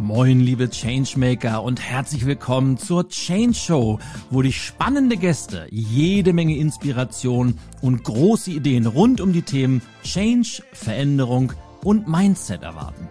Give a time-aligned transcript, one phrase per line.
[0.00, 3.98] Moin, liebe Changemaker und herzlich willkommen zur Change Show,
[4.30, 10.62] wo dich spannende Gäste, jede Menge Inspiration und große Ideen rund um die Themen Change,
[10.72, 11.52] Veränderung
[11.82, 13.08] und Mindset erwarten.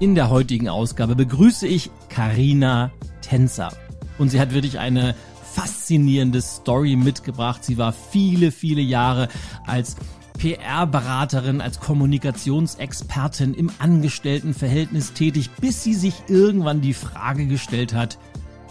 [0.00, 2.90] In der heutigen Ausgabe begrüße ich Karina
[3.20, 3.72] Tänzer
[4.18, 5.14] und sie hat wirklich eine
[5.54, 7.64] faszinierende Story mitgebracht.
[7.64, 9.28] Sie war viele, viele Jahre
[9.64, 9.94] als
[10.38, 18.18] PR-Beraterin, als Kommunikationsexpertin im Angestelltenverhältnis tätig, bis sie sich irgendwann die Frage gestellt hat,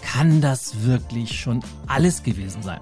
[0.01, 2.79] kann das wirklich schon alles gewesen sein?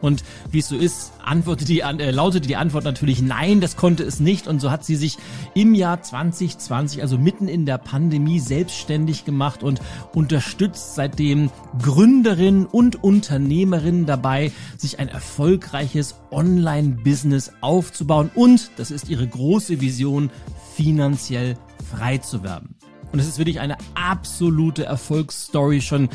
[0.00, 4.02] Und wie es so ist, antwortete die, äh, lautete die Antwort natürlich nein, das konnte
[4.02, 4.46] es nicht.
[4.46, 5.18] Und so hat sie sich
[5.54, 9.80] im Jahr 2020, also mitten in der Pandemie, selbstständig gemacht und
[10.14, 11.50] unterstützt seitdem
[11.82, 18.30] Gründerinnen und Unternehmerinnen dabei, sich ein erfolgreiches Online-Business aufzubauen.
[18.34, 20.30] Und, das ist ihre große Vision,
[20.74, 21.56] finanziell
[21.90, 22.75] frei zu werden.
[23.16, 25.80] Und es ist wirklich eine absolute Erfolgsstory.
[25.80, 26.10] Schon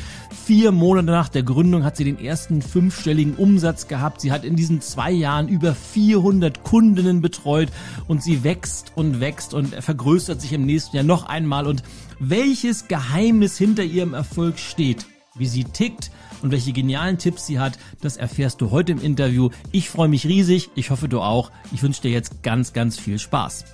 [0.46, 4.22] vier Monate nach der Gründung hat sie den ersten fünfstelligen Umsatz gehabt.
[4.22, 7.70] Sie hat in diesen zwei Jahren über 400 Kundinnen betreut
[8.08, 11.66] und sie wächst und wächst und vergrößert sich im nächsten Jahr noch einmal.
[11.66, 11.82] Und
[12.20, 16.12] welches Geheimnis hinter ihrem Erfolg steht, wie sie tickt,
[16.44, 19.50] und welche genialen Tipps sie hat, das erfährst du heute im Interview.
[19.72, 21.52] Ich freue mich riesig, ich hoffe du auch.
[21.72, 23.66] Ich wünsche dir jetzt ganz, ganz viel Spaß.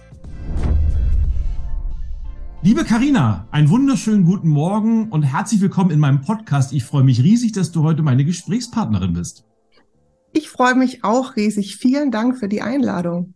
[2.63, 6.73] Liebe Karina, einen wunderschönen guten Morgen und herzlich willkommen in meinem Podcast.
[6.73, 9.45] Ich freue mich riesig, dass du heute meine Gesprächspartnerin bist.
[10.33, 11.77] Ich freue mich auch riesig.
[11.77, 13.35] Vielen Dank für die Einladung.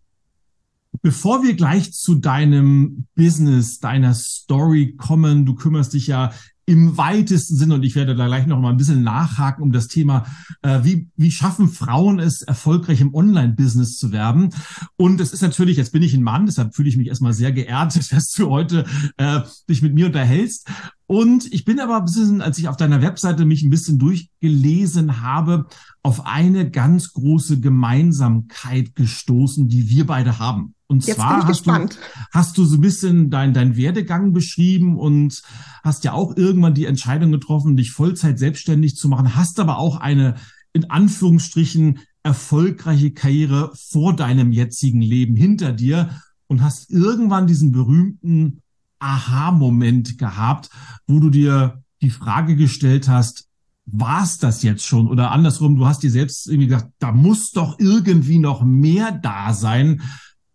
[1.04, 6.34] Bevor wir gleich zu deinem Business, deiner Story kommen, du kümmerst dich ja
[6.66, 9.88] im weitesten Sinne, und ich werde da gleich noch mal ein bisschen nachhaken um das
[9.88, 10.26] Thema,
[10.62, 14.54] äh, wie, wie schaffen Frauen es, erfolgreich im Online-Business zu werden.
[14.96, 17.52] Und es ist natürlich, jetzt bin ich ein Mann, deshalb fühle ich mich erstmal sehr
[17.52, 18.86] geehrt, dass du heute
[19.18, 20.68] äh, dich mit mir unterhältst.
[21.08, 25.22] Und ich bin aber ein bisschen, als ich auf deiner Webseite mich ein bisschen durchgelesen
[25.22, 25.66] habe,
[26.04, 30.74] auf eine ganz große Gemeinsamkeit gestoßen, die wir beide haben.
[30.92, 31.88] Und Jetzt zwar hast du,
[32.34, 35.42] hast du so ein bisschen dein, dein Werdegang beschrieben und
[35.84, 39.96] hast ja auch irgendwann die Entscheidung getroffen, dich Vollzeit selbstständig zu machen, hast aber auch
[39.96, 40.36] eine
[40.74, 46.10] in Anführungsstrichen erfolgreiche Karriere vor deinem jetzigen Leben hinter dir
[46.48, 48.62] und hast irgendwann diesen berühmten
[49.00, 50.72] Aha-Moment gehabt,
[51.08, 53.48] wo du dir die Frage gestellt hast,
[53.86, 55.08] war es das jetzt schon?
[55.08, 59.54] Oder andersrum, du hast dir selbst irgendwie gesagt, da muss doch irgendwie noch mehr da
[59.54, 60.02] sein.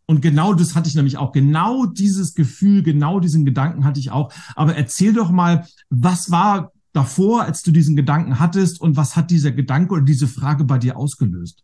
[0.07, 1.33] Und genau das hatte ich nämlich auch.
[1.33, 4.33] Genau dieses Gefühl, genau diesen Gedanken hatte ich auch.
[4.55, 9.31] Aber erzähl doch mal, was war davor, als du diesen Gedanken hattest und was hat
[9.31, 11.63] dieser Gedanke oder diese Frage bei dir ausgelöst?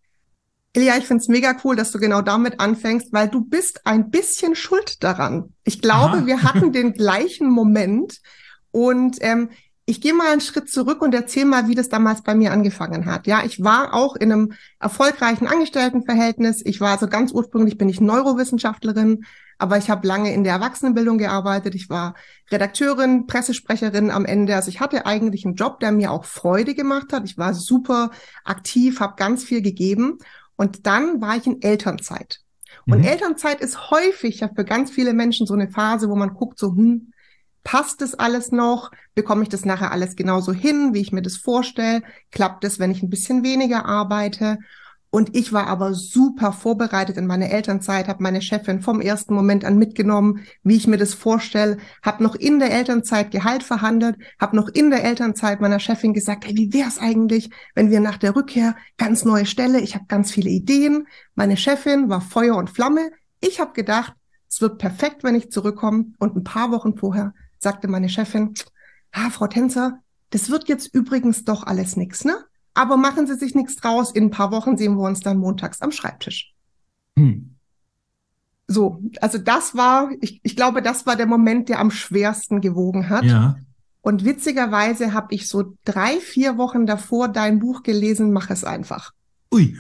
[0.75, 4.57] Ilja, ich find's mega cool, dass du genau damit anfängst, weil du bist ein bisschen
[4.57, 5.53] schuld daran.
[5.65, 6.27] Ich glaube, Aha.
[6.27, 8.21] wir hatten den gleichen Moment
[8.71, 9.51] und ähm,
[9.85, 13.07] ich gehe mal einen Schritt zurück und erzähle mal, wie das damals bei mir angefangen
[13.07, 13.27] hat.
[13.27, 16.63] Ja, ich war auch in einem erfolgreichen Angestelltenverhältnis.
[16.65, 19.25] Ich war also ganz ursprünglich bin ich Neurowissenschaftlerin,
[19.59, 21.75] aber ich habe lange in der Erwachsenenbildung gearbeitet.
[21.75, 22.15] Ich war
[22.51, 24.55] Redakteurin, Pressesprecherin am Ende.
[24.55, 27.25] Also ich hatte eigentlich einen Job, der mir auch Freude gemacht hat.
[27.25, 28.13] Ich war super
[28.45, 30.19] aktiv, habe ganz viel gegeben.
[30.55, 32.39] Und dann war ich in Elternzeit.
[32.87, 33.05] Und mhm.
[33.05, 36.69] Elternzeit ist häufig ja für ganz viele Menschen so eine Phase, wo man guckt, so,
[36.75, 37.13] hm,
[37.65, 38.91] passt das alles noch?
[39.15, 42.03] Bekomme ich das nachher alles genauso hin, wie ich mir das vorstelle?
[42.31, 44.59] Klappt es, wenn ich ein bisschen weniger arbeite?
[45.15, 49.63] Und ich war aber super vorbereitet in meiner Elternzeit, habe meine Chefin vom ersten Moment
[49.63, 54.57] an mitgenommen, wie ich mir das vorstelle, habe noch in der Elternzeit Gehalt verhandelt, habe
[54.57, 58.35] noch in der Elternzeit meiner Chefin gesagt, hey, wie wär's eigentlich, wenn wir nach der
[58.35, 61.07] Rückkehr ganz neue Stelle, ich habe ganz viele Ideen.
[61.35, 63.11] Meine Chefin war Feuer und Flamme.
[63.39, 64.15] Ich habe gedacht,
[64.49, 66.07] es wird perfekt, wenn ich zurückkomme.
[66.21, 68.55] Und ein paar Wochen vorher sagte meine Chefin,
[69.13, 70.01] ah, Frau Tänzer,
[70.31, 72.37] das wird jetzt übrigens doch alles nix, ne?
[72.75, 74.13] Aber machen Sie sich nichts draus.
[74.13, 76.55] In ein paar Wochen sehen wir uns dann montags am Schreibtisch.
[77.19, 77.57] Hm.
[78.67, 83.11] So, also das war, ich, ich glaube, das war der Moment, der am schwersten gewogen
[83.11, 83.25] hat.
[83.25, 83.57] Ja.
[84.01, 89.13] Und witzigerweise habe ich so drei, vier Wochen davor dein Buch gelesen, mach es einfach.
[89.53, 89.79] Ui.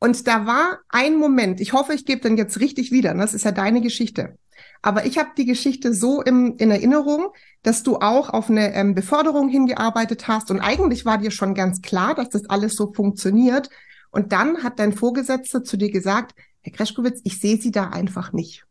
[0.00, 3.22] Und da war ein Moment, ich hoffe, ich gebe den jetzt richtig wieder, ne?
[3.22, 4.36] das ist ja deine Geschichte.
[4.82, 7.32] Aber ich habe die Geschichte so im, in Erinnerung,
[7.62, 11.80] dass du auch auf eine ähm, Beförderung hingearbeitet hast und eigentlich war dir schon ganz
[11.82, 13.70] klar, dass das alles so funktioniert.
[14.10, 18.32] Und dann hat dein Vorgesetzter zu dir gesagt, Herr Kreschkowitz, ich sehe Sie da einfach
[18.32, 18.66] nicht.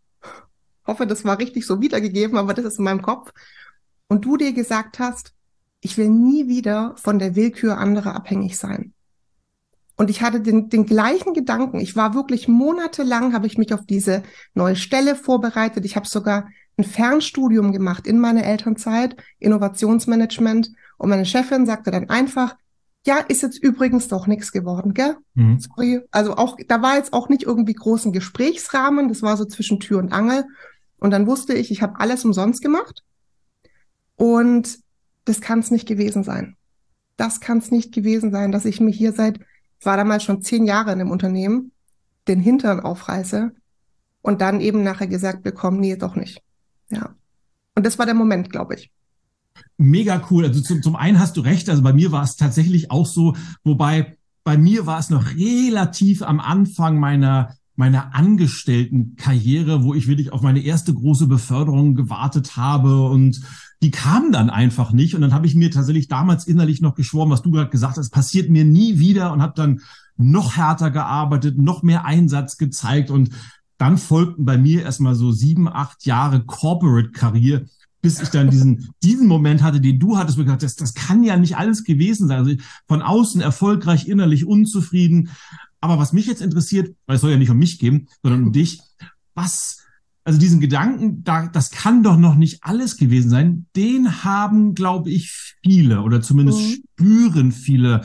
[0.85, 3.31] hoffe, das war richtig so wiedergegeben, aber das ist in meinem Kopf.
[4.07, 5.33] Und du dir gesagt hast,
[5.79, 8.93] ich will nie wieder von der Willkür anderer abhängig sein.
[9.97, 11.79] Und ich hatte den, den gleichen Gedanken.
[11.79, 14.23] Ich war wirklich monatelang, habe ich mich auf diese
[14.53, 15.85] neue Stelle vorbereitet.
[15.85, 16.47] Ich habe sogar
[16.77, 20.71] ein Fernstudium gemacht in meiner Elternzeit, Innovationsmanagement.
[20.97, 22.55] Und meine Chefin sagte dann einfach,
[23.05, 25.17] ja, ist jetzt übrigens doch nichts geworden, gell?
[25.33, 25.59] Mhm.
[25.59, 26.01] Sorry.
[26.11, 29.97] Also auch, da war jetzt auch nicht irgendwie großen Gesprächsrahmen, das war so zwischen Tür
[29.97, 30.45] und Angel.
[30.99, 33.03] Und dann wusste ich, ich habe alles umsonst gemacht.
[34.15, 34.77] Und
[35.25, 36.57] das kann es nicht gewesen sein.
[37.17, 39.39] Das kann es nicht gewesen sein, dass ich mir hier seit,
[39.85, 41.71] war damals schon zehn Jahre in dem Unternehmen,
[42.27, 43.51] den Hintern aufreiße
[44.21, 46.41] und dann eben nachher gesagt bekomme, nee, doch nicht.
[46.89, 47.15] Ja.
[47.75, 48.91] Und das war der Moment, glaube ich.
[49.77, 50.45] Mega cool.
[50.45, 51.69] Also zum, zum einen hast du recht.
[51.69, 56.21] Also bei mir war es tatsächlich auch so, wobei bei mir war es noch relativ
[56.21, 63.07] am Anfang meiner meiner Angestelltenkarriere, wo ich wirklich auf meine erste große Beförderung gewartet habe
[63.09, 63.41] und
[63.81, 65.15] die kam dann einfach nicht.
[65.15, 68.11] Und dann habe ich mir tatsächlich damals innerlich noch geschworen, was du gerade gesagt hast,
[68.11, 69.81] passiert mir nie wieder und habe dann
[70.17, 73.31] noch härter gearbeitet, noch mehr Einsatz gezeigt und
[73.77, 77.65] dann folgten bei mir erstmal so sieben, acht Jahre Corporate-Karriere,
[78.03, 80.93] bis ich dann diesen, diesen Moment hatte, den du hattest, wo ich gesagt das, das
[80.93, 82.37] kann ja nicht alles gewesen sein.
[82.37, 82.55] Also
[82.87, 85.29] von außen erfolgreich, innerlich unzufrieden.
[85.79, 88.51] Aber was mich jetzt interessiert, weil es soll ja nicht um mich gehen, sondern um
[88.51, 88.81] dich,
[89.33, 89.80] was,
[90.23, 95.09] also diesen Gedanken, da, das kann doch noch nicht alles gewesen sein, den haben, glaube
[95.09, 96.73] ich, viele oder zumindest mhm.
[96.73, 98.01] spüren viele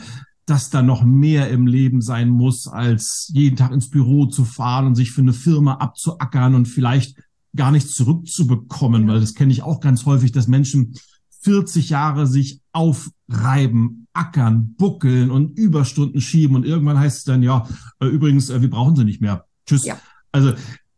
[0.47, 4.87] dass da noch mehr im Leben sein muss, als jeden Tag ins Büro zu fahren
[4.87, 7.17] und sich für eine Firma abzuackern und vielleicht
[7.53, 10.95] gar nichts zurückzubekommen, weil das kenne ich auch ganz häufig, dass Menschen
[11.41, 17.67] 40 Jahre sich aufreiben, ackern, buckeln und Überstunden schieben und irgendwann heißt es dann, ja,
[17.99, 19.45] äh, übrigens, äh, wir brauchen sie nicht mehr.
[19.65, 19.83] Tschüss.
[19.83, 19.99] Ja.
[20.31, 20.53] Also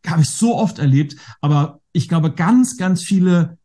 [0.05, 3.57] habe ich so oft erlebt, aber ich glaube, ganz, ganz viele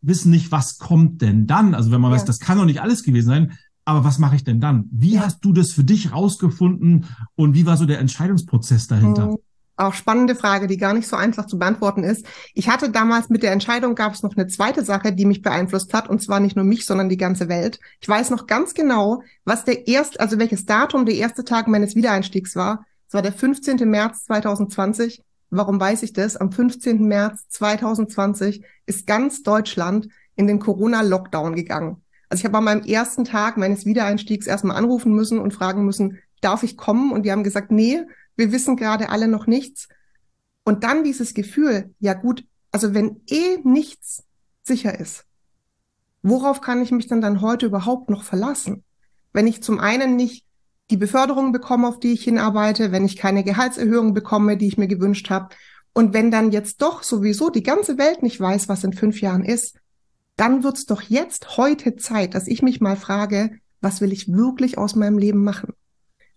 [0.00, 1.74] wissen nicht, was kommt denn dann.
[1.74, 2.16] Also wenn man ja.
[2.16, 4.88] weiß, das kann doch nicht alles gewesen sein, aber was mache ich denn dann?
[4.90, 5.22] Wie ja.
[5.22, 9.28] hast du das für dich rausgefunden und wie war so der Entscheidungsprozess dahinter?
[9.28, 9.36] Mhm.
[9.78, 12.24] Auch spannende Frage, die gar nicht so einfach zu beantworten ist.
[12.54, 15.92] Ich hatte damals mit der Entscheidung gab es noch eine zweite Sache, die mich beeinflusst
[15.92, 17.78] hat, und zwar nicht nur mich, sondern die ganze Welt.
[18.00, 21.94] Ich weiß noch ganz genau, was der erste, also welches Datum der erste Tag meines
[21.94, 22.86] Wiedereinstiegs war.
[23.06, 23.88] Es war der 15.
[23.88, 25.22] März 2020.
[25.50, 26.36] Warum weiß ich das?
[26.36, 27.02] Am 15.
[27.06, 32.02] März 2020 ist ganz Deutschland in den Corona-Lockdown gegangen.
[32.28, 36.18] Also ich habe an meinem ersten Tag meines Wiedereinstiegs erstmal anrufen müssen und fragen müssen,
[36.40, 37.12] darf ich kommen?
[37.12, 38.02] Und die haben gesagt, nee,
[38.36, 39.88] wir wissen gerade alle noch nichts.
[40.64, 44.24] Und dann dieses Gefühl, ja gut, also wenn eh nichts
[44.62, 45.24] sicher ist,
[46.22, 48.84] worauf kann ich mich denn dann heute überhaupt noch verlassen?
[49.32, 50.45] Wenn ich zum einen nicht
[50.90, 54.88] die Beförderung bekomme, auf die ich hinarbeite, wenn ich keine Gehaltserhöhung bekomme, die ich mir
[54.88, 55.48] gewünscht habe,
[55.96, 59.42] und wenn dann jetzt doch sowieso die ganze Welt nicht weiß, was in fünf Jahren
[59.42, 59.78] ist,
[60.36, 64.76] dann wird's doch jetzt heute Zeit, dass ich mich mal frage, was will ich wirklich
[64.76, 65.72] aus meinem Leben machen?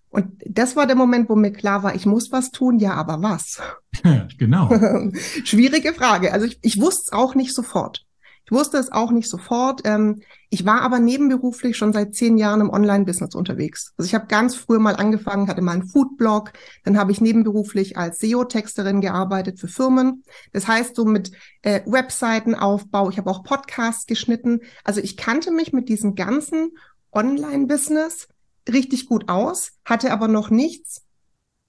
[0.09, 3.21] Und das war der Moment, wo mir klar war, ich muss was tun, ja, aber
[3.21, 3.61] was?
[4.37, 4.69] genau.
[5.43, 6.31] Schwierige Frage.
[6.31, 8.05] Also ich, ich wusste es auch nicht sofort.
[8.49, 9.81] Ich wusste es auch nicht sofort.
[9.83, 13.93] Ähm, ich war aber nebenberuflich schon seit zehn Jahren im Online-Business unterwegs.
[13.95, 16.51] Also ich habe ganz früh mal angefangen, hatte mal einen Foodblog,
[16.83, 20.23] dann habe ich nebenberuflich als SEO-Texterin gearbeitet für Firmen.
[20.51, 21.31] Das heißt so mit
[21.61, 23.11] äh, Webseitenaufbau.
[23.11, 24.61] Ich habe auch Podcasts geschnitten.
[24.83, 26.71] Also ich kannte mich mit diesem ganzen
[27.11, 28.29] Online-Business
[28.67, 31.03] richtig gut aus, hatte aber noch nichts,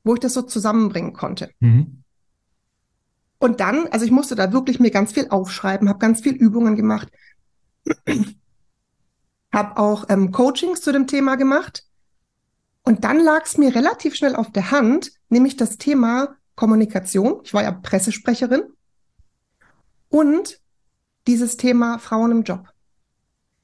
[0.02, 1.50] wo ich das so zusammenbringen konnte.
[1.60, 2.04] Mhm.
[3.40, 6.76] Und dann, also ich musste da wirklich mir ganz viel aufschreiben, habe ganz viel Übungen
[6.76, 7.08] gemacht,
[9.52, 11.84] habe auch ähm, Coachings zu dem Thema gemacht.
[12.82, 17.40] Und dann lag es mir relativ schnell auf der Hand, nämlich das Thema Kommunikation.
[17.42, 18.62] Ich war ja Pressesprecherin.
[20.10, 20.60] Und
[21.26, 22.68] dieses Thema Frauen im Job.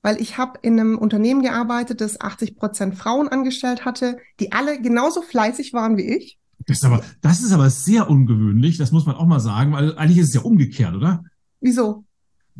[0.01, 4.81] Weil ich habe in einem Unternehmen gearbeitet, das 80 Prozent Frauen angestellt hatte, die alle
[4.81, 6.39] genauso fleißig waren wie ich.
[6.67, 9.97] Das ist, aber, das ist aber sehr ungewöhnlich, das muss man auch mal sagen, weil
[9.97, 11.23] eigentlich ist es ja umgekehrt, oder?
[11.61, 12.05] Wieso?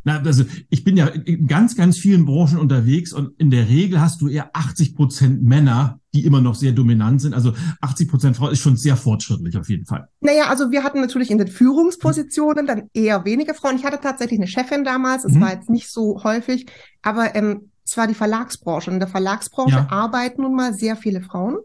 [0.05, 4.01] Na, also ich bin ja in ganz, ganz vielen Branchen unterwegs und in der Regel
[4.01, 7.35] hast du eher 80 Prozent Männer, die immer noch sehr dominant sind.
[7.35, 10.09] Also 80 Prozent Frauen ist schon sehr fortschrittlich auf jeden Fall.
[10.21, 13.77] Naja, also wir hatten natürlich in den Führungspositionen dann eher weniger Frauen.
[13.77, 15.41] Ich hatte tatsächlich eine Chefin damals, es mhm.
[15.41, 16.67] war jetzt nicht so häufig,
[17.03, 18.91] aber ähm, es war die Verlagsbranche.
[18.91, 19.91] In der Verlagsbranche ja.
[19.91, 21.57] arbeiten nun mal sehr viele Frauen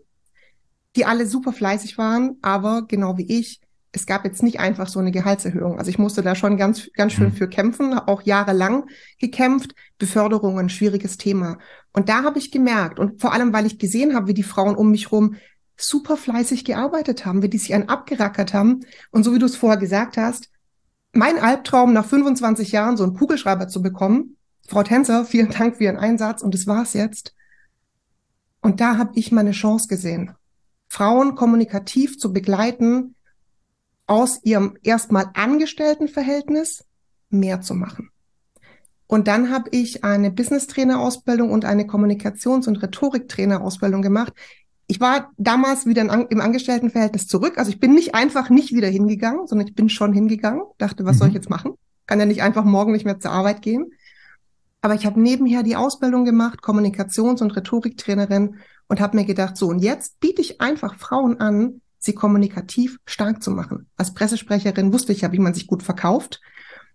[0.96, 3.62] die alle super fleißig waren, aber genau wie ich,
[3.94, 5.78] es gab jetzt nicht einfach so eine Gehaltserhöhung.
[5.78, 7.34] Also ich musste da schon ganz, ganz schön mhm.
[7.34, 8.86] für kämpfen, auch jahrelang
[9.20, 9.76] gekämpft.
[9.98, 11.58] Beförderungen, schwieriges Thema.
[11.92, 14.76] Und da habe ich gemerkt, und vor allem, weil ich gesehen habe, wie die Frauen
[14.76, 15.36] um mich rum
[15.76, 18.82] super fleißig gearbeitet haben, wie die sich einen abgerackert haben.
[19.10, 20.50] Und so wie du es vorher gesagt hast,
[21.12, 24.38] mein Albtraum nach 25 Jahren so einen Kugelschreiber zu bekommen.
[24.68, 27.34] Frau Tänzer, vielen Dank für Ihren Einsatz und das war's jetzt.
[28.62, 30.34] Und da habe ich meine Chance gesehen.
[30.92, 33.16] Frauen kommunikativ zu begleiten
[34.08, 36.84] aus ihrem erstmal Angestelltenverhältnis
[37.30, 38.10] mehr zu machen.
[39.08, 44.34] Und dann habe ich eine Business-Trainer-Ausbildung und eine Kommunikations- und Rhetoriktrainer-Ausbildung gemacht.
[44.88, 47.58] Ich war damals wieder im Angestelltenverhältnis zurück.
[47.58, 50.64] Also ich bin nicht einfach nicht wieder hingegangen, sondern ich bin schon hingegangen.
[50.78, 51.20] Dachte, was mhm.
[51.20, 51.76] soll ich jetzt machen?
[52.06, 53.94] Kann ja nicht einfach morgen nicht mehr zur Arbeit gehen.
[54.82, 58.58] Aber ich habe nebenher die Ausbildung gemacht, Kommunikations- und Rhetoriktrainerin
[58.88, 63.44] und habe mir gedacht, so und jetzt biete ich einfach Frauen an, sie kommunikativ stark
[63.44, 63.88] zu machen.
[63.96, 66.42] Als Pressesprecherin wusste ich ja, wie man sich gut verkauft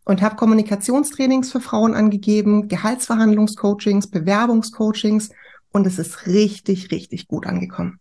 [0.05, 5.31] und habe Kommunikationstrainings für Frauen angegeben, Gehaltsverhandlungscoachings, Bewerbungscoachings
[5.73, 8.01] und es ist richtig, richtig gut angekommen.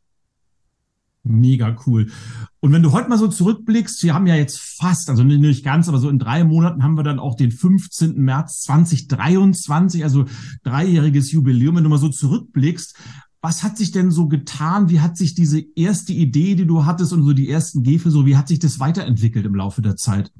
[1.27, 2.11] Mega cool.
[2.59, 5.89] Und wenn du heute mal so zurückblickst, wir haben ja jetzt fast, also nicht ganz,
[5.89, 8.15] aber so in drei Monaten haben wir dann auch den 15.
[8.15, 10.25] März 2023, also
[10.63, 11.77] dreijähriges Jubiläum.
[11.77, 12.95] Wenn du mal so zurückblickst,
[13.45, 14.89] was hat sich denn so getan?
[14.89, 18.25] Wie hat sich diese erste Idee, die du hattest und so die ersten Gefe, so
[18.25, 20.31] wie hat sich das weiterentwickelt im Laufe der Zeit?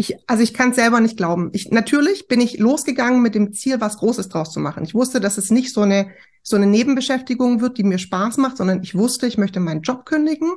[0.00, 1.50] ich, also ich kann es selber nicht glauben.
[1.52, 4.82] Ich, natürlich bin ich losgegangen mit dem Ziel, was Großes draus zu machen.
[4.82, 6.10] Ich wusste, dass es nicht so eine,
[6.42, 10.06] so eine Nebenbeschäftigung wird, die mir Spaß macht, sondern ich wusste, ich möchte meinen Job
[10.06, 10.52] kündigen.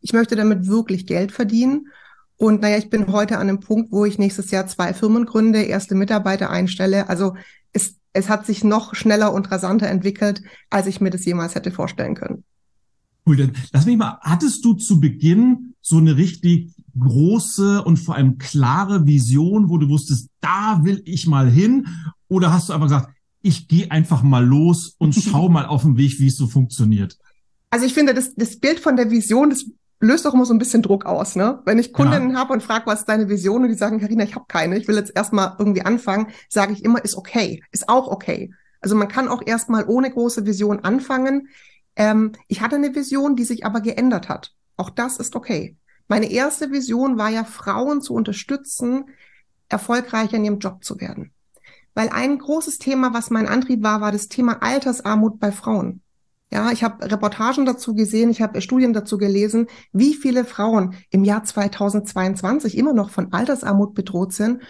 [0.00, 1.88] Ich möchte damit wirklich Geld verdienen.
[2.36, 5.62] Und naja, ich bin heute an einem Punkt, wo ich nächstes Jahr zwei Firmen gründe,
[5.62, 7.08] erste Mitarbeiter einstelle.
[7.08, 7.34] Also
[7.72, 11.70] es, es hat sich noch schneller und rasanter entwickelt, als ich mir das jemals hätte
[11.70, 12.44] vorstellen können.
[13.26, 18.16] Cool, dann lass mich mal, hattest du zu Beginn so eine richtig große und vor
[18.16, 21.86] allem klare Vision, wo du wusstest, da will ich mal hin?
[22.28, 25.96] Oder hast du einfach gesagt, ich gehe einfach mal los und schau mal auf dem
[25.96, 27.16] Weg, wie es so funktioniert?
[27.70, 29.64] Also ich finde, das, das Bild von der Vision, das
[30.02, 31.62] löst auch immer so ein bisschen Druck aus, ne?
[31.64, 32.36] Wenn ich Kundinnen ja.
[32.36, 34.88] habe und frage, was ist deine Vision und die sagen, Karina, ich habe keine, ich
[34.88, 38.52] will jetzt erstmal irgendwie anfangen, sage ich immer, ist okay, ist auch okay.
[38.80, 41.48] Also man kann auch erstmal ohne große Vision anfangen.
[41.94, 44.52] Ähm, ich hatte eine Vision, die sich aber geändert hat.
[44.76, 45.76] Auch das ist okay.
[46.08, 49.04] Meine erste Vision war ja, Frauen zu unterstützen,
[49.68, 51.32] erfolgreicher in ihrem Job zu werden.
[51.94, 56.02] Weil ein großes Thema, was mein Antrieb war, war das Thema Altersarmut bei Frauen.
[56.52, 61.24] Ja, ich habe Reportagen dazu gesehen, ich habe Studien dazu gelesen, wie viele Frauen im
[61.24, 64.60] Jahr 2022 immer noch von Altersarmut bedroht sind.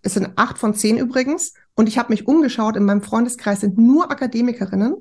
[0.00, 1.52] Es sind acht von zehn übrigens.
[1.74, 4.94] Und ich habe mich umgeschaut, in meinem Freundeskreis sind nur Akademikerinnen.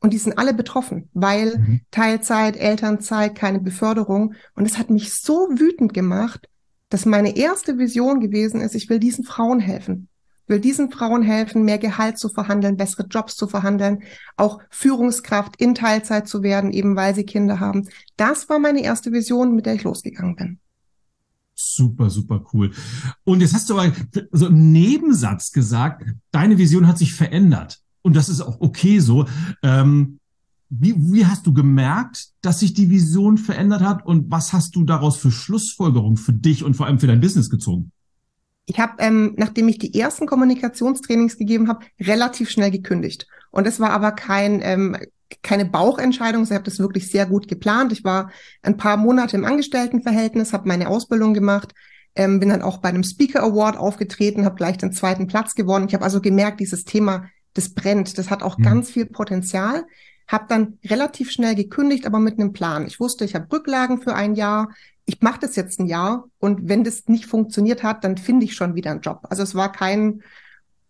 [0.00, 1.80] Und die sind alle betroffen, weil mhm.
[1.90, 4.34] Teilzeit, Elternzeit, keine Beförderung.
[4.54, 6.48] Und es hat mich so wütend gemacht,
[6.88, 10.08] dass meine erste Vision gewesen ist, ich will diesen Frauen helfen.
[10.46, 14.02] Will diesen Frauen helfen, mehr Gehalt zu verhandeln, bessere Jobs zu verhandeln,
[14.36, 17.88] auch Führungskraft in Teilzeit zu werden, eben weil sie Kinder haben.
[18.16, 20.58] Das war meine erste Vision, mit der ich losgegangen bin.
[21.54, 22.70] Super, super cool.
[23.24, 23.92] Und jetzt hast du aber
[24.30, 29.26] so im Nebensatz gesagt, deine Vision hat sich verändert und das ist auch okay so.
[29.62, 30.20] Ähm,
[30.68, 34.84] wie, wie hast du gemerkt, dass sich die Vision verändert hat und was hast du
[34.84, 37.92] daraus für Schlussfolgerungen für dich und vor allem für dein Business gezogen?
[38.66, 43.26] Ich habe, ähm, nachdem ich die ersten Kommunikationstrainings gegeben habe, relativ schnell gekündigt.
[43.50, 44.96] Und es war aber kein, ähm,
[45.42, 46.42] keine Bauchentscheidung.
[46.42, 47.92] Ich habe das wirklich sehr gut geplant.
[47.92, 48.30] Ich war
[48.62, 51.74] ein paar Monate im Angestelltenverhältnis, habe meine Ausbildung gemacht,
[52.16, 55.86] ähm, bin dann auch bei einem Speaker Award aufgetreten, habe gleich den zweiten Platz gewonnen.
[55.88, 58.62] Ich habe also gemerkt, dieses Thema das brennt, das hat auch mhm.
[58.62, 59.84] ganz viel Potenzial.
[60.28, 62.86] Hab dann relativ schnell gekündigt, aber mit einem Plan.
[62.86, 64.70] Ich wusste, ich habe Rücklagen für ein Jahr.
[65.06, 68.54] Ich mache das jetzt ein Jahr und wenn das nicht funktioniert hat, dann finde ich
[68.54, 69.20] schon wieder einen Job.
[69.30, 70.22] Also es war kein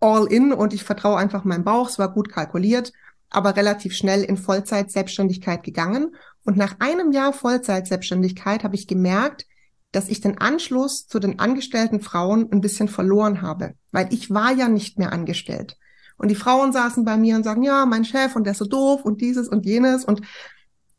[0.01, 1.89] All-in und ich vertraue einfach meinem Bauch.
[1.89, 2.93] Es war gut kalkuliert,
[3.31, 6.15] aber relativ schnell in Vollzeit-Selbstständigkeit gegangen.
[6.45, 9.47] Und nach einem Jahr Vollzeit-Selbstständigkeit habe ich gemerkt,
[9.93, 14.53] dass ich den Anschluss zu den angestellten Frauen ein bisschen verloren habe, weil ich war
[14.53, 15.77] ja nicht mehr angestellt.
[16.19, 18.67] Und die Frauen saßen bei mir und sagen, ja, mein Chef und der ist so
[18.67, 20.05] doof und dieses und jenes.
[20.05, 20.23] Und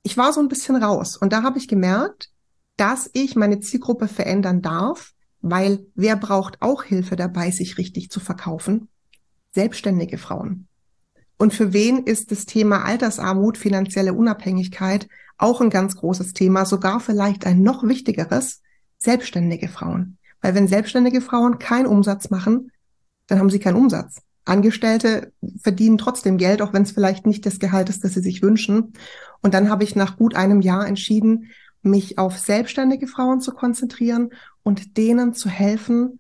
[0.04, 1.18] ich war so ein bisschen raus.
[1.18, 2.30] Und da habe ich gemerkt,
[2.78, 8.20] dass ich meine Zielgruppe verändern darf, weil wer braucht auch Hilfe dabei, sich richtig zu
[8.20, 8.88] verkaufen?
[9.52, 10.68] Selbstständige Frauen.
[11.38, 15.08] Und für wen ist das Thema Altersarmut, finanzielle Unabhängigkeit
[15.38, 18.62] auch ein ganz großes Thema, sogar vielleicht ein noch wichtigeres,
[18.98, 20.18] selbstständige Frauen.
[20.42, 22.72] Weil wenn selbstständige Frauen keinen Umsatz machen,
[23.28, 24.22] dann haben sie keinen Umsatz.
[24.46, 28.42] Angestellte verdienen trotzdem Geld, auch wenn es vielleicht nicht das Gehalt ist, das sie sich
[28.42, 28.94] wünschen.
[29.42, 31.52] Und dann habe ich nach gut einem Jahr entschieden,
[31.88, 34.30] mich auf selbstständige Frauen zu konzentrieren
[34.64, 36.20] und denen zu helfen,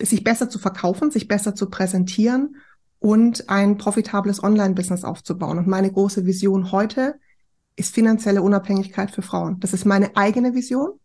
[0.00, 2.56] sich besser zu verkaufen, sich besser zu präsentieren
[3.00, 5.58] und ein profitables Online-Business aufzubauen.
[5.58, 7.14] Und meine große Vision heute
[7.76, 9.60] ist finanzielle Unabhängigkeit für Frauen.
[9.60, 10.98] Das ist meine eigene Vision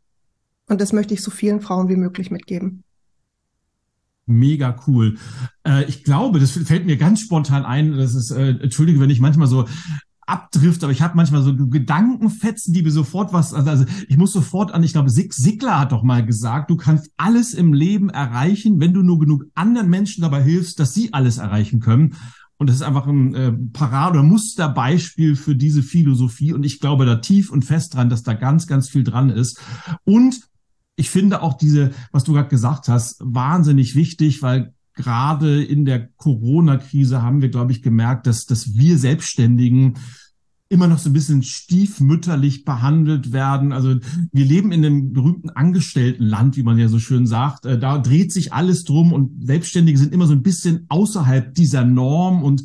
[0.68, 2.84] und das möchte ich so vielen Frauen wie möglich mitgeben.
[4.26, 5.18] Mega cool.
[5.68, 7.98] Äh, ich glaube, das fällt mir ganz spontan ein.
[7.98, 9.66] Das ist, äh, entschuldige, wenn ich manchmal so
[10.26, 14.34] abdrift, aber ich habe manchmal so Gedankenfetzen, die mir sofort was, also, also ich muss
[14.34, 18.10] sofort an, ich glaube, Sig Sigler hat doch mal gesagt, du kannst alles im Leben
[18.10, 22.16] erreichen, wenn du nur genug anderen Menschen dabei hilfst, dass sie alles erreichen können.
[22.58, 26.54] Und das ist einfach ein äh, Parade- oder Musterbeispiel für diese Philosophie.
[26.54, 29.60] Und ich glaube da tief und fest dran, dass da ganz, ganz viel dran ist.
[30.06, 30.42] Und
[30.96, 36.08] ich finde auch diese, was du gerade gesagt hast, wahnsinnig wichtig, weil gerade in der
[36.18, 39.96] Corona-Krise haben wir, glaube ich, gemerkt, dass, dass wir Selbstständigen
[40.70, 43.72] immer noch so ein bisschen stiefmütterlich behandelt werden.
[43.72, 44.00] Also
[44.32, 47.66] wir leben in einem berühmten Angestelltenland, wie man ja so schön sagt.
[47.66, 51.86] Äh, da dreht sich alles drum und Selbstständige sind immer so ein bisschen außerhalb dieser
[51.86, 52.64] Norm und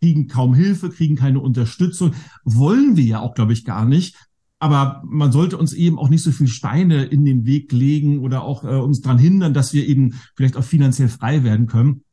[0.00, 2.12] kriegen kaum Hilfe, kriegen keine Unterstützung.
[2.44, 4.16] Wollen wir ja auch, glaube ich, gar nicht.
[4.60, 8.42] Aber man sollte uns eben auch nicht so viel Steine in den Weg legen oder
[8.42, 12.04] auch äh, uns daran hindern, dass wir eben vielleicht auch finanziell frei werden können.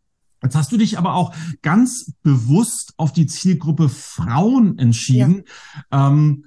[0.41, 5.43] Jetzt hast du dich aber auch ganz bewusst auf die Zielgruppe Frauen entschieden.
[5.91, 6.09] Ja.
[6.09, 6.45] Ähm,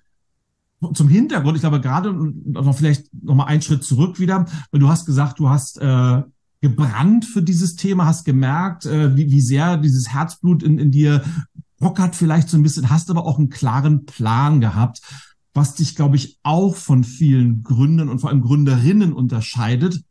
[0.95, 4.89] zum Hintergrund, ich glaube gerade noch vielleicht noch mal einen Schritt zurück wieder, weil du
[4.89, 6.23] hast gesagt, du hast äh,
[6.63, 11.23] gebrannt für dieses Thema, hast gemerkt, äh, wie, wie sehr dieses Herzblut in, in dir
[11.79, 15.03] bockert vielleicht so ein bisschen, hast aber auch einen klaren Plan gehabt
[15.55, 20.03] was dich, glaube ich, auch von vielen Gründern und vor allem Gründerinnen unterscheidet.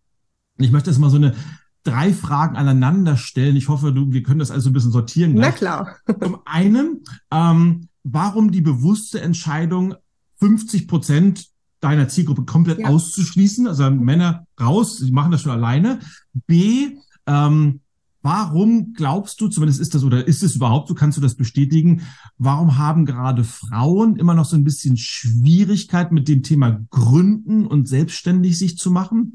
[0.58, 1.36] Ich möchte jetzt mal so eine
[1.84, 3.55] drei Fragen aneinander stellen.
[3.55, 5.36] Ich hoffe, du, wir können das also ein bisschen sortieren.
[5.36, 5.51] Gleich.
[5.53, 5.96] Na klar.
[6.22, 9.96] Zum einen, ähm, warum die bewusste Entscheidung,
[10.39, 11.48] 50 Prozent
[11.79, 12.88] deiner Zielgruppe komplett ja.
[12.88, 16.00] auszuschließen, also Männer raus, sie machen das schon alleine.
[16.34, 17.79] B, ähm,
[18.22, 22.02] Warum glaubst du, zumindest ist das oder ist es überhaupt so, kannst du das bestätigen,
[22.38, 27.88] warum haben gerade Frauen immer noch so ein bisschen Schwierigkeit mit dem Thema Gründen und
[27.88, 29.34] selbstständig sich zu machen?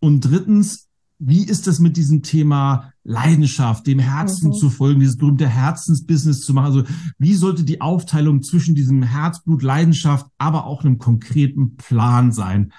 [0.00, 4.54] Und drittens, wie ist das mit diesem Thema Leidenschaft, dem Herzen mhm.
[4.54, 6.66] zu folgen, dieses berühmte Herzensbusiness zu machen?
[6.66, 6.84] Also
[7.18, 12.72] wie sollte die Aufteilung zwischen diesem Herzblut, Leidenschaft, aber auch einem konkreten Plan sein?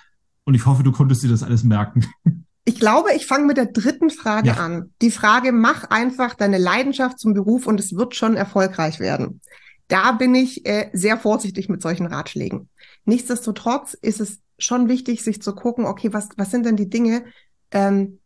[0.43, 2.05] Und ich hoffe, du konntest dir das alles merken.
[2.67, 4.55] Ich glaube, ich fange mit der dritten Frage ja.
[4.55, 4.91] an.
[5.01, 9.39] Die Frage, mach einfach deine Leidenschaft zum Beruf und es wird schon erfolgreich werden.
[9.87, 12.67] Da bin ich äh, sehr vorsichtig mit solchen Ratschlägen.
[13.05, 17.23] Nichtsdestotrotz ist es schon wichtig, sich zu gucken, okay, was, was sind denn die Dinge,
[17.71, 18.19] ähm,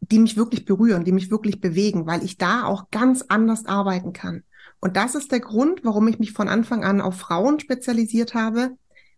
[0.00, 4.12] die mich wirklich berühren, die mich wirklich bewegen, weil ich da auch ganz anders arbeiten
[4.12, 4.42] kann.
[4.80, 8.72] Und das ist der Grund, warum ich mich von Anfang an auf Frauen spezialisiert habe,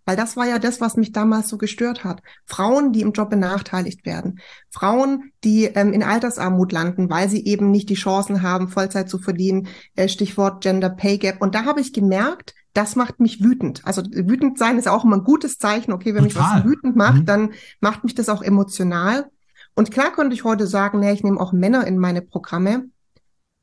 [0.05, 2.23] weil das war ja das, was mich damals so gestört hat.
[2.45, 4.41] Frauen, die im Job benachteiligt werden.
[4.71, 9.19] Frauen, die ähm, in Altersarmut landen, weil sie eben nicht die Chancen haben, Vollzeit zu
[9.19, 9.69] verdienen.
[9.95, 11.41] Äh, Stichwort Gender Pay Gap.
[11.41, 13.83] Und da habe ich gemerkt, das macht mich wütend.
[13.85, 15.93] Also wütend sein ist auch immer ein gutes Zeichen.
[15.93, 16.57] Okay, wenn Total.
[16.57, 17.27] mich was wütend macht, mhm.
[17.27, 19.31] dann macht mich das auch emotional.
[19.75, 22.87] Und klar könnte ich heute sagen, nee, ich nehme auch Männer in meine Programme.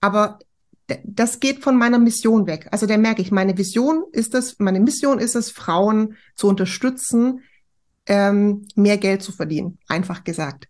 [0.01, 0.39] Aber
[1.03, 2.67] das geht von meiner Mission weg.
[2.71, 7.41] Also da merke ich, meine Vision ist es, meine Mission ist es, Frauen zu unterstützen,
[8.05, 10.67] ähm, mehr Geld zu verdienen, einfach gesagt.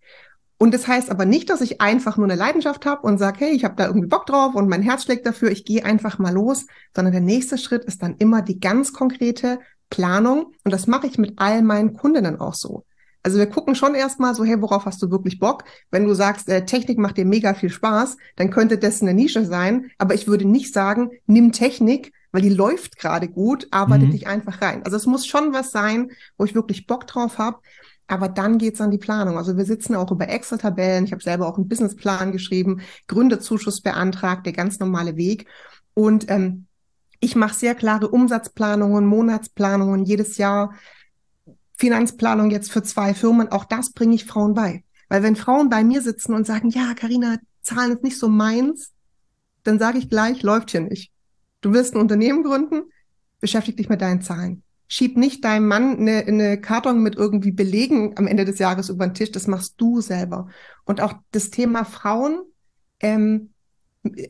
[0.58, 3.52] Und das heißt aber nicht, dass ich einfach nur eine Leidenschaft habe und sage, hey,
[3.52, 6.34] ich habe da irgendwie Bock drauf und mein Herz schlägt dafür, ich gehe einfach mal
[6.34, 11.08] los, sondern der nächste Schritt ist dann immer die ganz konkrete Planung und das mache
[11.08, 12.84] ich mit all meinen Kundinnen auch so.
[13.24, 15.66] Also wir gucken schon erstmal so, hey, worauf hast du wirklich Bock?
[15.92, 19.46] Wenn du sagst, äh, Technik macht dir mega viel Spaß, dann könnte das eine Nische
[19.46, 19.92] sein.
[19.98, 24.12] Aber ich würde nicht sagen, nimm Technik, weil die läuft gerade gut, arbeite mhm.
[24.12, 24.84] dich einfach rein.
[24.84, 27.60] Also es muss schon was sein, wo ich wirklich Bock drauf habe.
[28.08, 29.38] Aber dann geht's an die Planung.
[29.38, 31.06] Also wir sitzen auch über Excel-Tabellen.
[31.06, 35.46] Ich habe selber auch einen Businessplan geschrieben, Gründezuschuss beantragt, der ganz normale Weg.
[35.94, 36.66] Und ähm,
[37.20, 40.74] ich mache sehr klare Umsatzplanungen, Monatsplanungen jedes Jahr
[41.80, 44.84] Finanzplanung jetzt für zwei Firmen, auch das bringe ich Frauen bei.
[45.08, 48.92] Weil wenn Frauen bei mir sitzen und sagen, ja, Karina, Zahlen ist nicht so meins,
[49.64, 51.12] dann sage ich gleich, läuft hier nicht.
[51.62, 52.84] Du willst ein Unternehmen gründen,
[53.40, 54.64] beschäftige dich mit deinen Zahlen.
[54.88, 59.08] Schieb nicht deinem Mann eine, eine Karton mit irgendwie Belegen am Ende des Jahres über
[59.08, 60.48] den Tisch, das machst du selber.
[60.84, 62.42] Und auch das Thema Frauen,
[63.00, 63.52] ähm,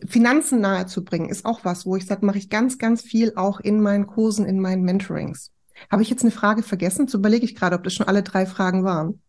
[0.05, 3.81] Finanzen nahezubringen, ist auch was, wo ich sage, mache ich ganz, ganz viel auch in
[3.81, 5.51] meinen Kursen, in meinen Mentorings.
[5.91, 7.07] Habe ich jetzt eine Frage vergessen?
[7.07, 9.19] So überlege ich gerade, ob das schon alle drei Fragen waren.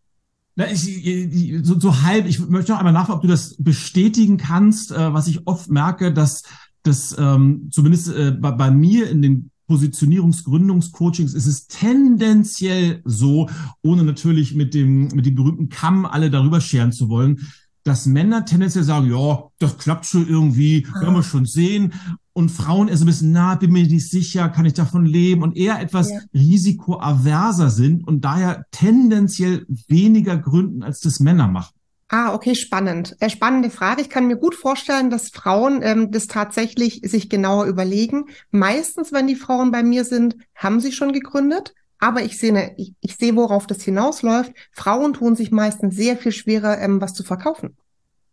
[0.55, 4.91] Na, ich, so, so halb, ich möchte noch einmal nachfragen, ob du das bestätigen kannst,
[4.91, 6.43] äh, was ich oft merke, dass
[6.83, 13.49] das ähm, zumindest äh, bei, bei mir in den Positionierungsgründungscoachings ist es tendenziell so,
[13.81, 17.47] ohne natürlich mit dem, mit dem berühmten Kamm alle darüber scheren zu wollen,
[17.83, 21.93] dass Männer tendenziell sagen, ja, das klappt schon irgendwie, werden wir schon sehen.
[22.33, 25.43] Und Frauen eher so ein bisschen, na, bin mir nicht sicher, kann ich davon leben
[25.43, 26.19] und eher etwas ja.
[26.33, 31.73] risikoaverser sind und daher tendenziell weniger gründen, als das Männer machen.
[32.13, 33.15] Ah, okay, spannend.
[33.21, 34.01] Äh, spannende Frage.
[34.01, 38.25] Ich kann mir gut vorstellen, dass Frauen ähm, das tatsächlich sich genauer überlegen.
[38.49, 41.73] Meistens, wenn die Frauen bei mir sind, haben sie schon gegründet.
[41.99, 44.51] Aber ich sehe, ne, ich, ich sehe, worauf das hinausläuft.
[44.73, 47.77] Frauen tun sich meistens sehr viel schwerer, ähm, was zu verkaufen,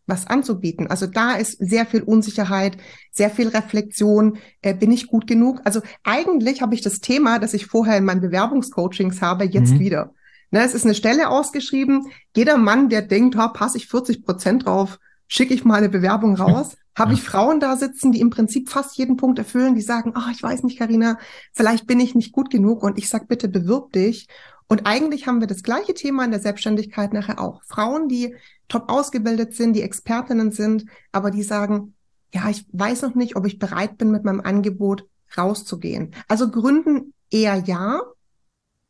[0.09, 0.87] was anzubieten.
[0.87, 2.77] Also da ist sehr viel Unsicherheit,
[3.13, 4.39] sehr viel Reflexion.
[4.63, 5.61] Äh, bin ich gut genug?
[5.65, 9.81] Also eigentlich habe ich das Thema, das ich vorher in meinen Bewerbungscoachings habe, jetzt mhm.
[9.81, 10.15] wieder.
[10.51, 12.07] Ne, es ist eine Stelle ausgeschrieben.
[12.35, 16.37] Jeder Mann, der denkt, ha, passe ich 40 Prozent drauf, schicke ich mal eine Bewerbung
[16.41, 16.77] raus.
[16.97, 17.19] Habe ja.
[17.19, 20.31] ich Frauen da sitzen, die im Prinzip fast jeden Punkt erfüllen, die sagen, ah, oh,
[20.33, 21.19] ich weiß nicht, Karina,
[21.53, 24.27] vielleicht bin ich nicht gut genug und ich sag bitte bewirb dich.
[24.69, 27.63] Und eigentlich haben wir das gleiche Thema in der Selbstständigkeit nachher auch.
[27.65, 28.37] Frauen, die
[28.69, 31.95] top ausgebildet sind, die Expertinnen sind, aber die sagen,
[32.35, 36.15] ja, ich weiß noch nicht, ob ich bereit bin, mit meinem Angebot rauszugehen.
[36.29, 38.03] Also gründen eher ja,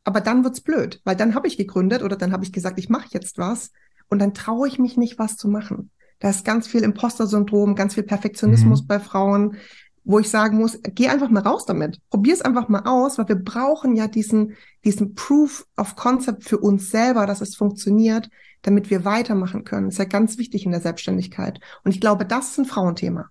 [0.03, 2.89] aber dann wird's blöd, weil dann habe ich gegründet oder dann habe ich gesagt, ich
[2.89, 3.71] mache jetzt was
[4.09, 5.91] und dann traue ich mich nicht, was zu machen.
[6.19, 8.87] Da ist ganz viel Imposter-Syndrom, ganz viel Perfektionismus mhm.
[8.87, 9.55] bei Frauen,
[10.03, 11.99] wo ich sagen muss, geh einfach mal raus damit.
[12.09, 16.57] Probier es einfach mal aus, weil wir brauchen ja diesen, diesen Proof of Concept für
[16.57, 18.29] uns selber, dass es funktioniert,
[18.61, 19.87] damit wir weitermachen können.
[19.87, 21.59] Das ist ja ganz wichtig in der Selbstständigkeit.
[21.83, 23.29] Und ich glaube, das ist ein Frauenthema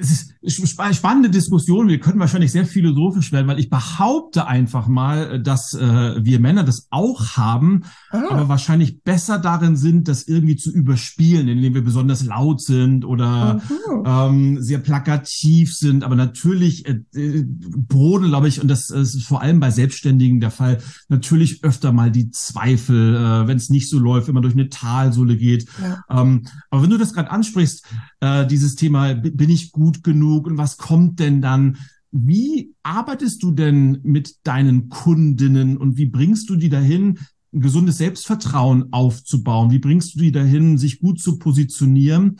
[0.00, 0.10] es
[0.58, 1.88] ist spannende Diskussion.
[1.88, 6.64] Wir können wahrscheinlich sehr philosophisch werden, weil ich behaupte einfach mal, dass äh, wir Männer
[6.64, 8.22] das auch haben, ah.
[8.30, 13.60] aber wahrscheinlich besser darin sind, das irgendwie zu überspielen, indem wir besonders laut sind oder
[14.04, 16.04] ähm, sehr plakativ sind.
[16.04, 20.50] Aber natürlich äh, äh, brodeln, glaube ich, und das ist vor allem bei Selbstständigen der
[20.50, 24.54] Fall, natürlich öfter mal die Zweifel, äh, wenn es nicht so läuft, wenn man durch
[24.54, 25.66] eine Talsohle geht.
[25.82, 26.22] Ja.
[26.22, 27.84] Ähm, aber wenn du das gerade ansprichst,
[28.20, 31.78] äh, dieses Thema, bin ich gut gut genug und was kommt denn dann?
[32.12, 37.18] Wie arbeitest du denn mit deinen Kundinnen und wie bringst du die dahin,
[37.52, 39.72] ein gesundes Selbstvertrauen aufzubauen?
[39.72, 42.36] Wie bringst du die dahin, sich gut zu positionieren?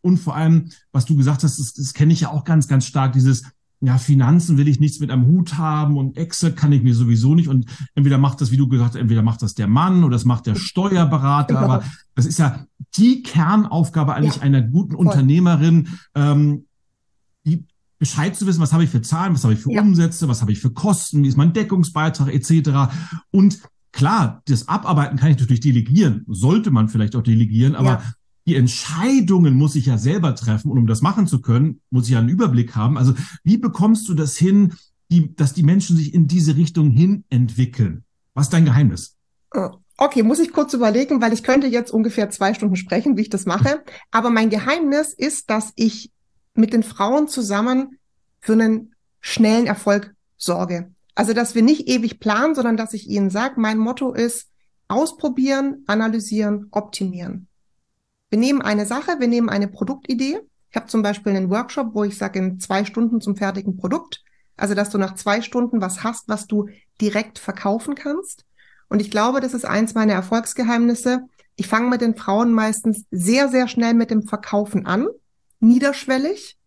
[0.00, 2.86] Und vor allem, was du gesagt hast, das, das kenne ich ja auch ganz, ganz
[2.86, 3.42] stark, dieses,
[3.80, 7.34] ja, Finanzen will ich nichts mit am Hut haben und Excel kann ich mir sowieso
[7.34, 7.48] nicht.
[7.48, 10.24] Und entweder macht das, wie du gesagt hast, entweder macht das der Mann oder das
[10.24, 11.54] macht der Steuerberater.
[11.54, 11.66] Genau.
[11.66, 12.64] Aber das ist ja
[12.96, 15.06] die Kernaufgabe eigentlich ja, einer guten voll.
[15.06, 16.64] Unternehmerin, ähm,
[18.04, 19.80] Bescheid zu wissen, was habe ich für Zahlen, was habe ich für ja.
[19.80, 22.92] Umsätze, was habe ich für Kosten, wie ist mein Deckungsbeitrag etc.
[23.30, 23.60] Und
[23.92, 28.02] klar, das Abarbeiten kann ich natürlich delegieren, sollte man vielleicht auch delegieren, aber ja.
[28.46, 32.10] die Entscheidungen muss ich ja selber treffen und um das machen zu können, muss ich
[32.10, 32.98] ja einen Überblick haben.
[32.98, 34.74] Also wie bekommst du das hin,
[35.10, 38.04] die, dass die Menschen sich in diese Richtung hin entwickeln?
[38.34, 39.16] Was ist dein Geheimnis?
[39.52, 43.22] Äh, okay, muss ich kurz überlegen, weil ich könnte jetzt ungefähr zwei Stunden sprechen, wie
[43.22, 43.82] ich das mache.
[44.10, 46.10] Aber mein Geheimnis ist, dass ich
[46.54, 47.98] mit den Frauen zusammen
[48.40, 50.92] für einen schnellen Erfolg sorge.
[51.14, 54.50] Also, dass wir nicht ewig planen, sondern dass ich ihnen sage, mein Motto ist
[54.88, 57.48] ausprobieren, analysieren, optimieren.
[58.30, 60.40] Wir nehmen eine Sache, wir nehmen eine Produktidee.
[60.70, 64.22] Ich habe zum Beispiel einen Workshop, wo ich sage, in zwei Stunden zum fertigen Produkt.
[64.56, 66.68] Also, dass du nach zwei Stunden was hast, was du
[67.00, 68.44] direkt verkaufen kannst.
[68.88, 71.22] Und ich glaube, das ist eins meiner Erfolgsgeheimnisse.
[71.56, 75.06] Ich fange mit den Frauen meistens sehr, sehr schnell mit dem Verkaufen an
[75.64, 76.58] niederschwellig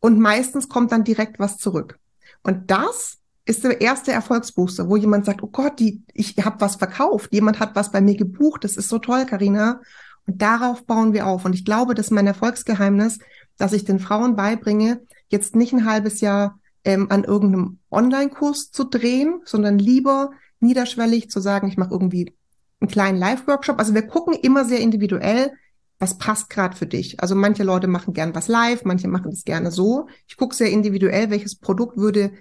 [0.00, 1.98] und meistens kommt dann direkt was zurück.
[2.42, 6.76] Und das ist der erste Erfolgsbooster, wo jemand sagt, oh Gott, die, ich habe was
[6.76, 9.80] verkauft, jemand hat was bei mir gebucht, das ist so toll, Karina.
[10.26, 11.44] Und darauf bauen wir auf.
[11.44, 13.18] Und ich glaube, das ist mein Erfolgsgeheimnis,
[13.56, 18.84] dass ich den Frauen beibringe, jetzt nicht ein halbes Jahr ähm, an irgendeinem Online-Kurs zu
[18.84, 22.32] drehen, sondern lieber niederschwellig zu sagen, ich mache irgendwie
[22.80, 23.78] einen kleinen Live-Workshop.
[23.78, 25.52] Also wir gucken immer sehr individuell,
[26.02, 27.20] was passt gerade für dich.
[27.20, 30.08] Also manche Leute machen gern was live, manche machen es gerne so.
[30.26, 32.32] Ich gucke sehr individuell, welches Produkt würde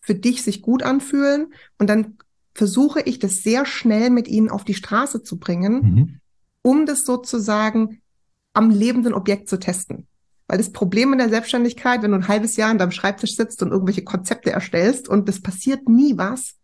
[0.00, 2.18] für dich sich gut anfühlen und dann
[2.54, 6.20] versuche ich das sehr schnell mit ihnen auf die Straße zu bringen, mhm.
[6.62, 8.00] um das sozusagen
[8.52, 10.06] am lebenden Objekt zu testen.
[10.46, 13.60] Weil das Problem in der Selbstständigkeit, wenn du ein halbes Jahr an deinem Schreibtisch sitzt
[13.62, 16.54] und irgendwelche Konzepte erstellst und es passiert nie was,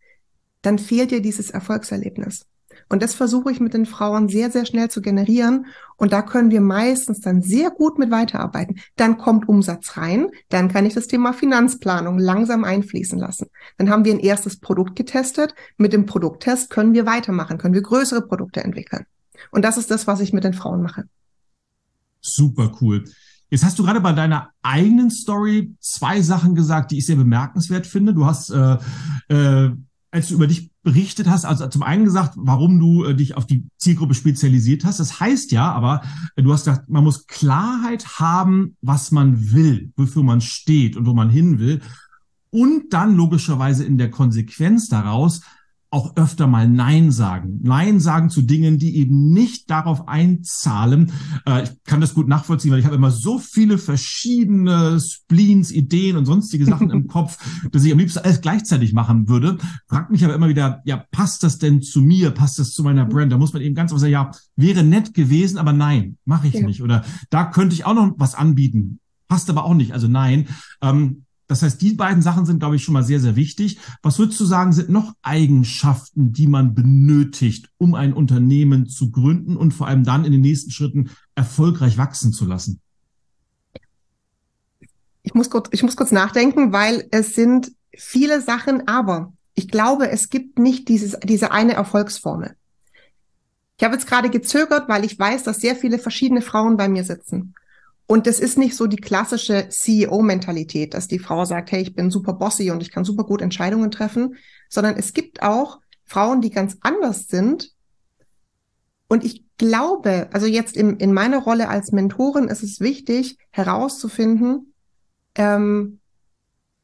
[0.63, 2.47] dann fehlt dir dieses Erfolgserlebnis.
[2.89, 5.67] Und das versuche ich mit den Frauen sehr, sehr schnell zu generieren.
[5.97, 8.79] Und da können wir meistens dann sehr gut mit weiterarbeiten.
[8.97, 10.29] Dann kommt Umsatz rein.
[10.51, 13.49] Dann kann ich das Thema Finanzplanung langsam einfließen lassen.
[13.79, 15.55] Dann haben wir ein erstes Produkt getestet.
[15.77, 19.07] Mit dem Produkttest können wir weitermachen, können wir größere Produkte entwickeln.
[19.51, 21.05] Und das ist das, was ich mit den Frauen mache.
[22.21, 23.05] Super cool.
[23.49, 27.87] Jetzt hast du gerade bei deiner eigenen Story zwei Sachen gesagt, die ich sehr bemerkenswert
[27.87, 28.13] finde.
[28.13, 28.77] Du hast äh,
[29.29, 29.71] äh,
[30.17, 33.47] als du über dich berichtet hast, also zum einen gesagt, warum du äh, dich auf
[33.47, 34.99] die Zielgruppe spezialisiert hast.
[34.99, 36.01] Das heißt ja, aber
[36.37, 41.05] äh, du hast gesagt, man muss Klarheit haben, was man will, wofür man steht und
[41.07, 41.83] wo man hin will.
[42.49, 45.43] Und dann logischerweise in der Konsequenz daraus
[45.91, 47.61] auch öfter mal Nein sagen.
[47.63, 51.13] Nein sagen zu Dingen, die eben nicht darauf einzahlen.
[51.47, 56.17] Äh, ich kann das gut nachvollziehen, weil ich habe immer so viele verschiedene Spleens, Ideen
[56.17, 57.39] und sonstige Sachen im Kopf,
[57.71, 59.59] dass ich am liebsten alles gleichzeitig machen würde.
[59.89, 62.31] Fragt mich aber immer wieder, ja, passt das denn zu mir?
[62.33, 63.31] Passt das zu meiner Brand?
[63.31, 66.55] Da muss man eben ganz einfach sagen, ja, wäre nett gewesen, aber nein, mache ich
[66.55, 66.67] ja.
[66.67, 66.83] nicht.
[66.83, 68.99] Oder da könnte ich auch noch was anbieten.
[69.29, 69.93] Passt aber auch nicht.
[69.93, 70.47] Also nein.
[70.83, 73.79] Ähm, das heißt, die beiden Sachen sind, glaube ich, schon mal sehr, sehr wichtig.
[74.03, 79.57] Was würdest du sagen, sind noch Eigenschaften, die man benötigt, um ein Unternehmen zu gründen
[79.57, 82.81] und vor allem dann in den nächsten Schritten erfolgreich wachsen zu lassen?
[85.23, 90.11] Ich muss kurz, ich muss kurz nachdenken, weil es sind viele Sachen, aber ich glaube,
[90.11, 92.57] es gibt nicht dieses, diese eine Erfolgsformel.
[93.79, 97.05] Ich habe jetzt gerade gezögert, weil ich weiß, dass sehr viele verschiedene Frauen bei mir
[97.05, 97.55] sitzen.
[98.07, 102.11] Und es ist nicht so die klassische CEO-Mentalität, dass die Frau sagt, hey, ich bin
[102.11, 104.37] super bossy und ich kann super gut Entscheidungen treffen,
[104.69, 107.73] sondern es gibt auch Frauen, die ganz anders sind.
[109.09, 114.73] Und ich glaube, also jetzt in, in meiner Rolle als Mentorin ist es wichtig herauszufinden,
[115.35, 116.01] ähm,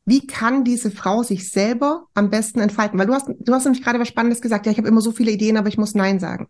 [0.04, 2.98] wie kann diese Frau sich selber am besten entfalten?
[2.98, 4.66] Weil du hast, du hast nämlich gerade was Spannendes gesagt.
[4.66, 6.48] Ja, ich habe immer so viele Ideen, aber ich muss Nein sagen.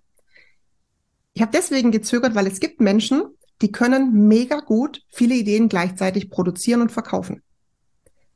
[1.34, 3.24] Ich habe deswegen gezögert, weil es gibt Menschen,
[3.62, 7.42] die können mega gut viele Ideen gleichzeitig produzieren und verkaufen.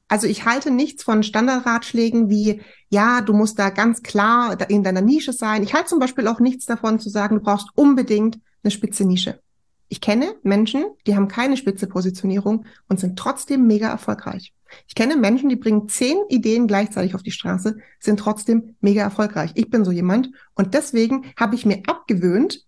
[0.09, 5.01] Also ich halte nichts von Standardratschlägen wie, ja, du musst da ganz klar in deiner
[5.01, 5.65] Nische sein.
[5.65, 9.41] Ich halte zum Beispiel auch nichts davon zu sagen, du brauchst unbedingt eine spitze Nische.
[9.89, 14.53] Ich kenne Menschen, die haben keine spitze Positionierung und sind trotzdem mega erfolgreich.
[14.89, 19.53] Ich kenne Menschen, die bringen zehn Ideen gleichzeitig auf die Straße, sind trotzdem mega erfolgreich.
[19.55, 22.66] Ich bin so jemand und deswegen habe ich mir abgewöhnt,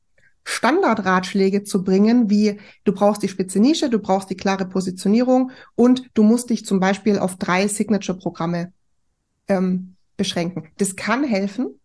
[0.50, 6.08] Standardratschläge zu bringen, wie du brauchst die spitze Nische, du brauchst die klare Positionierung und
[6.14, 8.72] du musst dich zum Beispiel auf drei Signature-Programme
[9.48, 10.70] ähm, beschränken.
[10.78, 11.78] Das kann helfen,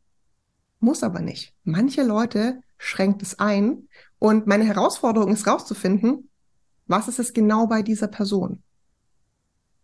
[0.80, 1.54] muss aber nicht.
[1.65, 6.30] Manche Leute schränkt es ein und meine Herausforderung ist rauszufinden,
[6.88, 8.63] was ist es genau bei dieser Person.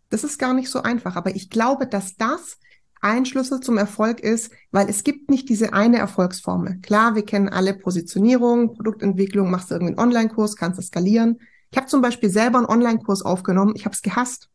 [0.08, 2.58] Das ist gar nicht so einfach, aber ich glaube, dass das
[3.00, 6.78] ein Schlüssel zum Erfolg ist, weil es gibt nicht diese eine Erfolgsformel.
[6.82, 11.40] Klar, wir kennen alle Positionierung, Produktentwicklung, machst du irgendeinen Online-Kurs, kannst du skalieren.
[11.70, 14.48] Ich habe zum Beispiel selber einen Online-Kurs aufgenommen, ich habe es gehasst.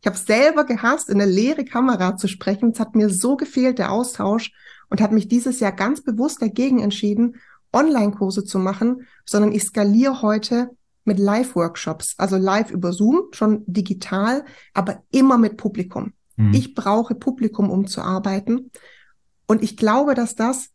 [0.00, 2.72] Ich habe selber gehasst, in eine leere Kamera zu sprechen.
[2.72, 4.52] Es hat mir so gefehlt, der Austausch,
[4.90, 7.36] und hat mich dieses Jahr ganz bewusst dagegen entschieden,
[7.72, 10.70] Online-Kurse zu machen, sondern ich skaliere heute
[11.04, 16.12] mit Live-Workshops, also live über Zoom, schon digital, aber immer mit Publikum.
[16.36, 16.54] Mhm.
[16.54, 18.70] Ich brauche Publikum, um zu arbeiten.
[19.46, 20.70] Und ich glaube, dass das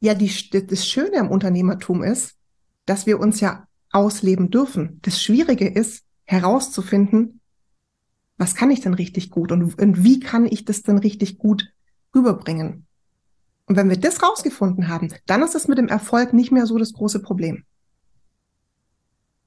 [0.00, 2.36] ja die, das Schöne am Unternehmertum ist,
[2.86, 4.98] dass wir uns ja ausleben dürfen.
[5.02, 7.40] Das Schwierige ist, herauszufinden,
[8.36, 11.72] was kann ich denn richtig gut und, und wie kann ich das denn richtig gut
[12.14, 12.86] rüberbringen.
[13.66, 16.78] Und wenn wir das rausgefunden haben, dann ist es mit dem Erfolg nicht mehr so
[16.78, 17.64] das große Problem.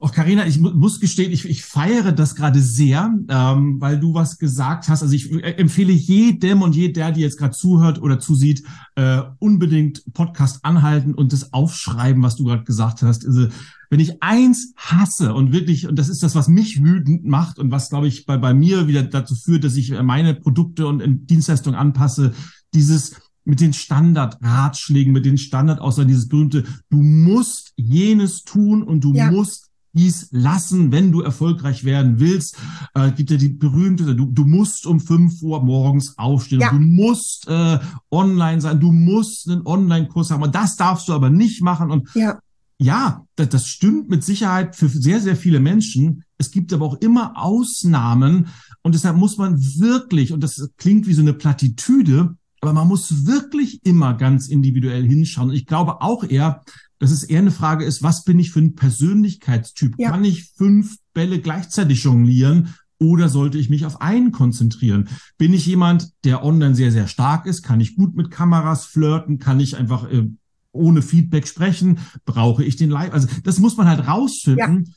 [0.02, 4.16] Auch Karina, ich mu muss gestehen, ich, ich feiere das gerade sehr, ähm, weil du
[4.16, 5.04] was gesagt hast.
[5.04, 8.64] Also ich äh, empfehle jedem und jeder, die jetzt gerade zuhört oder zusieht,
[8.96, 13.28] äh, unbedingt Podcast anhalten und das aufschreiben, was du gerade gesagt hast.
[13.28, 13.50] Also,
[13.92, 17.70] wenn ich eins hasse und wirklich, und das ist das, was mich wütend macht und
[17.70, 21.78] was, glaube ich, bei, bei mir wieder dazu führt, dass ich meine Produkte und Dienstleistungen
[21.78, 22.34] anpasse,
[22.74, 29.14] dieses mit den Standardratschlägen, mit den Standardaussagen, dieses berühmte, du musst jenes tun und du
[29.14, 29.32] ja.
[29.32, 32.58] musst dies lassen, wenn du erfolgreich werden willst.
[32.93, 36.71] Äh, gibt ja die berühmte, du, du musst um fünf Uhr morgens aufstehen, ja.
[36.71, 41.30] du musst äh, online sein, du musst einen Online-Kurs haben und das darfst du aber
[41.30, 41.91] nicht machen.
[41.91, 42.39] Und ja,
[42.77, 46.23] ja das, das stimmt mit Sicherheit für sehr, sehr viele Menschen.
[46.38, 48.47] Es gibt aber auch immer Ausnahmen
[48.84, 53.25] und deshalb muss man wirklich, und das klingt wie so eine Plattitüde, aber man muss
[53.25, 55.49] wirklich immer ganz individuell hinschauen.
[55.49, 56.63] Und ich glaube auch eher,
[57.02, 59.96] dass es eher eine Frage ist, was bin ich für ein Persönlichkeitstyp?
[59.98, 60.12] Ja.
[60.12, 65.10] Kann ich fünf Bälle gleichzeitig jonglieren oder sollte ich mich auf einen konzentrieren?
[65.40, 67.64] Bin ich jemand, der online sehr, sehr stark ist?
[67.64, 69.40] Kann ich gut mit Kameras flirten?
[69.40, 70.30] Kann ich einfach äh,
[70.74, 71.98] ohne Feedback sprechen?
[72.24, 73.14] Brauche ich den Live?
[73.14, 74.86] Also das muss man halt rausfinden.
[74.86, 74.94] Ja.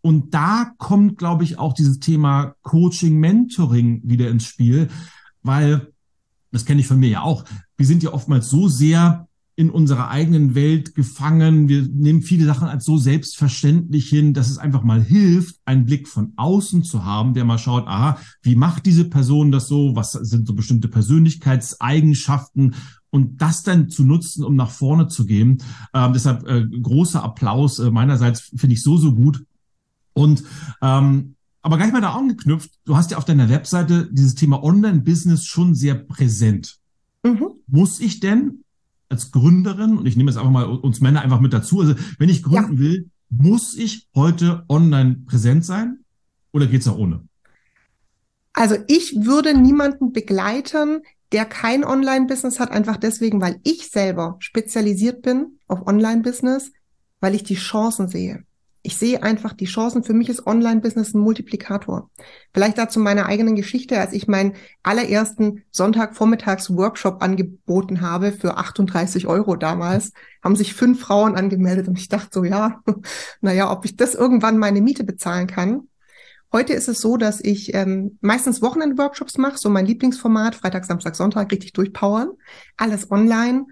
[0.00, 4.86] Und da kommt, glaube ich, auch dieses Thema Coaching, Mentoring wieder ins Spiel,
[5.42, 5.92] weil
[6.52, 7.44] das kenne ich von mir ja auch.
[7.76, 9.27] Wir sind ja oftmals so sehr
[9.58, 11.66] in unserer eigenen Welt gefangen.
[11.68, 16.06] Wir nehmen viele Sachen als so selbstverständlich hin, dass es einfach mal hilft, einen Blick
[16.06, 19.96] von außen zu haben, der mal schaut, aha, wie macht diese Person das so?
[19.96, 22.76] Was sind so bestimmte Persönlichkeitseigenschaften?
[23.10, 25.60] Und das dann zu nutzen, um nach vorne zu gehen.
[25.92, 29.44] Ähm, deshalb äh, großer Applaus äh, meinerseits, finde ich so, so gut.
[30.12, 30.44] Und
[30.82, 35.46] ähm, aber gleich mal da angeknüpft, du hast ja auf deiner Webseite dieses Thema Online-Business
[35.46, 36.78] schon sehr präsent.
[37.24, 37.48] Mhm.
[37.66, 38.62] Muss ich denn
[39.08, 42.28] als Gründerin, und ich nehme jetzt einfach mal uns Männer einfach mit dazu, also wenn
[42.28, 42.78] ich gründen ja.
[42.78, 46.04] will, muss ich heute online präsent sein
[46.52, 47.24] oder geht es auch ohne?
[48.52, 55.22] Also ich würde niemanden begleiten, der kein Online-Business hat, einfach deswegen, weil ich selber spezialisiert
[55.22, 56.72] bin auf Online-Business,
[57.20, 58.44] weil ich die Chancen sehe.
[58.82, 60.04] Ich sehe einfach die Chancen.
[60.04, 62.10] Für mich ist Online-Business ein Multiplikator.
[62.54, 69.56] Vielleicht dazu meine eigenen Geschichte, als ich meinen allerersten Sonntagvormittags-Workshop angeboten habe für 38 Euro
[69.56, 70.12] damals,
[70.42, 72.80] haben sich fünf Frauen angemeldet und ich dachte so, ja,
[73.40, 75.88] naja, ob ich das irgendwann meine Miete bezahlen kann.
[76.50, 81.14] Heute ist es so, dass ich ähm, meistens Wochenend-Workshops mache, so mein Lieblingsformat, Freitag, Samstag,
[81.14, 82.30] Sonntag, richtig durchpowern.
[82.78, 83.66] Alles online.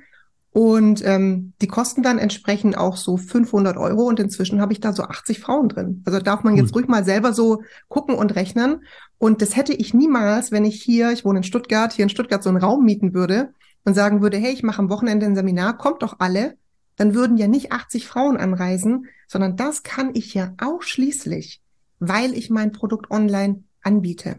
[0.56, 4.94] Und ähm, die kosten dann entsprechend auch so 500 Euro und inzwischen habe ich da
[4.94, 6.02] so 80 Frauen drin.
[6.06, 8.82] Also darf man jetzt ruhig mal selber so gucken und rechnen.
[9.18, 12.42] Und das hätte ich niemals, wenn ich hier, ich wohne in Stuttgart, hier in Stuttgart
[12.42, 13.52] so einen Raum mieten würde
[13.84, 16.56] und sagen würde, hey, ich mache am Wochenende ein Seminar, kommt doch alle.
[16.96, 21.60] Dann würden ja nicht 80 Frauen anreisen, sondern das kann ich ja ausschließlich,
[21.98, 24.36] weil ich mein Produkt online anbiete.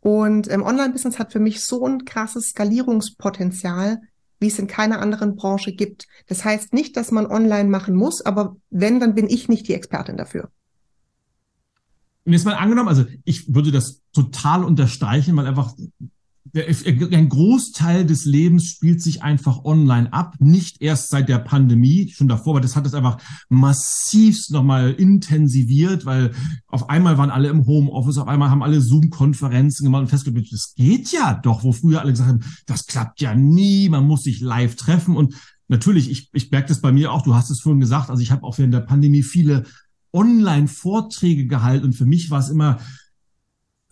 [0.00, 4.00] Und ähm, Online-Business hat für mich so ein krasses Skalierungspotenzial,
[4.38, 6.06] wie es in keiner anderen Branche gibt.
[6.26, 9.74] Das heißt nicht, dass man online machen muss, aber wenn, dann bin ich nicht die
[9.74, 10.50] Expertin dafür.
[12.24, 15.74] Und jetzt mal angenommen, also ich würde das total unterstreichen, weil einfach
[16.54, 22.28] ein Großteil des Lebens spielt sich einfach online ab, nicht erst seit der Pandemie, schon
[22.28, 26.32] davor, aber das hat es einfach massivst nochmal intensiviert, weil
[26.66, 30.74] auf einmal waren alle im Homeoffice, auf einmal haben alle Zoom-Konferenzen gemacht und festgestellt, das
[30.74, 34.40] geht ja doch, wo früher alle gesagt haben, das klappt ja nie, man muss sich
[34.40, 35.16] live treffen.
[35.16, 35.34] Und
[35.68, 38.30] natürlich, ich, ich merke das bei mir auch, du hast es vorhin gesagt, also ich
[38.30, 39.64] habe auch während der Pandemie viele
[40.12, 43.05] Online-Vorträge gehalten und für mich war es immer äh,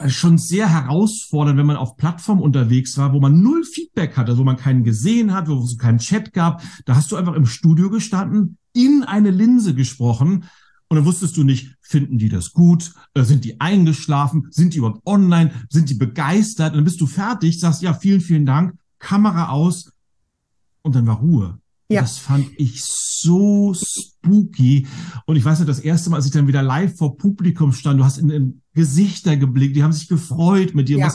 [0.09, 4.45] schon sehr herausfordernd, wenn man auf Plattformen unterwegs war, wo man null Feedback hatte, wo
[4.45, 6.63] man keinen gesehen hat, wo es keinen Chat gab.
[6.85, 10.45] Da hast du einfach im Studio gestanden, in eine Linse gesprochen
[10.89, 12.93] und dann wusstest du nicht, finden die das gut?
[13.15, 14.49] Äh, sind die eingeschlafen?
[14.51, 15.51] Sind die überhaupt online?
[15.69, 16.73] Sind die begeistert?
[16.73, 19.91] Und dann bist du fertig, sagst ja, vielen, vielen Dank, Kamera aus
[20.83, 21.59] und dann war Ruhe.
[21.95, 22.03] Ja.
[22.03, 22.83] Das fand ich
[23.25, 24.87] so spooky.
[25.27, 28.01] Und ich weiß nicht, das erste Mal, als ich dann wieder live vor Publikum stand,
[28.01, 30.99] du hast in, in Gesichter geblickt, die haben sich gefreut mit dir.
[30.99, 31.13] Ja.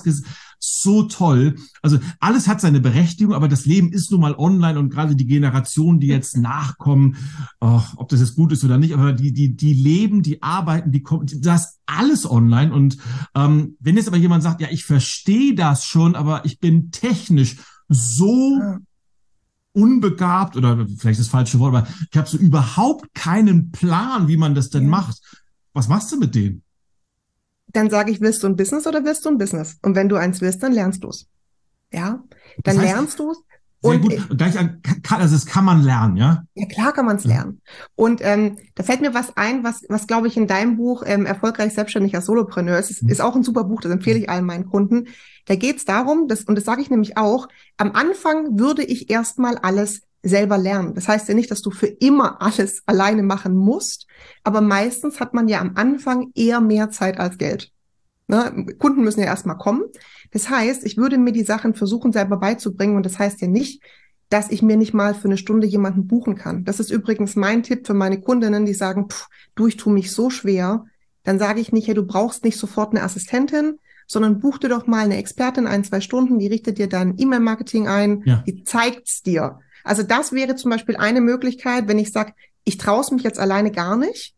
[0.61, 1.55] So toll.
[1.81, 5.25] Also alles hat seine Berechtigung, aber das Leben ist nun mal online und gerade die
[5.25, 7.15] Generationen, die jetzt nachkommen,
[7.61, 10.91] oh, ob das jetzt gut ist oder nicht, aber die, die, die leben, die arbeiten,
[10.91, 12.73] die kommen, das alles online.
[12.73, 12.97] Und
[13.35, 17.57] ähm, wenn jetzt aber jemand sagt, ja, ich verstehe das schon, aber ich bin technisch
[17.87, 18.79] so ja
[19.73, 24.55] unbegabt oder vielleicht das falsche Wort, aber ich habe so überhaupt keinen Plan, wie man
[24.55, 24.89] das denn ja.
[24.89, 25.21] macht.
[25.73, 26.63] Was machst du mit denen?
[27.67, 29.77] Dann sage ich, willst du ein Business oder willst du ein Business?
[29.83, 31.27] Und wenn du eins willst, dann lernst du es.
[31.93, 32.27] Ja, dann
[32.63, 33.37] das heißt, lernst du es.
[33.81, 34.29] Sehr und, gut.
[34.29, 36.43] Und gleich an, also das kann man lernen, ja?
[36.53, 37.61] Ja, klar kann man es lernen.
[37.95, 41.25] Und ähm, da fällt mir was ein, was, was glaube ich in deinem Buch ähm,
[41.25, 43.09] Erfolgreich selbstständig als Solopreneur ist, mhm.
[43.09, 45.07] ist auch ein super Buch, das empfehle ich allen meinen Kunden.
[45.45, 49.09] Da geht es darum, dass, und das sage ich nämlich auch, am Anfang würde ich
[49.09, 50.93] erstmal alles selber lernen.
[50.93, 54.07] Das heißt ja nicht, dass du für immer alles alleine machen musst,
[54.43, 57.71] aber meistens hat man ja am Anfang eher mehr Zeit als Geld.
[58.29, 58.67] Ne?
[58.77, 59.83] Kunden müssen ja erstmal kommen.
[60.31, 63.81] Das heißt, ich würde mir die Sachen versuchen selber beizubringen und das heißt ja nicht,
[64.29, 66.63] dass ich mir nicht mal für eine Stunde jemanden buchen kann.
[66.63, 70.11] Das ist übrigens mein Tipp für meine Kundinnen, die sagen, pff, du, ich tue mich
[70.11, 70.85] so schwer.
[71.23, 74.85] Dann sage ich nicht, hey, du brauchst nicht sofort eine Assistentin, sondern buch dir doch
[74.85, 78.43] mal eine Expertin ein, zwei Stunden, die richtet dir dein E-Mail-Marketing ein, ja.
[78.45, 79.59] die zeigt's dir.
[79.83, 83.71] Also das wäre zum Beispiel eine Möglichkeit, wenn ich sage, ich traue mich jetzt alleine
[83.71, 84.35] gar nicht,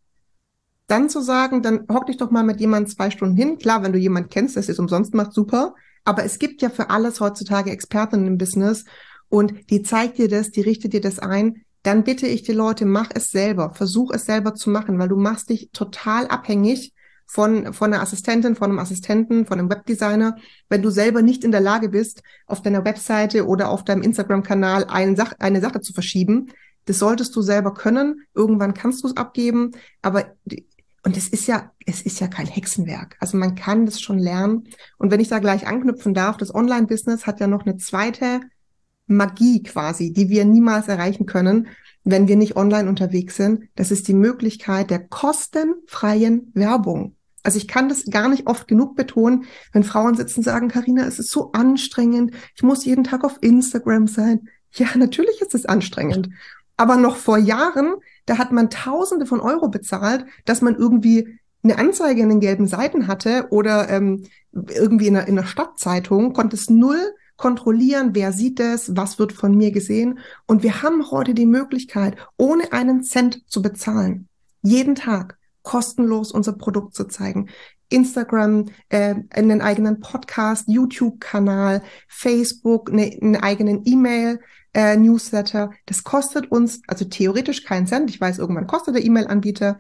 [0.91, 3.58] dann zu sagen, dann hock dich doch mal mit jemandem zwei Stunden hin.
[3.58, 5.73] Klar, wenn du jemanden kennst, der es umsonst macht, super.
[6.04, 8.86] Aber es gibt ja für alles heutzutage Experten im Business
[9.30, 11.63] und die zeigt dir das, die richtet dir das ein.
[11.84, 15.15] Dann bitte ich die Leute, mach es selber, versuch es selber zu machen, weil du
[15.15, 16.93] machst dich total abhängig
[17.25, 20.36] von, von einer Assistentin, von einem Assistenten, von einem Webdesigner,
[20.67, 24.86] wenn du selber nicht in der Lage bist, auf deiner Webseite oder auf deinem Instagram-Kanal
[24.89, 26.51] eine, Sach eine Sache zu verschieben.
[26.86, 28.25] Das solltest du selber können.
[28.36, 29.71] Irgendwann kannst du es abgeben.
[30.01, 30.25] Aber
[31.03, 33.17] und es ist ja, es ist ja kein Hexenwerk.
[33.19, 34.67] Also man kann das schon lernen.
[34.97, 38.41] Und wenn ich da gleich anknüpfen darf, das Online-Business hat ja noch eine zweite
[39.08, 41.67] Magie quasi, die wir niemals erreichen können,
[42.04, 43.67] wenn wir nicht online unterwegs sind.
[43.75, 47.15] Das ist die Möglichkeit der kostenfreien Werbung.
[47.43, 51.06] Also ich kann das gar nicht oft genug betonen, wenn Frauen sitzen und sagen, Karina,
[51.06, 54.49] es ist so anstrengend, ich muss jeden Tag auf Instagram sein.
[54.73, 56.29] Ja, natürlich ist es anstrengend.
[56.77, 57.95] Aber noch vor Jahren,
[58.32, 62.65] da hat man Tausende von Euro bezahlt, dass man irgendwie eine Anzeige in den gelben
[62.65, 64.23] Seiten hatte oder ähm,
[64.54, 69.34] irgendwie in einer, in einer Stadtzeitung, konnte es null kontrollieren, wer sieht es, was wird
[69.34, 70.19] von mir gesehen.
[70.48, 74.29] Und wir haben heute die Möglichkeit, ohne einen Cent zu bezahlen,
[74.62, 77.50] jeden Tag kostenlos unser Produkt zu zeigen.
[77.90, 84.40] Instagram, äh, einen eigenen Podcast, YouTube-Kanal, Facebook, eine, einen eigenen E-Mail,
[84.74, 85.72] äh, Newsletter.
[85.86, 88.10] Das kostet uns also theoretisch keinen Cent.
[88.10, 89.78] Ich weiß, irgendwann kostet der E-Mail-Anbieter.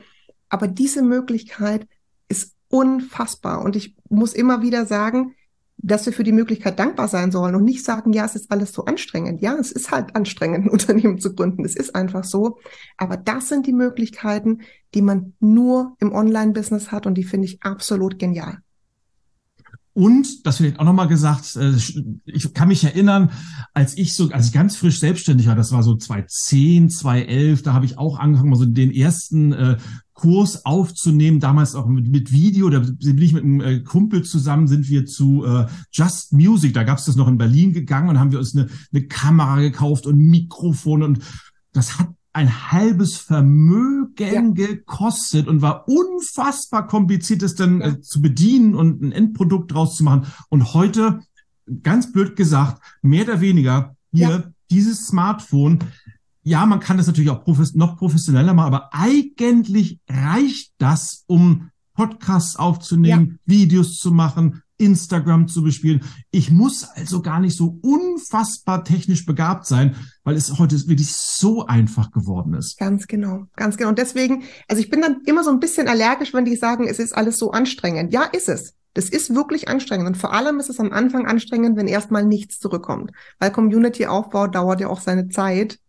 [0.49, 1.87] Aber diese Möglichkeit
[2.27, 3.61] ist unfassbar.
[3.63, 5.35] Und ich muss immer wieder sagen,
[5.83, 8.71] dass wir für die Möglichkeit dankbar sein sollen und nicht sagen, ja, es ist alles
[8.71, 9.41] so anstrengend.
[9.41, 11.65] Ja, es ist halt anstrengend, ein Unternehmen zu gründen.
[11.65, 12.59] Es ist einfach so.
[12.97, 14.61] Aber das sind die Möglichkeiten,
[14.93, 18.59] die man nur im Online-Business hat und die finde ich absolut genial.
[19.93, 21.73] Und, das wird auch nochmal gesagt, äh,
[22.25, 23.31] ich kann mich erinnern,
[23.73, 27.73] als ich so, als ich ganz frisch selbstständig war, das war so 2010, 2011, da
[27.73, 29.77] habe ich auch angefangen, mal so den ersten äh,
[30.13, 34.67] Kurs aufzunehmen, damals auch mit, mit Video, da bin ich mit einem äh, Kumpel zusammen,
[34.67, 35.45] sind wir zu
[35.91, 38.69] Just Music, da gab es das noch in Berlin gegangen und haben wir uns eine,
[38.93, 41.19] eine Kamera gekauft und Mikrofon und
[41.73, 44.67] das hat ein halbes Vermögen ja.
[44.67, 47.87] gekostet und war unfassbar kompliziert, das dann ja.
[47.87, 50.27] äh, zu bedienen und ein Endprodukt draus zu machen.
[50.49, 51.21] Und heute,
[51.83, 54.43] ganz blöd gesagt, mehr oder weniger hier ja.
[54.69, 55.79] dieses Smartphone.
[56.43, 61.69] Ja, man kann das natürlich auch profes noch professioneller machen, aber eigentlich reicht das, um
[61.93, 66.03] Podcasts aufzunehmen, Videos zu machen, Instagram zu bespielen.
[66.31, 71.65] Ich muss also gar nicht so unfassbar technisch begabt sein, weil es heute wirklich so
[71.65, 72.77] einfach geworden ist.
[72.77, 73.89] Ganz genau, ganz genau.
[73.89, 76.99] Und deswegen, also ich bin dann immer so ein bisschen allergisch, wenn die sagen, es
[76.99, 78.11] ist alles so anstrengend.
[78.11, 78.73] Ja, ist es.
[78.93, 80.07] Das ist wirklich anstrengend.
[80.07, 83.11] Und vor allem ist es am Anfang anstrengend, wenn erstmal nichts zurückkommt.
[83.39, 85.79] Weil Community-Aufbau dauert ja auch seine Zeit.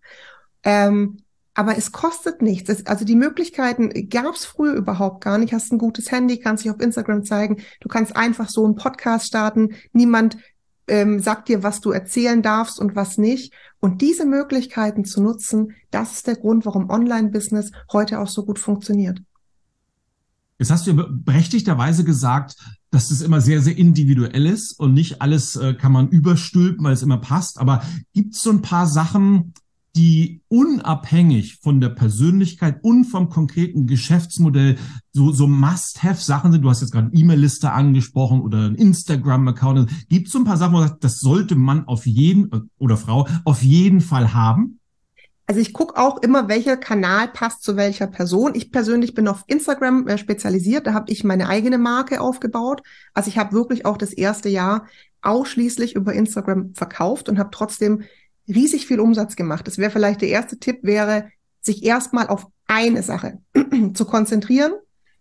[0.62, 1.18] Ähm,
[1.54, 2.68] aber es kostet nichts.
[2.70, 5.52] Es, also die Möglichkeiten gab es früher überhaupt gar nicht.
[5.52, 7.62] Hast ein gutes Handy, kannst dich auf Instagram zeigen.
[7.80, 9.70] Du kannst einfach so einen Podcast starten.
[9.92, 10.38] Niemand
[10.88, 13.52] ähm, sagt dir, was du erzählen darfst und was nicht.
[13.80, 18.58] Und diese Möglichkeiten zu nutzen, das ist der Grund, warum Online-Business heute auch so gut
[18.58, 19.20] funktioniert.
[20.58, 22.56] Jetzt hast du berechtigterweise gesagt,
[22.90, 26.92] dass es immer sehr, sehr individuell ist und nicht alles äh, kann man überstülpen, weil
[26.92, 27.58] es immer passt.
[27.58, 27.82] Aber
[28.12, 29.54] gibt es so ein paar Sachen,
[29.94, 34.78] die unabhängig von der Persönlichkeit und vom konkreten Geschäftsmodell
[35.12, 36.62] so, so Must-Have-Sachen sind.
[36.62, 39.90] Du hast jetzt gerade E-Mail-Liste angesprochen oder ein Instagram-Account.
[40.08, 42.96] Gibt es so ein paar Sachen, wo du sagst, das sollte man auf jeden oder
[42.96, 44.78] Frau auf jeden Fall haben?
[45.46, 48.54] Also ich gucke auch immer, welcher Kanal passt zu welcher Person.
[48.54, 50.86] Ich persönlich bin auf Instagram äh, spezialisiert.
[50.86, 52.82] Da habe ich meine eigene Marke aufgebaut.
[53.12, 54.86] Also ich habe wirklich auch das erste Jahr
[55.20, 58.04] ausschließlich über Instagram verkauft und habe trotzdem
[58.48, 59.66] riesig viel Umsatz gemacht.
[59.66, 61.30] Das wäre vielleicht der erste Tipp, wäre,
[61.60, 63.38] sich erstmal auf eine Sache
[63.94, 64.72] zu konzentrieren.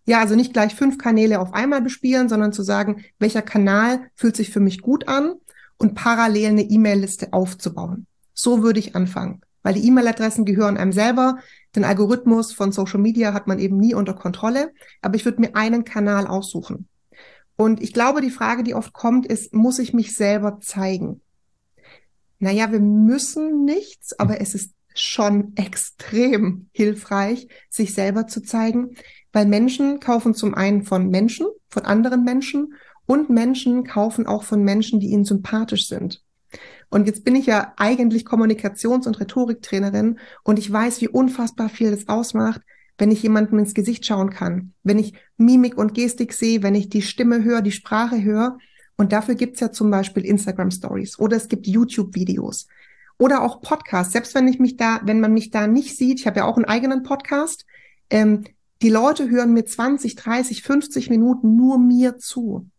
[0.06, 4.36] Ja, also nicht gleich fünf Kanäle auf einmal bespielen, sondern zu sagen, welcher Kanal fühlt
[4.36, 5.36] sich für mich gut an
[5.78, 8.08] und parallel eine E-Mail-Liste aufzubauen.
[8.34, 11.38] So würde ich anfangen, weil die E-Mail-Adressen gehören einem selber.
[11.76, 15.56] Den Algorithmus von Social Media hat man eben nie unter Kontrolle, aber ich würde mir
[15.56, 16.88] einen Kanal aussuchen.
[17.56, 21.22] Und ich glaube, die Frage, die oft kommt, ist, muss ich mich selber zeigen?
[22.42, 28.96] Naja, wir müssen nichts, aber es ist schon extrem hilfreich, sich selber zu zeigen,
[29.32, 32.74] weil Menschen kaufen zum einen von Menschen, von anderen Menschen
[33.06, 36.24] und Menschen kaufen auch von Menschen, die ihnen sympathisch sind.
[36.90, 41.92] Und jetzt bin ich ja eigentlich Kommunikations- und Rhetoriktrainerin und ich weiß, wie unfassbar viel
[41.92, 42.62] das ausmacht,
[42.98, 46.90] wenn ich jemandem ins Gesicht schauen kann, wenn ich Mimik und Gestik sehe, wenn ich
[46.90, 48.58] die Stimme höre, die Sprache höre
[49.02, 52.68] und dafür gibt's ja zum Beispiel Instagram Stories oder es gibt YouTube-Videos
[53.18, 54.14] oder auch Podcasts.
[54.14, 56.56] Selbst wenn ich mich da, wenn man mich da nicht sieht, ich habe ja auch
[56.56, 57.66] einen eigenen Podcast,
[58.12, 58.44] ähm,
[58.84, 62.70] die Leute hören mir 20, 30, 50 Minuten nur mir zu.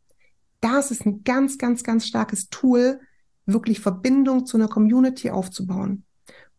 [0.60, 3.00] Das ist ein ganz, ganz, ganz starkes Tool,
[3.44, 6.04] wirklich Verbindung zu einer Community aufzubauen.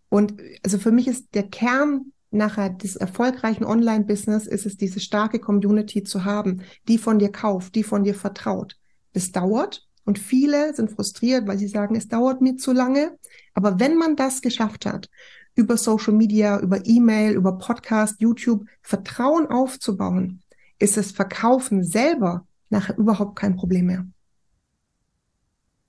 [0.09, 5.39] Und also für mich ist der Kern nachher des erfolgreichen Online-Business ist es, diese starke
[5.39, 8.76] Community zu haben, die von dir kauft, die von dir vertraut.
[9.14, 13.18] Das dauert und viele sind frustriert, weil sie sagen, es dauert mir zu lange.
[13.53, 15.09] Aber wenn man das geschafft hat,
[15.55, 20.41] über Social Media, über E-Mail, über Podcast, YouTube Vertrauen aufzubauen,
[20.80, 24.07] ist das Verkaufen selber nachher überhaupt kein Problem mehr.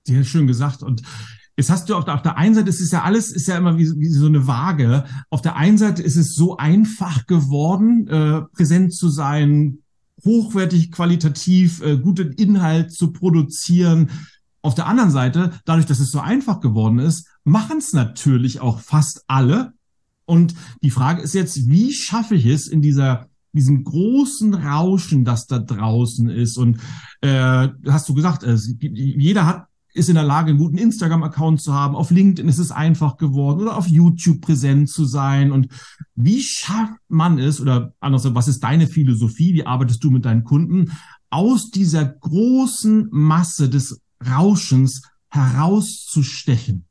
[0.03, 0.83] Sehr schön gesagt.
[0.83, 1.01] Und
[1.57, 3.57] Jetzt hast du auf der, auf der einen Seite, es ist ja alles, ist ja
[3.57, 5.05] immer wie, wie so eine Waage.
[5.29, 9.79] Auf der einen Seite ist es so einfach geworden, äh, präsent zu sein,
[10.23, 14.09] hochwertig, qualitativ, äh, guten Inhalt zu produzieren.
[14.61, 18.79] Auf der anderen Seite, dadurch, dass es so einfach geworden ist, machen es natürlich auch
[18.79, 19.73] fast alle.
[20.25, 25.47] Und die Frage ist jetzt, wie schaffe ich es in dieser diesem großen Rauschen, das
[25.47, 26.57] da draußen ist.
[26.57, 26.79] Und
[27.21, 31.73] äh, hast du gesagt, äh, jeder hat ist in der Lage, einen guten Instagram-Account zu
[31.73, 31.95] haben.
[31.95, 35.53] Auf LinkedIn ist es einfach geworden oder auf YouTube präsent zu sein.
[35.53, 35.69] Und
[36.15, 39.53] wie schafft man es, oder anders, was ist deine Philosophie?
[39.53, 40.91] Wie arbeitest du mit deinen Kunden?
[41.29, 46.85] Aus dieser großen Masse des Rauschens herauszustechen?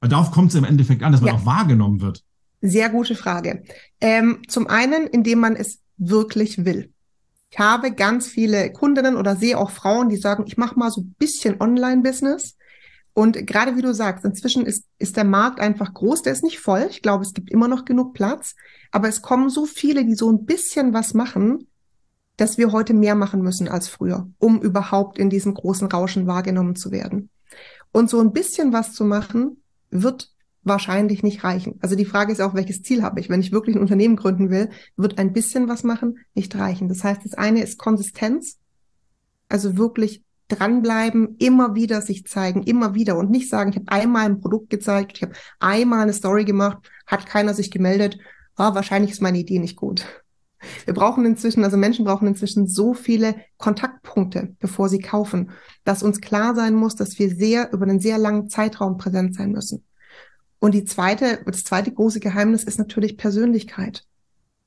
[0.00, 1.40] Weil darauf kommt es im Endeffekt an, dass man ja.
[1.40, 2.22] auch wahrgenommen wird.
[2.60, 3.64] Sehr gute Frage.
[4.00, 6.92] Ähm, zum einen, indem man es wirklich will.
[7.50, 11.00] Ich habe ganz viele Kundinnen oder sehe auch Frauen, die sagen, ich mache mal so
[11.00, 12.56] ein bisschen Online-Business.
[13.14, 16.60] Und gerade wie du sagst, inzwischen ist, ist der Markt einfach groß, der ist nicht
[16.60, 16.86] voll.
[16.90, 18.54] Ich glaube, es gibt immer noch genug Platz.
[18.92, 21.66] Aber es kommen so viele, die so ein bisschen was machen,
[22.36, 26.76] dass wir heute mehr machen müssen als früher, um überhaupt in diesem großen Rauschen wahrgenommen
[26.76, 27.30] zu werden.
[27.92, 30.30] Und so ein bisschen was zu machen, wird
[30.62, 31.78] wahrscheinlich nicht reichen.
[31.80, 33.28] Also die Frage ist auch, welches Ziel habe ich?
[33.28, 36.88] Wenn ich wirklich ein Unternehmen gründen will, wird ein bisschen was machen nicht reichen.
[36.88, 38.58] Das heißt, das eine ist Konsistenz,
[39.48, 44.26] also wirklich dranbleiben, immer wieder sich zeigen, immer wieder und nicht sagen, ich habe einmal
[44.26, 48.18] ein Produkt gezeigt, ich habe einmal eine Story gemacht, hat keiner sich gemeldet,
[48.56, 50.06] ah, wahrscheinlich ist meine Idee nicht gut.
[50.84, 55.50] Wir brauchen inzwischen, also Menschen brauchen inzwischen so viele Kontaktpunkte, bevor sie kaufen,
[55.84, 59.52] dass uns klar sein muss, dass wir sehr über einen sehr langen Zeitraum präsent sein
[59.52, 59.84] müssen.
[60.58, 64.04] Und die zweite, das zweite große Geheimnis ist natürlich Persönlichkeit.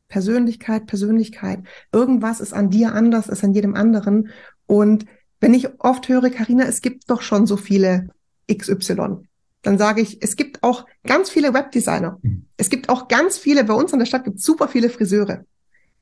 [0.08, 1.62] Persönlichkeit, Persönlichkeit.
[1.92, 4.30] Irgendwas ist an dir anders als an jedem anderen.
[4.68, 5.06] Und
[5.40, 8.10] wenn ich oft höre, Karina, es gibt doch schon so viele
[8.52, 9.28] XY,
[9.62, 12.20] dann sage ich, es gibt auch ganz viele Webdesigner.
[12.22, 12.46] Mhm.
[12.58, 15.46] Es gibt auch ganz viele, bei uns in der Stadt gibt es super viele Friseure.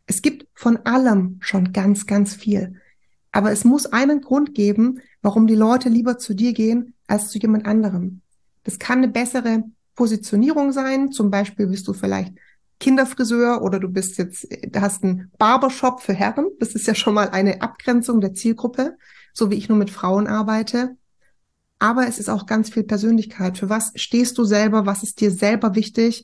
[0.06, 2.82] Es gibt von allem schon ganz, ganz viel.
[3.32, 7.38] Aber es muss einen Grund geben, warum die Leute lieber zu dir gehen als zu
[7.38, 8.22] jemand anderem.
[8.64, 9.64] Das kann eine bessere
[10.00, 11.12] Positionierung sein.
[11.12, 12.34] Zum Beispiel bist du vielleicht
[12.80, 16.48] Kinderfriseur oder du bist jetzt, hast einen Barbershop für Herren.
[16.58, 18.98] Das ist ja schon mal eine Abgrenzung der Zielgruppe,
[19.34, 20.96] so wie ich nur mit Frauen arbeite.
[21.80, 23.58] Aber es ist auch ganz viel Persönlichkeit.
[23.58, 24.86] Für was stehst du selber?
[24.86, 26.24] Was ist dir selber wichtig?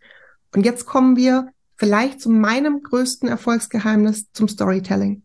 [0.54, 5.24] Und jetzt kommen wir vielleicht zu meinem größten Erfolgsgeheimnis zum Storytelling.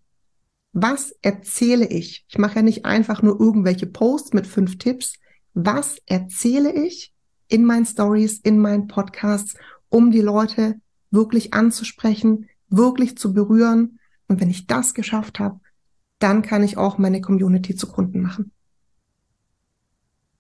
[0.72, 2.26] Was erzähle ich?
[2.28, 5.14] Ich mache ja nicht einfach nur irgendwelche Posts mit fünf Tipps.
[5.55, 7.12] Was erzähle ich?
[7.51, 9.55] In meinen Stories, in meinen Podcasts,
[9.88, 10.80] um die Leute
[11.11, 13.98] wirklich anzusprechen, wirklich zu berühren.
[14.28, 15.61] Und wenn ich das geschafft habe,
[16.20, 18.53] dann kann ich auch meine Community zu Kunden machen.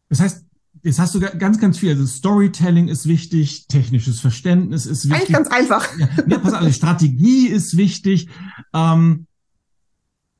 [0.08, 0.44] Das heißt,
[0.82, 1.90] jetzt hast du ganz, ganz viel.
[1.90, 5.34] Also Storytelling ist wichtig, technisches Verständnis ist wichtig.
[5.34, 5.98] Eigentlich ganz einfach.
[5.98, 8.28] Ja, ja pass auf, Strategie ist wichtig.
[8.72, 9.26] Ähm,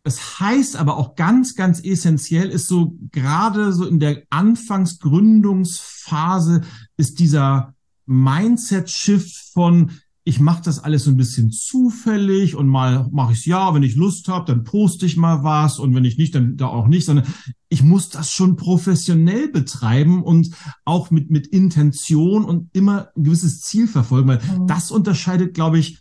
[0.03, 6.63] es heißt aber auch ganz, ganz essentiell ist so, gerade so in der Anfangsgründungsphase
[6.97, 7.75] ist dieser
[8.07, 9.93] Mindset-Shift von,
[10.25, 13.83] ich mache das alles so ein bisschen zufällig und mal mache ich es ja, wenn
[13.83, 16.89] ich Lust habe, dann poste ich mal was und wenn ich nicht, dann da auch
[16.89, 17.27] nicht, sondern
[17.69, 20.51] ich muss das schon professionell betreiben und
[20.85, 24.67] auch mit, mit Intention und immer ein gewisses Ziel verfolgen, weil mhm.
[24.67, 25.99] das unterscheidet, glaube ich,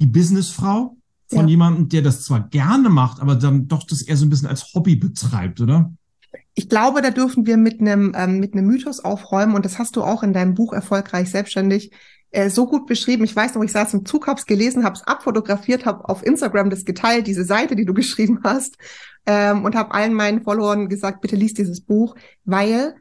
[0.00, 0.93] die Businessfrau
[1.28, 1.46] von ja.
[1.46, 4.74] jemandem, der das zwar gerne macht, aber dann doch das eher so ein bisschen als
[4.74, 5.92] Hobby betreibt, oder?
[6.54, 9.96] Ich glaube, da dürfen wir mit einem ähm, mit einem Mythos aufräumen und das hast
[9.96, 11.90] du auch in deinem Buch erfolgreich selbstständig
[12.30, 13.24] äh, so gut beschrieben.
[13.24, 16.84] Ich weiß noch, ich saß im Zug, hab's gelesen, hab's abfotografiert, hab auf Instagram das
[16.84, 18.76] geteilt, diese Seite, die du geschrieben hast,
[19.26, 22.14] ähm, und habe allen meinen Followern gesagt, bitte liest dieses Buch,
[22.44, 22.94] weil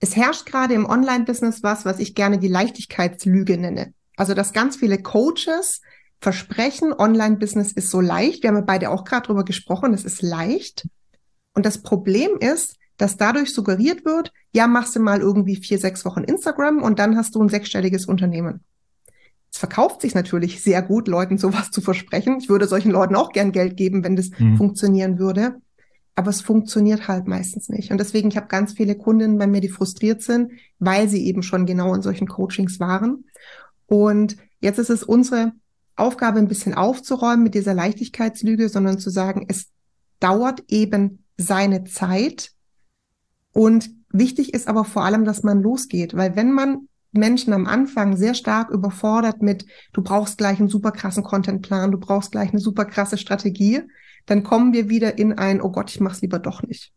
[0.00, 3.92] es herrscht gerade im Online-Business was, was ich gerne die Leichtigkeitslüge nenne.
[4.16, 5.80] Also dass ganz viele Coaches
[6.20, 8.42] versprechen, Online-Business ist so leicht.
[8.42, 10.88] Wir haben ja beide auch gerade drüber gesprochen, es ist leicht.
[11.54, 16.04] Und das Problem ist, dass dadurch suggeriert wird, ja, machst du mal irgendwie vier, sechs
[16.04, 18.64] Wochen Instagram und dann hast du ein sechsstelliges Unternehmen.
[19.52, 22.38] Es verkauft sich natürlich sehr gut, Leuten sowas zu versprechen.
[22.40, 24.56] Ich würde solchen Leuten auch gern Geld geben, wenn das mhm.
[24.56, 25.56] funktionieren würde.
[26.14, 27.90] Aber es funktioniert halt meistens nicht.
[27.90, 31.42] Und deswegen, ich habe ganz viele Kundinnen bei mir, die frustriert sind, weil sie eben
[31.42, 33.24] schon genau in solchen Coachings waren.
[33.86, 35.52] Und jetzt ist es unsere
[35.96, 39.70] Aufgabe ein bisschen aufzuräumen mit dieser Leichtigkeitslüge, sondern zu sagen, es
[40.20, 42.52] dauert eben seine Zeit.
[43.52, 48.16] Und wichtig ist aber vor allem, dass man losgeht, weil wenn man Menschen am Anfang
[48.16, 52.60] sehr stark überfordert mit, du brauchst gleich einen super krassen Contentplan, du brauchst gleich eine
[52.60, 53.82] super krasse Strategie,
[54.26, 56.92] dann kommen wir wieder in ein, oh Gott, ich mach's lieber doch nicht.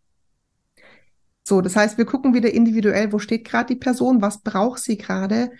[1.43, 4.97] So, das heißt, wir gucken wieder individuell, wo steht gerade die Person, was braucht sie
[4.97, 5.51] gerade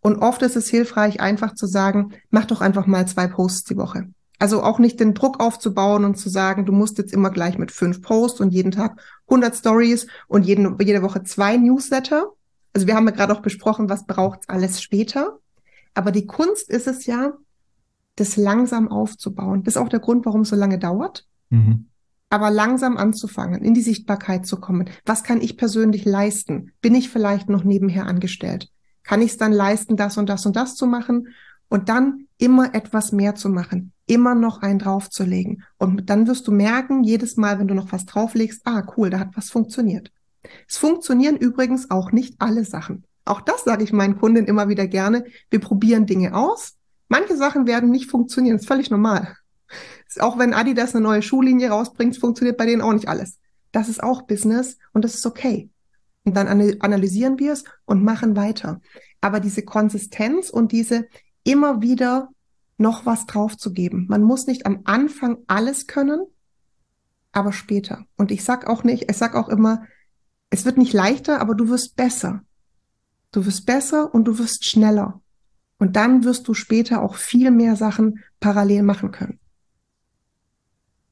[0.00, 3.76] und oft ist es hilfreich, einfach zu sagen, mach doch einfach mal zwei Posts die
[3.76, 4.08] Woche.
[4.38, 7.72] Also auch nicht den Druck aufzubauen und zu sagen, du musst jetzt immer gleich mit
[7.72, 12.26] fünf Posts und jeden Tag 100 Stories und jeden, jede Woche zwei Newsletter.
[12.74, 15.38] Also wir haben ja gerade auch besprochen, was braucht's alles später.
[15.94, 17.32] Aber die Kunst ist es ja,
[18.16, 19.62] das langsam aufzubauen.
[19.62, 21.26] Das ist auch der Grund, warum es so lange dauert.
[21.50, 21.86] Mhm.
[22.28, 24.90] aber langsam anzufangen, in die Sichtbarkeit zu kommen.
[25.04, 26.72] Was kann ich persönlich leisten?
[26.80, 28.68] Bin ich vielleicht noch nebenher angestellt?
[29.06, 31.28] Kann ich es dann leisten, das und das und das zu machen?
[31.68, 35.64] Und dann immer etwas mehr zu machen, immer noch einen draufzulegen.
[35.78, 39.18] Und dann wirst du merken, jedes Mal, wenn du noch was drauflegst, ah, cool, da
[39.18, 40.12] hat was funktioniert.
[40.68, 43.04] Es funktionieren übrigens auch nicht alle Sachen.
[43.24, 45.24] Auch das sage ich meinen Kunden immer wieder gerne.
[45.50, 46.76] Wir probieren Dinge aus.
[47.08, 48.56] Manche Sachen werden nicht funktionieren.
[48.56, 49.36] Ist völlig normal.
[50.20, 53.38] Auch wenn Adidas eine neue Schuhlinie rausbringt, funktioniert bei denen auch nicht alles.
[53.72, 55.68] Das ist auch Business und das ist okay.
[56.26, 56.48] Und dann
[56.80, 58.80] analysieren wir es und machen weiter.
[59.20, 61.06] Aber diese Konsistenz und diese
[61.44, 62.28] immer wieder
[62.78, 64.06] noch was draufzugeben.
[64.08, 66.26] Man muss nicht am Anfang alles können,
[67.30, 68.04] aber später.
[68.16, 69.84] Und ich sag auch nicht, ich sag auch immer,
[70.50, 72.42] es wird nicht leichter, aber du wirst besser.
[73.30, 75.22] Du wirst besser und du wirst schneller.
[75.78, 79.38] Und dann wirst du später auch viel mehr Sachen parallel machen können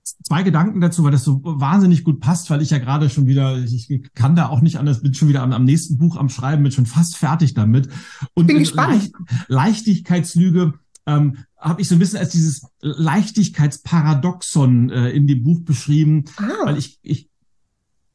[0.05, 3.59] zwei Gedanken dazu, weil das so wahnsinnig gut passt, weil ich ja gerade schon wieder,
[3.59, 6.63] ich kann da auch nicht anders, bin schon wieder am, am nächsten Buch am Schreiben,
[6.63, 7.89] bin schon fast fertig damit.
[8.35, 8.93] Und bin gespannt.
[8.93, 9.13] Leicht,
[9.49, 10.75] Leichtigkeitslüge
[11.07, 16.65] ähm, habe ich so ein bisschen als dieses Leichtigkeitsparadoxon äh, in dem Buch beschrieben, ah.
[16.65, 17.29] weil ich, ich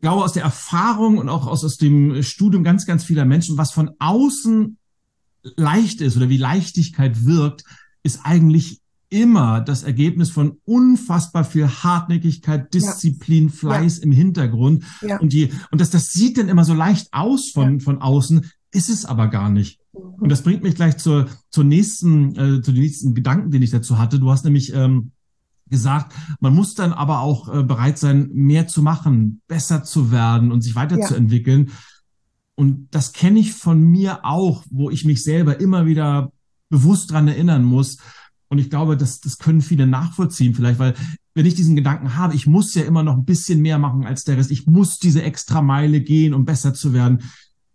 [0.02, 3.72] glaube aus der Erfahrung und auch aus, aus dem Studium ganz, ganz vieler Menschen, was
[3.72, 4.78] von außen
[5.56, 7.64] leicht ist oder wie Leichtigkeit wirkt,
[8.04, 13.54] ist eigentlich immer das Ergebnis von unfassbar viel Hartnäckigkeit, Disziplin, ja.
[13.54, 14.04] Fleiß ja.
[14.04, 14.84] im Hintergrund.
[15.02, 15.20] Ja.
[15.20, 18.90] Und die, und das, das sieht dann immer so leicht aus von, von außen, ist
[18.90, 19.80] es aber gar nicht.
[19.94, 20.00] Mhm.
[20.24, 23.72] Und das bringt mich gleich zur, zur nächsten, äh, zu den nächsten Gedanken, den ich
[23.72, 24.20] dazu hatte.
[24.20, 25.12] Du hast nämlich ähm,
[25.70, 30.52] gesagt, man muss dann aber auch äh, bereit sein, mehr zu machen, besser zu werden
[30.52, 31.72] und sich weiterzuentwickeln.
[32.56, 36.32] Und das kenne ich von mir auch, wo ich mich selber immer wieder
[36.70, 37.98] bewusst dran erinnern muss,
[38.50, 40.96] und ich glaube, das, das können viele nachvollziehen vielleicht, weil
[41.36, 44.24] wenn ich diesen Gedanken habe, ich muss ja immer noch ein bisschen mehr machen als
[44.24, 47.22] der Rest, ich muss diese extra Meile gehen, um besser zu werden.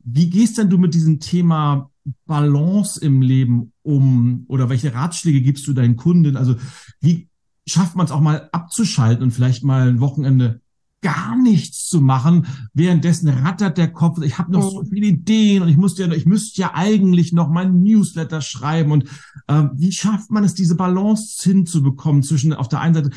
[0.01, 1.91] Wie gehst denn du mit diesem Thema
[2.27, 4.45] Balance im Leben um?
[4.49, 6.37] Oder welche Ratschläge gibst du deinen Kunden?
[6.37, 6.57] Also
[7.01, 7.29] wie
[7.67, 10.61] schafft man es auch mal abzuschalten und vielleicht mal ein Wochenende
[11.05, 12.47] gar nichts zu machen.
[12.73, 14.23] Währenddessen rattert der Kopf.
[14.23, 17.51] Ich habe noch so viele Ideen und ich musste ja, ich müsste ja eigentlich noch
[17.51, 18.91] mein Newsletter schreiben.
[18.91, 19.05] Und
[19.47, 23.11] äh, wie schafft man es, diese Balance hinzubekommen zwischen auf der einen Seite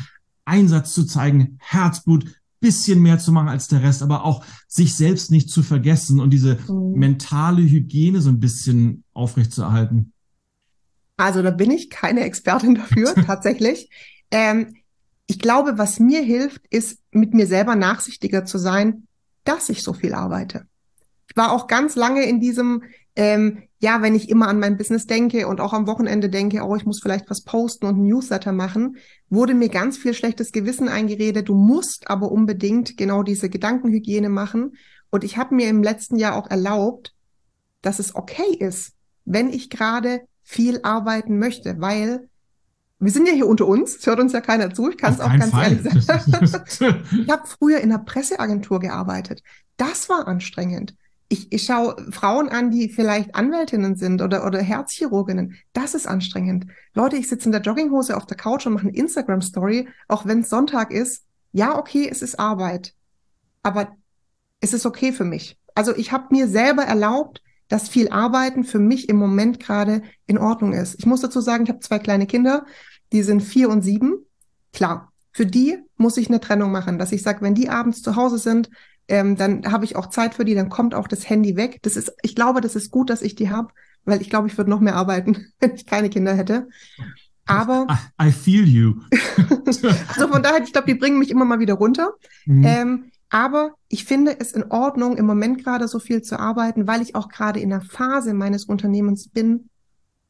[0.44, 2.26] Einsatz zu zeigen, Herzblut,
[2.60, 6.32] bisschen mehr zu machen als der Rest, aber auch sich selbst nicht zu vergessen und
[6.32, 7.00] diese mhm.
[7.00, 10.12] mentale Hygiene so ein bisschen aufrechtzuerhalten?
[11.16, 13.90] Also da bin ich keine Expertin dafür, tatsächlich.
[14.30, 14.76] Ähm,
[15.28, 19.08] ich glaube, was mir hilft, ist, mit mir selber nachsichtiger zu sein,
[19.44, 20.66] dass ich so viel arbeite.
[21.30, 22.84] Ich war auch ganz lange in diesem,
[23.16, 26.76] ähm, ja, wenn ich immer an mein Business denke und auch am Wochenende denke, oh,
[26.76, 28.98] ich muss vielleicht was posten und ein Newsletter machen,
[29.30, 31.50] wurde mir ganz viel schlechtes Gewissen eingeredet.
[31.50, 34.78] Du musst aber unbedingt genau diese Gedankenhygiene machen.
[35.10, 37.14] Und ich habe mir im letzten Jahr auch erlaubt,
[37.82, 38.94] dass es okay ist,
[39.26, 42.30] wenn ich gerade viel arbeiten möchte, weil
[43.00, 45.20] wir sind ja hier unter uns, es hört uns ja keiner zu, ich kann es
[45.20, 45.74] auch ganz Fall.
[45.74, 47.04] ehrlich sagen.
[47.22, 49.44] ich habe früher in einer Presseagentur gearbeitet.
[49.78, 50.96] Das war anstrengend.
[51.30, 55.56] Ich, ich schaue Frauen an, die vielleicht Anwältinnen sind oder, oder Herzchirurginnen.
[55.74, 56.68] Das ist anstrengend.
[56.94, 60.40] Leute, ich sitze in der Jogginghose auf der Couch und mache eine Instagram-Story, auch wenn
[60.40, 61.26] es Sonntag ist.
[61.52, 62.94] Ja, okay, es ist Arbeit.
[63.62, 63.90] Aber
[64.62, 65.60] es ist okay für mich.
[65.76, 70.38] Also ich habe mir selber erlaubt, dass viel Arbeiten für mich im Moment gerade in
[70.38, 70.96] Ordnung ist.
[71.00, 72.66] Ich muss dazu sagen, ich habe zwei kleine Kinder,
[73.12, 74.26] die sind vier und sieben.
[74.74, 78.16] Klar, für die muss ich eine Trennung machen, dass ich sage, wenn die abends zu
[78.16, 78.70] Hause sind,
[79.08, 81.80] ähm, dann habe ich auch Zeit für die, dann kommt auch das Handy weg.
[81.84, 83.70] Das ist, ich glaube, das ist gut, dass ich die habe,
[84.06, 86.68] weil ich glaube, ich würde noch mehr arbeiten, wenn ich keine Kinder hätte.
[87.46, 87.88] Aber
[88.22, 88.96] I, I feel you.
[89.66, 92.14] also von daher, ich glaube, die bringen mich immer mal wieder runter.
[92.46, 92.64] Mhm.
[92.66, 97.02] Ähm, aber ich finde es in Ordnung, im Moment gerade so viel zu arbeiten, weil
[97.02, 99.70] ich auch gerade in der Phase meines Unternehmens bin,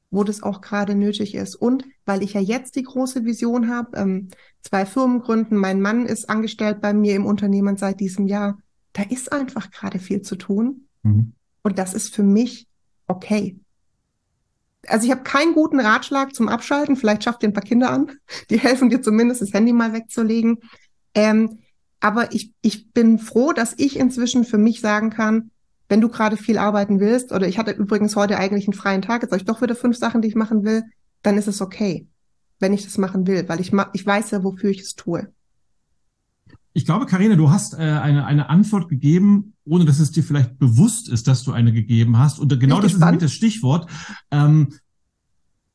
[0.09, 1.55] wo das auch gerade nötig ist.
[1.55, 4.29] Und weil ich ja jetzt die große Vision habe, ähm,
[4.61, 8.57] zwei Firmen gründen, mein Mann ist angestellt bei mir im Unternehmen seit diesem Jahr.
[8.93, 10.87] Da ist einfach gerade viel zu tun.
[11.03, 11.33] Mhm.
[11.61, 12.67] Und das ist für mich
[13.07, 13.59] okay.
[14.87, 16.95] Also ich habe keinen guten Ratschlag zum Abschalten.
[16.95, 18.11] Vielleicht schafft ihr ein paar Kinder an.
[18.49, 20.59] Die helfen dir zumindest, das Handy mal wegzulegen.
[21.13, 21.59] Ähm,
[21.99, 25.51] aber ich, ich bin froh, dass ich inzwischen für mich sagen kann,
[25.89, 29.21] wenn du gerade viel arbeiten willst, oder ich hatte übrigens heute eigentlich einen freien Tag,
[29.21, 30.83] jetzt habe ich doch wieder fünf Sachen, die ich machen will,
[31.23, 32.07] dann ist es okay,
[32.59, 35.27] wenn ich das machen will, weil ich, ich weiß ja, wofür ich es tue.
[36.73, 40.59] Ich glaube, Karina, du hast äh, eine, eine Antwort gegeben, ohne dass es dir vielleicht
[40.59, 42.37] bewusst ist, dass du eine gegeben hast.
[42.37, 43.17] Und genau das gespannt.
[43.17, 43.89] ist das Stichwort.
[44.29, 44.73] Ähm,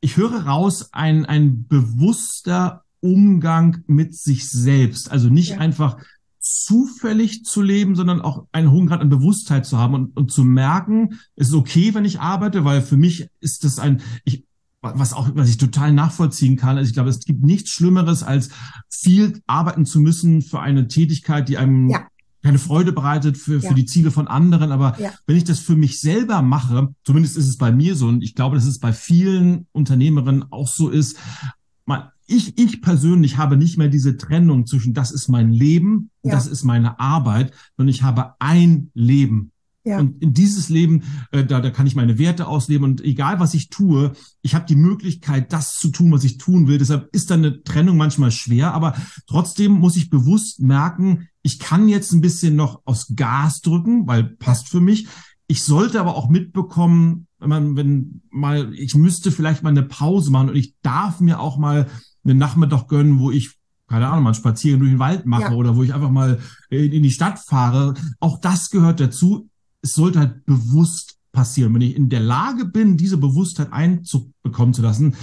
[0.01, 5.11] ich höre raus, ein, ein bewusster Umgang mit sich selbst.
[5.11, 5.59] Also nicht Ja.
[5.59, 5.99] einfach
[6.39, 10.45] zufällig zu leben, sondern auch einen hohen Grad an Bewusstheit zu haben und, und zu
[10.45, 14.45] merken, es ist okay, wenn ich arbeite, weil für mich ist das ein, ich,
[14.81, 16.77] was auch, was ich total nachvollziehen kann.
[16.77, 18.51] Also ich glaube, es gibt nichts Schlimmeres, als
[18.91, 22.07] viel arbeiten zu müssen für eine Tätigkeit, die einem Ja.
[22.43, 23.69] keine Freude bereitet für, Ja.
[23.69, 24.73] für die Ziele von anderen.
[24.73, 25.11] Aber Ja.
[25.27, 28.35] wenn ich das für mich selber mache, zumindest ist es bei mir so, und ich
[28.35, 31.17] glaube, dass es bei vielen Unternehmerinnen auch so ist,
[31.87, 36.31] man, ich, ich persönlich habe nicht mehr diese Trennung zwischen das ist mein Leben und
[36.31, 36.37] Ja.
[36.37, 39.51] das ist meine Arbeit, sondern ich habe ein Leben.
[39.85, 39.99] Ja.
[39.99, 41.03] Und in dieses Leben,
[41.33, 44.65] äh, da, da kann ich meine Werte ausleben und egal was ich tue, ich habe
[44.65, 46.79] die Möglichkeit, das zu tun, was ich tun will.
[46.79, 48.95] Deshalb ist dann eine Trennung manchmal schwer, aber
[49.27, 54.23] trotzdem muss ich bewusst merken, ich kann jetzt ein bisschen noch aus Gas drücken, weil
[54.23, 55.09] passt für mich.
[55.49, 60.31] Ich sollte aber auch mitbekommen, wenn man, wenn mal, ich müsste vielleicht mal eine Pause
[60.31, 61.89] machen und ich darf mir auch mal
[62.25, 63.57] einen Nachmittag gönnen, wo ich
[63.89, 65.53] keine Ahnung, mal einen Spaziergang durch den Wald mache Ja.
[65.53, 66.39] oder wo ich einfach mal
[66.71, 67.93] in, in die Stadt fahre.
[68.21, 69.51] Auch das gehört dazu.
[69.83, 71.75] Es sollte halt bewusst passieren.
[71.75, 75.15] Wenn ich in der Lage bin, diese Bewusstheit einzubekommen zu lassen,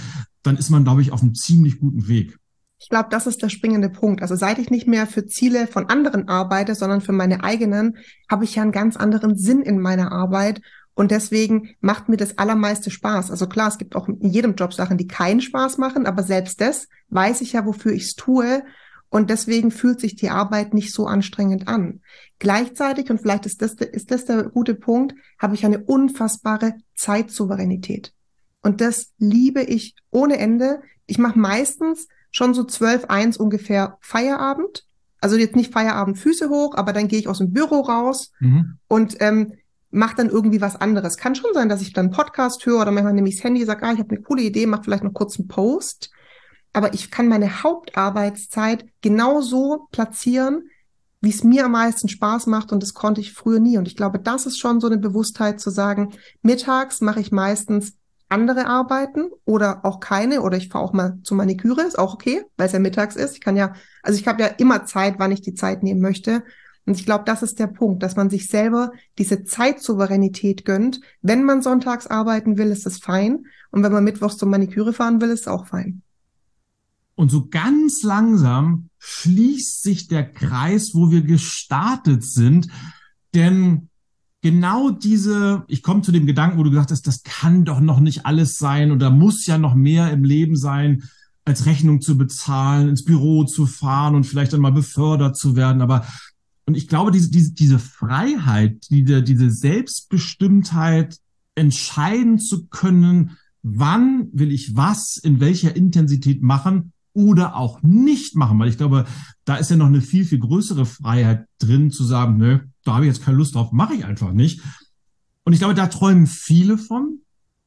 [0.42, 2.36] dann ist man, glaube ich, auf einem ziemlich guten Weg.
[2.78, 4.22] Ich glaube, das ist der springende Punkt.
[4.22, 7.96] Also seit ich nicht mehr für Ziele von anderen arbeite, sondern für meine eigenen,
[8.30, 10.62] habe ich ja einen ganz anderen Sinn in meiner Arbeit.
[10.94, 13.30] Und deswegen macht mir das allermeiste Spaß.
[13.30, 16.60] Also klar, es gibt auch in jedem Job Sachen, die keinen Spaß machen, aber selbst
[16.60, 18.62] das weiß ich ja, wofür ich es tue.
[19.08, 22.00] Und deswegen fühlt sich die Arbeit nicht so anstrengend an.
[22.38, 28.12] Gleichzeitig, und vielleicht ist das, ist das der gute Punkt, habe ich eine unfassbare Zeitsouveränität.
[28.62, 30.82] Und das liebe ich ohne Ende.
[31.06, 34.84] Ich mache meistens schon so zwölf, eins ungefähr Feierabend.
[35.20, 38.78] Also jetzt nicht Feierabend Füße hoch, aber dann gehe ich aus dem Büro raus Mhm.
[38.88, 39.54] und ähm,
[39.90, 41.16] mache dann irgendwie was anderes.
[41.16, 43.84] Kann schon sein, dass ich dann Podcast höre oder manchmal nehme ich das Handy, sage,
[43.84, 46.10] ah, ich habe eine coole Idee, mache vielleicht noch kurz einen Post.
[46.72, 50.68] Aber ich kann meine Hauptarbeitszeit genauso platzieren,
[51.20, 53.76] wie es mir am meisten Spaß macht und das konnte ich früher nie.
[53.76, 57.94] Und ich glaube, das ist schon so eine Bewusstheit zu sagen, mittags mache ich meistens
[58.30, 62.44] andere Arbeiten oder auch keine oder ich fahre auch mal zur Maniküre, ist auch okay,
[62.56, 63.34] weil es ja mittags ist.
[63.34, 66.44] Ich kann ja, also ich habe ja immer Zeit, wann ich die Zeit nehmen möchte.
[66.86, 71.00] Und ich glaube, das ist der Punkt, dass man sich selber diese Zeitsouveränität gönnt.
[71.22, 73.44] Wenn man sonntags arbeiten will, ist das fein.
[73.70, 76.02] Und wenn man mittwochs zur Maniküre fahren will, ist es auch fein.
[77.14, 82.68] Und so ganz langsam schließt sich der Kreis, wo wir gestartet sind.
[83.34, 83.90] Denn
[84.40, 88.00] genau diese, ich komme zu dem Gedanken, wo du gesagt hast, das kann doch noch
[88.00, 91.02] nicht alles sein oder muss ja noch mehr im Leben sein,
[91.44, 95.82] als Rechnung zu bezahlen, ins Büro zu fahren und vielleicht dann mal befördert zu werden.
[95.82, 96.06] Aber
[96.70, 101.18] und ich glaube, diese, diese, diese Freiheit, diese, diese Selbstbestimmtheit,
[101.56, 108.60] entscheiden zu können, wann will ich was in welcher Intensität machen oder auch nicht machen,
[108.60, 109.04] weil ich glaube,
[109.44, 113.04] da ist ja noch eine viel, viel größere Freiheit drin zu sagen, nö, da habe
[113.04, 114.62] ich jetzt keine Lust drauf, mache ich einfach nicht.
[115.42, 117.18] Und ich glaube, da träumen viele von.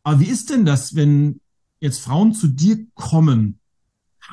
[0.03, 1.41] Aber wie ist denn das, wenn
[1.81, 3.59] jetzt Frauen zu dir kommen?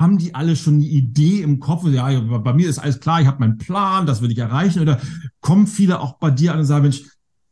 [0.01, 1.85] Haben die alle schon eine Idee im Kopf?
[1.85, 4.81] Ja, bei mir ist alles klar, ich habe meinen Plan, das will ich erreichen.
[4.81, 4.99] Oder
[5.41, 7.03] kommen viele auch bei dir an und sagen, Mensch,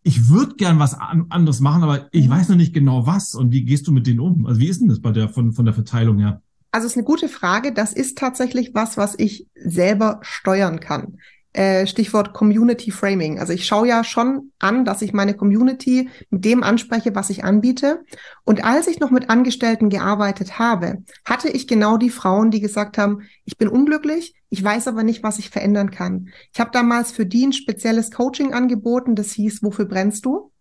[0.01, 3.35] ich würde gern was an, anderes machen, aber ich weiß noch nicht genau was.
[3.35, 4.47] Und wie gehst du mit denen um?
[4.47, 6.41] Also wie ist denn das bei der von, von der Verteilung her?
[6.71, 7.71] Also es ist eine gute Frage.
[7.71, 11.19] Das ist tatsächlich was, was ich selber steuern kann.
[11.51, 13.39] Äh, Stichwort Community Framing.
[13.39, 17.43] Also ich schaue ja schon an, dass ich meine Community mit dem anspreche, was ich
[17.43, 18.05] anbiete.
[18.45, 22.99] Und als ich noch mit Angestellten gearbeitet habe, hatte ich genau die Frauen, die gesagt
[22.99, 26.29] haben, ich bin unglücklich, ich weiß aber nicht, was ich verändern kann.
[26.53, 30.51] Ich habe damals für die ein spezielles Coaching angeboten, das hieß, wofür brennst du?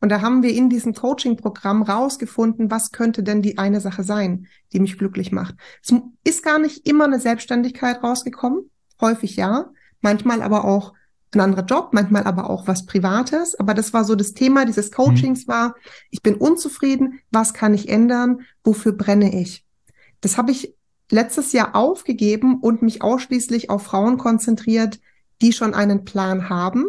[0.00, 4.48] Und da haben wir in diesem Coaching-Programm rausgefunden, was könnte denn die eine Sache sein,
[4.72, 5.54] die mich glücklich macht.
[5.80, 8.68] Es ist gar nicht immer eine Selbstständigkeit rausgekommen,
[9.00, 9.70] häufig ja,
[10.02, 10.92] manchmal aber auch
[11.34, 13.58] ein anderer Job, manchmal aber auch was Privates.
[13.58, 15.74] Aber das war so das Thema dieses Coachings war,
[16.10, 19.64] ich bin unzufrieden, was kann ich ändern, wofür brenne ich?
[20.20, 20.74] Das habe ich
[21.10, 25.00] letztes Jahr aufgegeben und mich ausschließlich auf Frauen konzentriert,
[25.40, 26.86] die schon einen Plan haben,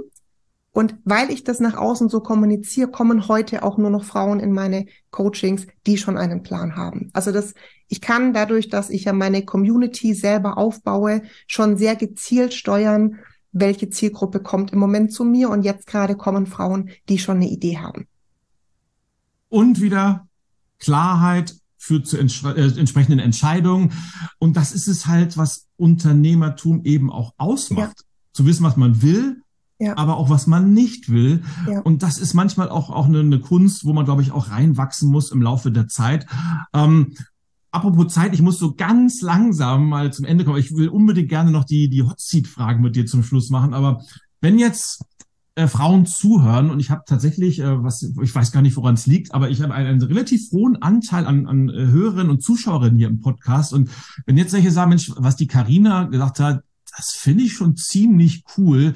[0.73, 4.51] und weil ich das nach außen so kommuniziere, kommen heute auch nur noch Frauen in
[4.51, 7.11] meine Coachings, die schon einen Plan haben.
[7.13, 7.53] Also das,
[7.87, 13.19] ich kann dadurch, dass ich ja meine Community selber aufbaue, schon sehr gezielt steuern,
[13.51, 15.51] welche Zielgruppe kommt im Moment zu mir.
[15.51, 18.07] Und jetzt gerade kommen Frauen, die schon eine Idee haben.
[19.49, 20.27] Und wieder
[20.79, 23.91] Klarheit führt zu ents äh, entsprechenden Entscheidungen.
[24.39, 27.99] Und das ist es halt, was Unternehmertum eben auch ausmacht.
[27.99, 28.05] Ja.
[28.31, 29.42] Zu wissen, was man will,
[29.79, 29.97] ja.
[29.97, 31.43] aber auch was man nicht will.
[31.69, 31.81] Ja.
[31.81, 35.09] Und das ist manchmal auch, auch eine, eine, Kunst, wo man, glaube ich, auch reinwachsen
[35.09, 36.25] muss im Laufe der Zeit.
[36.73, 37.13] Ähm,
[37.71, 40.59] apropos Zeit, ich muss so ganz langsam mal zum Ende kommen.
[40.59, 43.73] Ich will unbedingt gerne noch die, die Hot Seat-Fragen mit dir zum Schluss machen.
[43.73, 44.01] Aber
[44.41, 45.03] wenn jetzt
[45.55, 49.05] äh, Frauen zuhören und ich habe tatsächlich, äh, was ich weiß gar nicht, woran es
[49.05, 52.97] liegt, aber ich habe einen, einen relativ hohen Anteil an, an äh, Hörerinnen und Zuschauerinnen
[52.97, 53.73] hier im Podcast.
[53.73, 53.89] Und
[54.25, 56.63] wenn jetzt solche sagen, Mensch, was die Karina gesagt hat,
[56.95, 58.93] das finde ich schon ziemlich cool.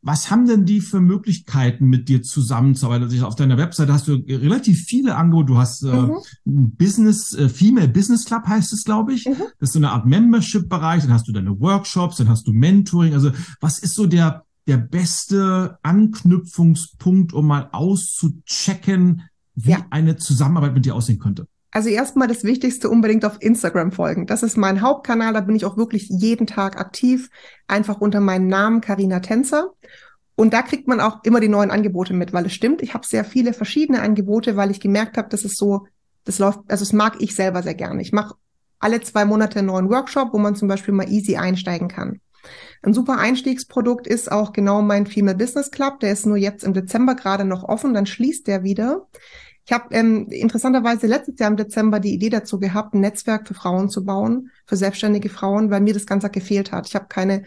[0.00, 3.04] Was haben denn die für Möglichkeiten, mit dir zusammenzuarbeiten?
[3.04, 5.46] Also auf deiner Webseite hast du relativ viele Angebote.
[5.46, 6.18] Du hast äh, mhm.
[6.46, 9.26] ein Business, äh, Female Business Club heißt es, glaube ich.
[9.26, 9.42] Mhm.
[9.58, 11.02] Das ist so eine Art Membership-Bereich.
[11.02, 13.12] Dann hast du deine Workshops, dann hast du Mentoring.
[13.12, 19.22] Also was ist so der, der beste Anknüpfungspunkt, um mal auszuchecken,
[19.56, 19.86] wie ja.
[19.90, 21.48] eine Zusammenarbeit mit dir aussehen könnte?
[21.70, 24.26] Also erstmal das Wichtigste unbedingt auf Instagram folgen.
[24.26, 27.28] Das ist mein Hauptkanal, da bin ich auch wirklich jeden Tag aktiv,
[27.66, 29.72] einfach unter meinem Namen Karina Tänzer.
[30.34, 33.06] Und da kriegt man auch immer die neuen Angebote mit, weil es stimmt, ich habe
[33.06, 35.86] sehr viele verschiedene Angebote, weil ich gemerkt habe, dass es so,
[36.24, 38.00] das läuft, also das mag ich selber sehr gerne.
[38.00, 38.36] Ich mache
[38.78, 42.20] alle zwei Monate einen neuen Workshop, wo man zum Beispiel mal easy einsteigen kann.
[42.82, 46.00] Ein super Einstiegsprodukt ist auch genau mein Female Business Club.
[46.00, 49.06] Der ist nur jetzt im Dezember gerade noch offen, dann schließt der wieder.
[49.68, 53.52] Ich habe ähm, interessanterweise letztes Jahr im Dezember die Idee dazu gehabt, ein Netzwerk für
[53.52, 56.88] Frauen zu bauen, für selbstständige Frauen, weil mir das Ganze gefehlt hat.
[56.88, 57.42] Ich habe keine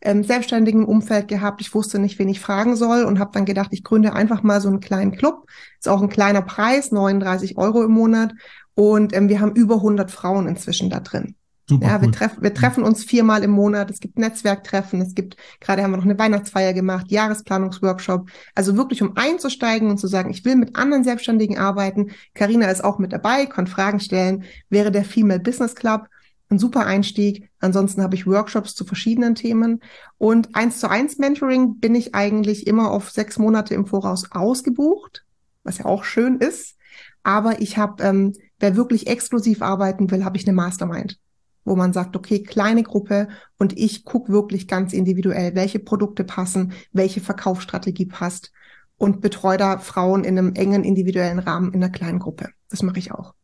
[0.00, 1.60] ähm, selbstständigen Umfeld gehabt.
[1.60, 4.60] Ich wusste nicht, wen ich fragen soll und habe dann gedacht, ich gründe einfach mal
[4.60, 5.46] so einen kleinen Club.
[5.78, 8.32] Ist auch ein kleiner Preis, 39 Euro im Monat.
[8.74, 11.36] Und ähm, wir haben über 100 Frauen inzwischen da drin.
[11.70, 12.14] Super ja, wir, cool.
[12.14, 13.92] treff, wir treffen uns viermal im Monat.
[13.92, 15.00] Es gibt Netzwerktreffen.
[15.00, 18.28] Es gibt, gerade haben wir noch eine Weihnachtsfeier gemacht, Jahresplanungsworkshop.
[18.56, 22.10] Also wirklich, um einzusteigen und zu sagen, ich will mit anderen Selbstständigen arbeiten.
[22.34, 24.42] Karina ist auch mit dabei, kann Fragen stellen.
[24.68, 26.08] Wäre der Female Business Club
[26.48, 27.48] ein super Einstieg.
[27.60, 29.80] Ansonsten habe ich Workshops zu verschiedenen Themen.
[30.18, 35.24] Und eins zu eins Mentoring bin ich eigentlich immer auf sechs Monate im Voraus ausgebucht,
[35.62, 36.76] was ja auch schön ist.
[37.22, 41.20] Aber ich habe, ähm, wer wirklich exklusiv arbeiten will, habe ich eine Mastermind
[41.64, 46.72] wo man sagt, okay, kleine Gruppe und ich gucke wirklich ganz individuell, welche Produkte passen,
[46.92, 48.52] welche Verkaufsstrategie passt
[48.96, 52.50] und betreue da Frauen in einem engen individuellen Rahmen in einer kleinen Gruppe.
[52.68, 53.34] Das mache ich auch.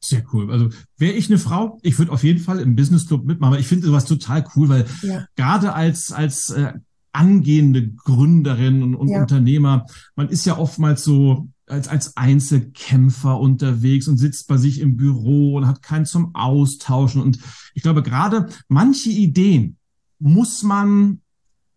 [0.00, 0.50] Sehr cool.
[0.52, 3.54] Also wäre ich eine Frau, ich würde auf jeden Fall im Business Club mitmachen.
[3.54, 5.26] Aber ich finde sowas total cool, weil ja.
[5.34, 6.72] gerade als als äh,
[7.12, 9.20] angehende Gründerin und, und ja.
[9.20, 14.96] Unternehmer, man ist ja oftmals so als, als Einzelkämpfer unterwegs und sitzt bei sich im
[14.96, 17.22] Büro und hat keinen zum Austauschen.
[17.22, 17.38] Und
[17.74, 19.76] ich glaube, gerade manche Ideen
[20.18, 21.20] muss man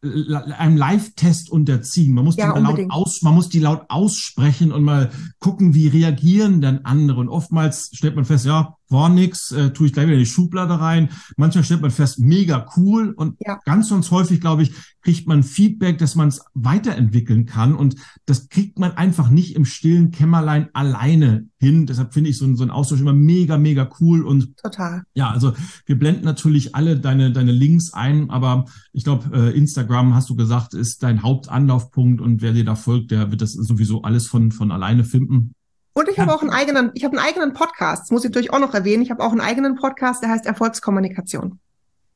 [0.03, 2.13] einem Live-Test unterziehen.
[2.13, 5.87] Man muss, ja, die laut aus, man muss die laut aussprechen und mal gucken, wie
[5.87, 7.19] reagieren dann andere.
[7.19, 10.25] Und oftmals stellt man fest, ja, war nix, äh, tue ich gleich wieder in die
[10.25, 11.09] Schublade rein.
[11.37, 13.11] Manchmal stellt man fest, mega cool.
[13.11, 13.59] Und ja.
[13.65, 17.75] ganz, ganz häufig, glaube ich, kriegt man Feedback, dass man es weiterentwickeln kann.
[17.75, 21.85] Und das kriegt man einfach nicht im stillen Kämmerlein alleine hin.
[21.85, 24.23] Deshalb finde ich so, so ein Austausch immer mega, mega cool.
[24.23, 25.03] Und total.
[25.13, 25.53] Ja, also
[25.85, 30.35] wir blenden natürlich alle deine, deine Links ein, aber ich glaube, äh, Instagram, hast du
[30.35, 34.51] gesagt, ist dein Hauptanlaufpunkt und wer dir da folgt, der wird das sowieso alles von,
[34.51, 35.53] von alleine finden.
[35.93, 38.53] Und ich habe auch einen eigenen, ich habe einen eigenen Podcast, das muss ich natürlich
[38.53, 39.03] auch noch erwähnen.
[39.03, 41.59] Ich habe auch einen eigenen Podcast, der heißt Erfolgskommunikation.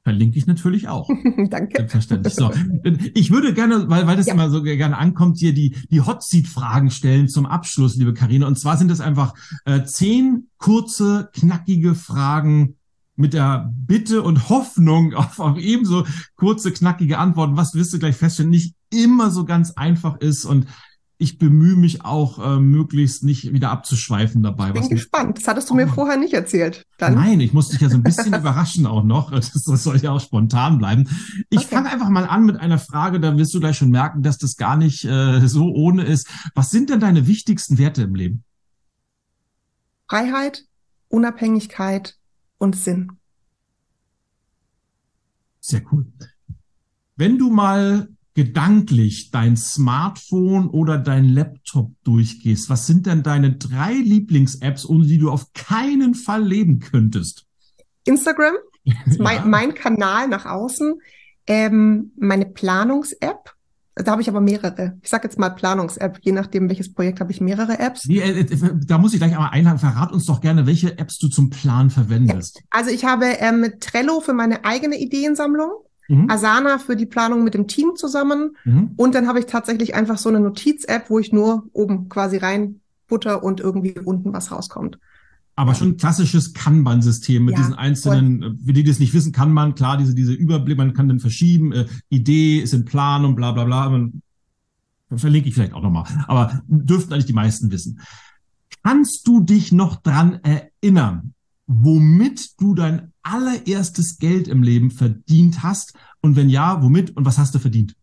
[0.03, 1.09] Verlinke ich natürlich auch.
[1.49, 1.78] Danke.
[1.78, 2.36] Selbstverständlich.
[2.36, 2.51] So.
[3.15, 4.34] Ich würde gerne, weil, weil das ja.
[4.34, 8.45] immer so gerne ankommt, hier die, die Hot Seat Fragen stellen zum Abschluss, liebe Karina.
[8.45, 9.34] Und zwar sind es einfach
[9.65, 12.76] äh, zehn kurze, knackige Fragen
[13.15, 16.05] mit der Bitte und Hoffnung auf, auf ebenso
[16.36, 20.45] kurze, knackige Antworten, was wirst du gleich feststellen, nicht immer so ganz einfach ist.
[20.45, 20.67] Und
[21.18, 24.72] ich bemühe mich auch, äh, möglichst nicht wieder abzuschweifen dabei.
[24.72, 25.38] Bin gespannt.
[25.38, 26.86] Das hattest du mir vorher nicht erzählt.
[26.97, 27.16] Dann.
[27.16, 29.32] Nein, ich musste dich ja so ein bisschen überraschen auch noch.
[29.32, 31.07] Das, das, soll ja auch spontan bleiben.
[31.49, 31.76] Ich okay.
[31.76, 34.57] fange einfach mal an mit einer Frage, da wirst du gleich schon merken, dass das
[34.57, 36.28] gar nicht äh, so ohne ist.
[36.53, 38.43] Was sind denn deine wichtigsten Werte im Leben?
[40.09, 40.66] Freiheit,
[41.07, 42.18] Unabhängigkeit
[42.57, 43.13] und Sinn.
[45.61, 46.05] Sehr cool.
[47.16, 53.93] Wenn du mal gedanklich dein Smartphone oder dein Laptop durchgehst, was sind denn deine drei
[53.93, 57.45] Lieblings-Apps, ohne die du auf keinen Fall leben könntest?
[58.03, 58.55] Instagram,
[59.05, 59.45] ist mein, ja.
[59.45, 60.99] mein Kanal nach außen,
[61.47, 63.53] ähm, meine Planungs-App.
[63.95, 64.97] Da habe ich aber mehrere.
[65.01, 66.19] Ich sage jetzt mal Planungs-App.
[66.21, 68.05] Je nachdem, welches Projekt habe ich mehrere Apps.
[68.05, 69.79] Nee, äh, äh, da muss ich gleich einmal einladen.
[69.79, 72.57] Verrat uns doch gerne, welche Apps du zum Plan verwendest.
[72.57, 72.63] Ja.
[72.71, 75.71] Also ich habe ähm, Trello für meine eigene Ideensammlung
[76.08, 76.30] mhm.
[76.30, 78.56] Asana für die Planung mit dem Team zusammen.
[78.64, 78.91] Mhm.
[78.95, 82.82] Und dann habe ich tatsächlich einfach so eine Notiz-App, wo ich nur oben quasi rein
[83.08, 84.99] butter und irgendwie unten was rauskommt.
[85.58, 88.58] Aber schon klassisches Kanban-System mit ja, diesen einzelnen, voll.
[88.66, 91.72] für die das nicht wissen, kann man, klar, diese, diese Überblick, man kann dann verschieben,
[91.72, 93.89] äh, Idee ist in Plan und bla bla bla.
[93.89, 94.22] Man,
[95.16, 96.06] verlinke ich vielleicht auch nochmal.
[96.28, 98.01] Aber dürften eigentlich die meisten wissen.
[98.84, 101.34] Kannst du dich noch dran erinnern,
[101.68, 105.93] womit du dein allererstes Geld im Leben verdient hast?
[106.21, 107.95] Und wenn ja, womit und was hast du verdient?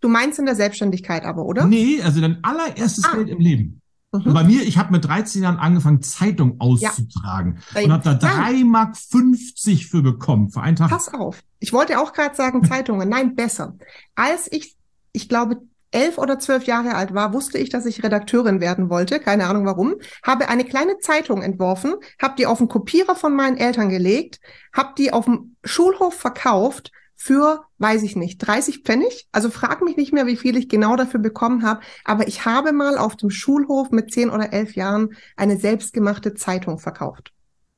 [0.00, 1.66] Du meinst in der Selbstständigkeit aber, oder?
[1.66, 3.14] Nee, also dein allererstes ah.
[3.14, 3.80] Geld im Leben.
[4.12, 4.34] Mhm.
[4.34, 7.82] Bei mir, ich habe mit 13 Jahren angefangen, Zeitung auszutragen ja.
[7.82, 10.90] und habe da drei Mark 50 für bekommen, für einen Tag.
[10.90, 11.42] Pass auf.
[11.60, 13.08] Ich wollte auch gerade sagen Zeitungen.
[13.08, 13.76] Nein, besser.
[14.16, 14.76] Als ich,
[15.12, 15.60] ich glaube,
[15.90, 19.20] elf oder zwölf Jahre alt war, wusste ich, dass ich Redakteurin werden wollte.
[19.20, 19.96] Keine Ahnung warum.
[20.22, 24.40] Habe eine kleine Zeitung entworfen, habe die auf den Kopierer von meinen Eltern gelegt,
[24.72, 29.28] habe die auf dem Schulhof verkauft für, weiß ich nicht, 30 Pfennig.
[29.30, 31.80] Also frag mich nicht mehr, wie viel ich genau dafür bekommen habe.
[32.04, 36.78] Aber ich habe mal auf dem Schulhof mit zehn oder elf Jahren eine selbstgemachte Zeitung
[36.78, 37.32] verkauft.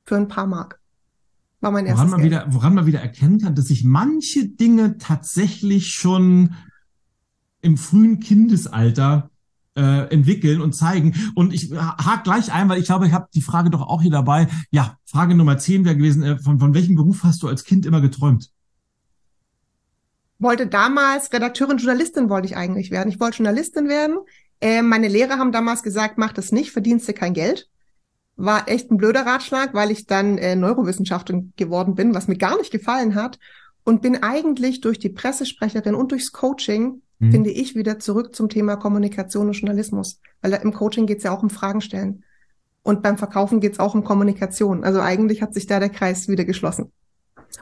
[0.04, 0.78] Für ein paar Mark.
[1.60, 2.32] War mein erstes woran man Geld.
[2.32, 6.54] wieder, woran man wieder erkennen kann, dass sich manche Dinge tatsächlich schon
[7.62, 9.30] im frühen Kindesalter
[9.74, 11.14] äh, entwickeln und zeigen.
[11.34, 14.10] Und ich hake gleich ein, weil ich glaube, ich habe die Frage doch auch hier
[14.10, 14.48] dabei.
[14.70, 17.86] Ja, Frage Nummer 10 wäre gewesen, äh, von, von welchem Beruf hast du als Kind
[17.86, 18.50] immer geträumt?
[20.38, 23.08] Wollte damals Redakteurin, Journalistin wollte ich eigentlich werden.
[23.08, 24.18] Ich wollte Journalistin werden.
[24.60, 27.68] Äh, meine Lehrer haben damals gesagt, mach das nicht, verdienst du kein Geld.
[28.36, 32.58] War echt ein blöder Ratschlag, weil ich dann äh, Neurowissenschaftlerin geworden bin, was mir gar
[32.58, 33.38] nicht gefallen hat.
[33.84, 37.30] Und bin eigentlich durch die Pressesprecherin und durchs Coaching mhm.
[37.30, 40.20] finde ich, wieder zurück zum Thema Kommunikation und Journalismus.
[40.40, 42.24] Weil im Coaching geht es ja auch um Fragen stellen.
[42.82, 44.82] Und beim Verkaufen geht es auch um Kommunikation.
[44.82, 46.90] Also eigentlich hat sich da der Kreis wieder geschlossen.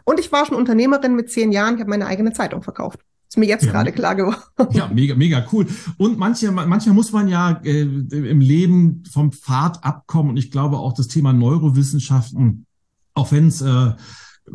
[0.05, 1.75] Und ich war schon Unternehmerin mit zehn Jahren.
[1.75, 3.01] Ich habe meine eigene Zeitung verkauft.
[3.29, 3.73] Ist mir jetzt ja.
[3.73, 4.41] gerade klar geworden.
[4.73, 5.67] Ja, mega, mega cool.
[5.99, 10.31] Und manche, manchmal muss man ja äh, im Leben vom Pfad abkommen.
[10.31, 12.67] Und ich glaube auch das Thema Neurowissenschaften,
[13.15, 13.93] auch wenn es äh,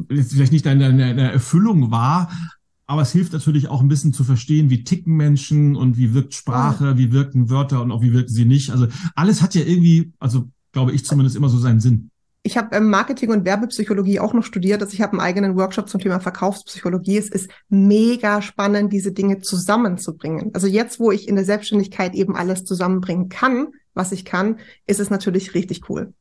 [0.09, 2.29] vielleicht nicht eine, eine Erfüllung war,
[2.88, 6.33] aber es hilft natürlich auch ein bisschen zu verstehen, wie ticken Menschen und wie wirkt
[6.33, 8.69] Sprache, wie wirken Wörter und auch wie wirken sie nicht.
[8.71, 12.11] Also alles hat ja irgendwie, also glaube ich zumindest immer so seinen Sinn.
[12.43, 14.83] Ich habe ähm, Marketing und Werbepsychologie auch noch studiert.
[14.83, 17.17] Also ich habe einen eigenen Workshop zum Thema Verkaufspsychologie.
[17.17, 20.51] Es ist mega spannend, diese Dinge zusammenzubringen.
[20.53, 24.99] Also jetzt, wo ich in der Selbstständigkeit eben alles zusammenbringen kann, was ich kann, ist
[24.99, 26.13] es natürlich richtig cool.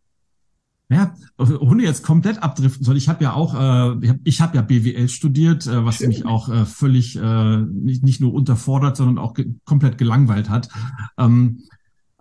[0.90, 2.98] Ja, ohne jetzt komplett abdriften soll.
[2.98, 6.08] Ich habe ja auch, äh, ich habe ich hab ja BWL studiert, äh, was Schön.
[6.08, 10.68] mich auch äh, völlig äh, nicht, nicht nur unterfordert, sondern auch ge komplett gelangweilt hat.
[11.16, 11.60] Ähm,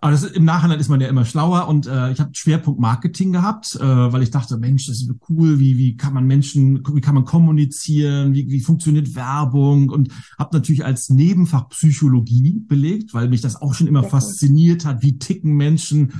[0.04, 3.32] aber das, im Nachhinein ist man ja immer schlauer und äh, ich habe Schwerpunkt Marketing
[3.32, 7.00] gehabt, äh, weil ich dachte, Mensch, das ist cool, wie, wie kann man Menschen, wie
[7.00, 13.30] kann man kommunizieren, wie, wie funktioniert Werbung und habe natürlich als Nebenfach Psychologie belegt, weil
[13.30, 16.12] mich das auch schon immer fasziniert hat, wie ticken Menschen,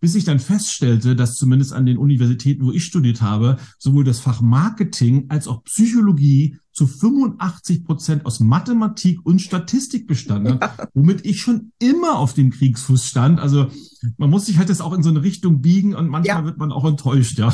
[0.00, 4.20] bis ich dann feststellte, dass zumindest an den Universitäten, wo ich studiert habe, sowohl das
[4.20, 10.88] Fach Marketing als auch Psychologie zu 85 Prozent aus Mathematik und Statistik bestanden hat, ja.
[10.94, 13.40] womit ich schon immer auf dem Kriegsfuß stand.
[13.40, 13.70] Also
[14.16, 16.44] man muss sich halt das auch in so eine Richtung biegen und manchmal ja.
[16.44, 17.52] wird man auch enttäuscht, ja.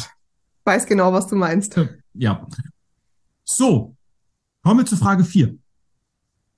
[0.64, 1.78] Weiß genau, was du meinst.
[2.12, 2.46] Ja.
[3.44, 3.96] So,
[4.62, 5.56] kommen wir zur Frage vier.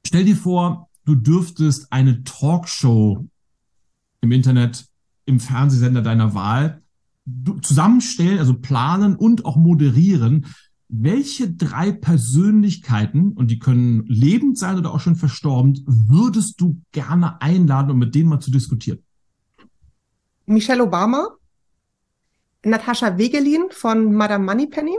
[0.04, 3.26] Stell dir vor, du dürftest eine Talkshow
[4.20, 4.86] im Internet
[5.26, 6.82] im Fernsehsender deiner Wahl
[7.60, 10.46] zusammenstellen, also planen und auch moderieren.
[10.88, 17.42] Welche drei Persönlichkeiten, und die können lebend sein oder auch schon verstorben, würdest du gerne
[17.42, 19.00] einladen, um mit denen mal zu diskutieren?
[20.46, 21.30] Michelle Obama,
[22.64, 24.96] Natascha Wegelin von Madame Moneypenny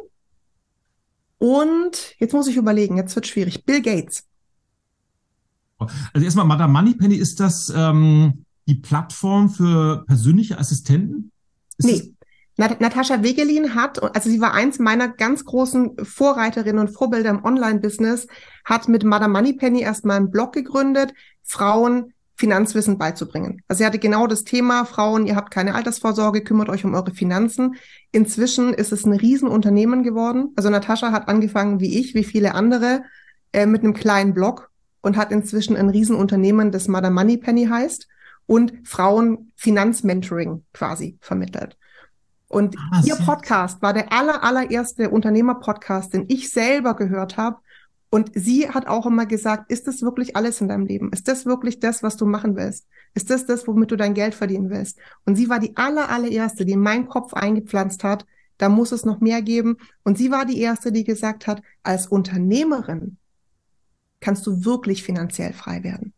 [1.38, 4.26] und jetzt muss ich überlegen, jetzt wird schwierig, Bill Gates.
[5.78, 11.32] Also erstmal, Madame Moneypenny, ist das ähm, die Plattform für persönliche Assistenten?
[11.78, 12.14] Ist nee.
[12.58, 17.46] Nat Natascha Wegelin hat, also sie war eins meiner ganz großen Vorreiterinnen und Vorbilder im
[17.46, 18.28] Online-Business,
[18.66, 21.14] hat mit Madame Moneypenny erstmal einen Blog gegründet,
[21.44, 23.62] Frauen Finanzwissen beizubringen.
[23.68, 27.12] Also sie hatte genau das Thema, Frauen, ihr habt keine Altersvorsorge, kümmert euch um eure
[27.12, 27.76] Finanzen.
[28.12, 30.52] Inzwischen ist es ein Riesenunternehmen geworden.
[30.56, 33.04] Also Natascha hat angefangen wie ich, wie viele andere,
[33.54, 34.70] äh, mit einem kleinen Blog
[35.02, 38.08] und hat inzwischen ein Riesenunternehmen, das Madame Moneypenny heißt
[38.48, 41.78] und Frauen Finanzmentoring quasi vermittelt.
[42.48, 47.58] Und ah, ihr Podcast war der aller, allererste Unternehmer-Podcast, den ich selber gehört habe.
[48.10, 51.12] Und sie hat auch immer gesagt, ist das wirklich alles in deinem Leben?
[51.12, 52.88] Ist das wirklich das, was du machen willst?
[53.14, 54.98] Ist das das, womit du dein Geld verdienen willst?
[55.26, 58.26] Und sie war die aller, allererste, die in meinen Kopf eingepflanzt hat,
[58.58, 59.78] da muss es noch mehr geben.
[60.04, 63.18] Und sie war die erste, die gesagt hat, als Unternehmerin
[64.22, 66.14] kannst du wirklich finanziell frei werden.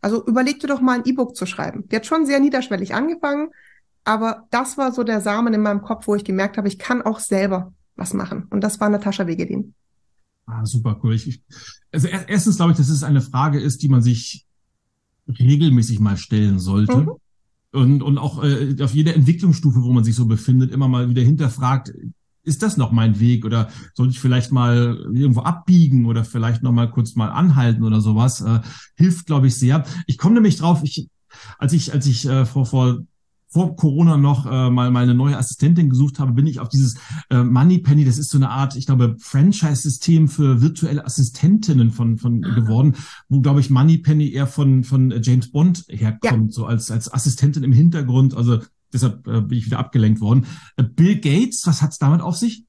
[0.00, 1.88] Also überleg dir doch mal ein E-Book zu schreiben.
[1.88, 3.50] Die hat schon sehr niederschwellig angefangen,
[4.04, 7.02] aber das war so der Samen in meinem Kopf, wo ich gemerkt habe, ich kann
[7.02, 8.46] auch selber was machen.
[8.50, 9.74] Und das war Natascha Wegedin.
[10.46, 11.14] Ah, super cool.
[11.14, 11.42] Ich,
[11.92, 14.46] also erstens glaube ich, dass es eine Frage ist, die man sich
[15.28, 16.96] regelmäßig mal stellen sollte.
[16.96, 17.12] Mhm.
[17.72, 21.22] und, und auch äh, auf jeder Entwicklungsstufe, wo man sich so befindet, immer mal wieder
[21.22, 21.92] hinterfragt,
[22.48, 26.72] ist das noch mein Weg oder sollte ich vielleicht mal irgendwo abbiegen oder vielleicht noch
[26.72, 28.40] mal kurz mal anhalten oder sowas?
[28.40, 28.60] Äh,
[28.96, 29.84] hilft, glaube ich, sehr.
[30.06, 31.08] Ich komme nämlich drauf, ich,
[31.58, 32.98] als ich, als ich äh, vor, vor
[33.50, 36.96] vor Corona noch äh, mal meine neue Assistentin gesucht habe, bin ich auf dieses
[37.30, 42.44] äh, Moneypenny, das ist so eine Art, ich glaube, Franchise-System für virtuelle Assistentinnen von, von
[42.44, 42.54] ah.
[42.54, 42.94] geworden,
[43.28, 46.54] wo, glaube ich, Moneypenny eher von, von James Bond herkommt, ja.
[46.54, 48.36] so als, als Assistentin im Hintergrund.
[48.36, 48.60] Also
[48.92, 50.46] deshalb äh, bin ich wieder abgelenkt worden.
[50.76, 52.64] Äh, Bill Gates, was hat's damit auf sich?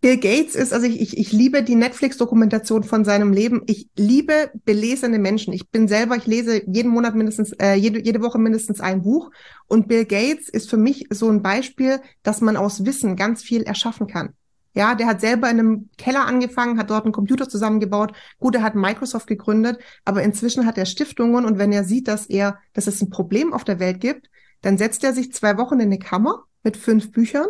[0.00, 3.62] Bill Gates ist, also ich, ich, ich liebe die Netflix-Dokumentation von seinem Leben.
[3.66, 5.52] Ich liebe belesene Menschen.
[5.52, 9.30] Ich bin selber, ich lese jeden Monat mindestens, äh, jede, jede Woche mindestens ein Buch.
[9.66, 13.62] Und Bill Gates ist für mich so ein Beispiel, dass man aus Wissen ganz viel
[13.62, 14.34] erschaffen kann.
[14.74, 18.12] Ja, der hat selber in einem Keller angefangen, hat dort einen Computer zusammengebaut.
[18.38, 22.26] Gut, er hat Microsoft gegründet, aber inzwischen hat er Stiftungen und wenn er sieht, dass
[22.26, 24.28] er, dass es ein Problem auf der Welt gibt,
[24.62, 27.46] dann setzt er sich zwei Wochen in eine Kammer mit fünf Büchern,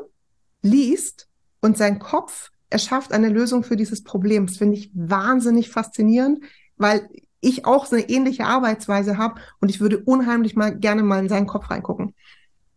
[0.63, 1.29] liest
[1.61, 4.47] und sein Kopf erschafft eine Lösung für dieses Problem.
[4.47, 6.41] Das finde ich wahnsinnig faszinierend,
[6.77, 7.09] weil
[7.41, 11.29] ich auch so eine ähnliche Arbeitsweise habe und ich würde unheimlich mal gerne mal in
[11.29, 12.15] seinen Kopf reingucken,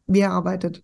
[0.07, 0.83] wie er arbeitet.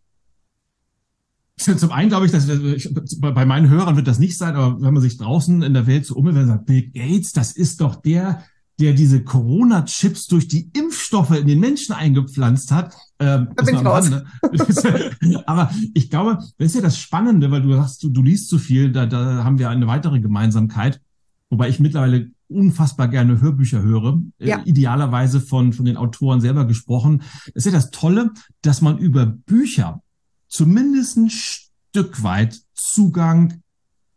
[1.57, 4.93] Zum einen glaube ich, dass ich, bei meinen Hörern wird das nicht sein, aber wenn
[4.93, 8.43] man sich draußen in der Welt so umhört, sagt, Bill Gates, das ist doch der,
[8.79, 12.95] der diese Corona-Chips durch die Impfstoffe in den Menschen eingepflanzt hat.
[13.19, 14.09] Ähm, da bin ich raus.
[14.09, 14.25] Ne?
[15.45, 18.57] Aber ich glaube, das ist ja das Spannende, weil du sagst, du, du liest so
[18.57, 21.01] viel, da, da haben wir eine weitere Gemeinsamkeit,
[21.49, 24.59] wobei ich mittlerweile unfassbar gerne Hörbücher höre, äh, ja.
[24.59, 27.23] äh, idealerweise von, von den Autoren selber gesprochen.
[27.53, 30.01] Das ist ja das Tolle, dass man über Bücher
[30.47, 33.61] zumindest ein Stück weit Zugang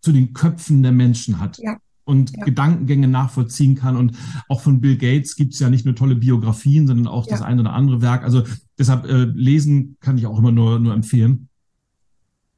[0.01, 1.59] zu den Köpfen der Menschen hat.
[1.59, 1.78] Ja
[2.11, 2.44] und ja.
[2.44, 3.96] Gedankengänge nachvollziehen kann.
[3.96, 7.32] Und auch von Bill Gates gibt es ja nicht nur tolle Biografien, sondern auch ja.
[7.32, 8.24] das eine oder andere Werk.
[8.24, 8.42] Also
[8.78, 11.48] deshalb äh, lesen kann ich auch immer nur, nur empfehlen.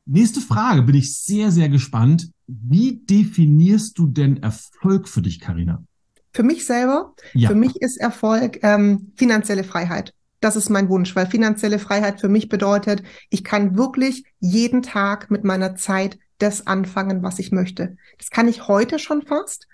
[0.07, 2.31] Nächste Frage, bin ich sehr, sehr gespannt.
[2.47, 5.85] Wie definierst du denn Erfolg für dich, Karina?
[6.33, 7.49] Für mich selber, ja.
[7.51, 10.15] für mich ist Erfolg ähm, finanzielle Freiheit.
[10.41, 15.31] Das ist mein Wunsch, weil finanzielle Freiheit für mich bedeutet, ich kann wirklich jeden Tag
[15.31, 17.97] mit meiner Zeit das anfangen, was ich möchte.
[18.19, 19.69] Das kann ich heute schon fast,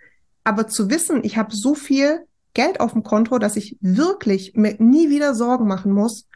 [0.45, 4.77] aber zu wissen, ich habe so viel Geld auf dem Konto, dass ich wirklich mir
[4.79, 6.27] nie wieder Sorgen machen muss,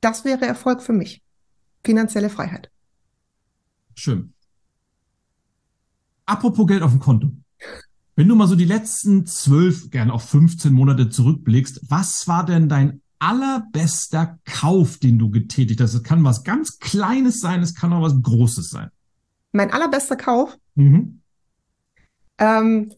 [0.00, 1.22] das wäre Erfolg für mich.
[1.84, 2.70] Finanzielle Freiheit.
[3.94, 4.32] Schön.
[6.26, 7.32] Apropos Geld auf dem Konto.
[8.14, 12.68] Wenn du mal so die letzten zwölf, gerne auch 15 Monate zurückblickst, was war denn
[12.68, 15.94] dein allerbester Kauf, den du getätigt hast?
[15.94, 18.90] Es kann was ganz Kleines sein, es kann auch was Großes sein
[19.52, 20.56] mein allerbester Kauf.
[20.74, 21.20] Mhm.
[22.38, 22.92] Ähm,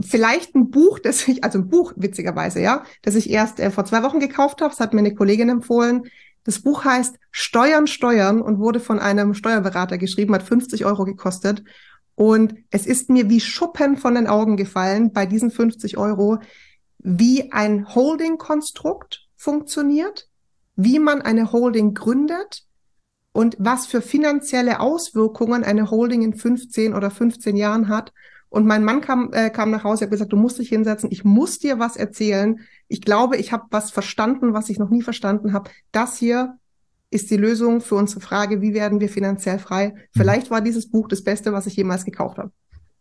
[0.00, 3.84] vielleicht ein Buch, das ich, also ein Buch witzigerweise, ja, das ich erst äh, vor
[3.84, 4.70] zwei Wochen gekauft habe.
[4.70, 6.04] Das hat mir eine Kollegin empfohlen.
[6.44, 11.64] Das Buch heißt Steuern, Steuern und wurde von einem Steuerberater geschrieben, hat 50 Euro gekostet.
[12.14, 16.38] Und es ist mir wie Schuppen von den Augen gefallen bei diesen 50 Euro,
[16.98, 20.28] wie ein Holding-Konstrukt funktioniert,
[20.76, 22.65] wie man eine Holding gründet,
[23.36, 28.14] und was für finanzielle Auswirkungen eine Holding in 15 oder 15 Jahren hat.
[28.48, 31.22] Und mein Mann kam, äh, kam nach Hause, hat gesagt, du musst dich hinsetzen, ich
[31.22, 32.60] muss dir was erzählen.
[32.88, 35.70] Ich glaube, ich habe was verstanden, was ich noch nie verstanden habe.
[35.92, 36.56] Das hier
[37.10, 39.88] ist die Lösung für unsere Frage, wie werden wir finanziell frei?
[39.88, 40.00] Mhm.
[40.16, 42.52] Vielleicht war dieses Buch das Beste, was ich jemals gekauft habe.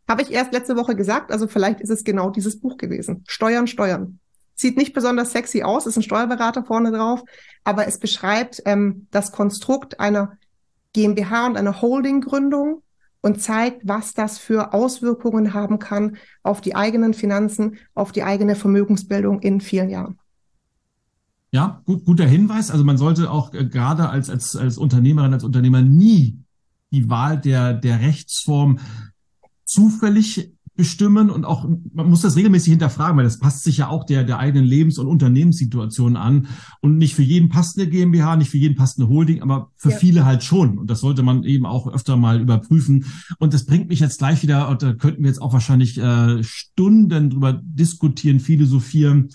[0.06, 3.24] Habe ich erst letzte Woche gesagt, also vielleicht ist es genau dieses Buch gewesen.
[3.26, 4.20] Steuern, Steuern.
[4.56, 7.24] Sieht nicht besonders sexy aus, ist ein Steuerberater vorne drauf,
[7.64, 10.38] aber es beschreibt ähm, das Konstrukt einer
[10.94, 12.82] GmbH und einer Holdinggründung
[13.22, 18.56] und zeigt, was das für Auswirkungen haben kann auf die eigenen Finanzen, auf die eigene
[18.56, 20.20] Vermögensbildung in vielen Jahren.
[21.52, 22.72] Ja, gut, guter Hinweis.
[22.72, 26.40] Also man sollte auch äh, gerade als, als, als Unternehmerin, als Unternehmer nie
[26.92, 28.80] die Wahl der, der Rechtsform
[29.66, 34.04] zufällig bestimmen und auch, man muss das regelmäßig hinterfragen, weil das passt sich ja auch
[34.04, 36.48] der, der eigenen Lebens- und Unternehmenssituation an.
[36.82, 39.92] Und nicht für jeden passt eine GmbH, nicht für jeden passt eine Holding, aber für
[39.92, 39.98] ja.
[39.98, 40.78] viele halt schon.
[40.78, 43.06] Und das sollte man eben auch öfter mal überprüfen.
[43.40, 46.44] Und das bringt mich jetzt gleich wieder, und da könnten wir jetzt auch wahrscheinlich äh,
[46.44, 49.30] Stunden drüber diskutieren, philosophieren.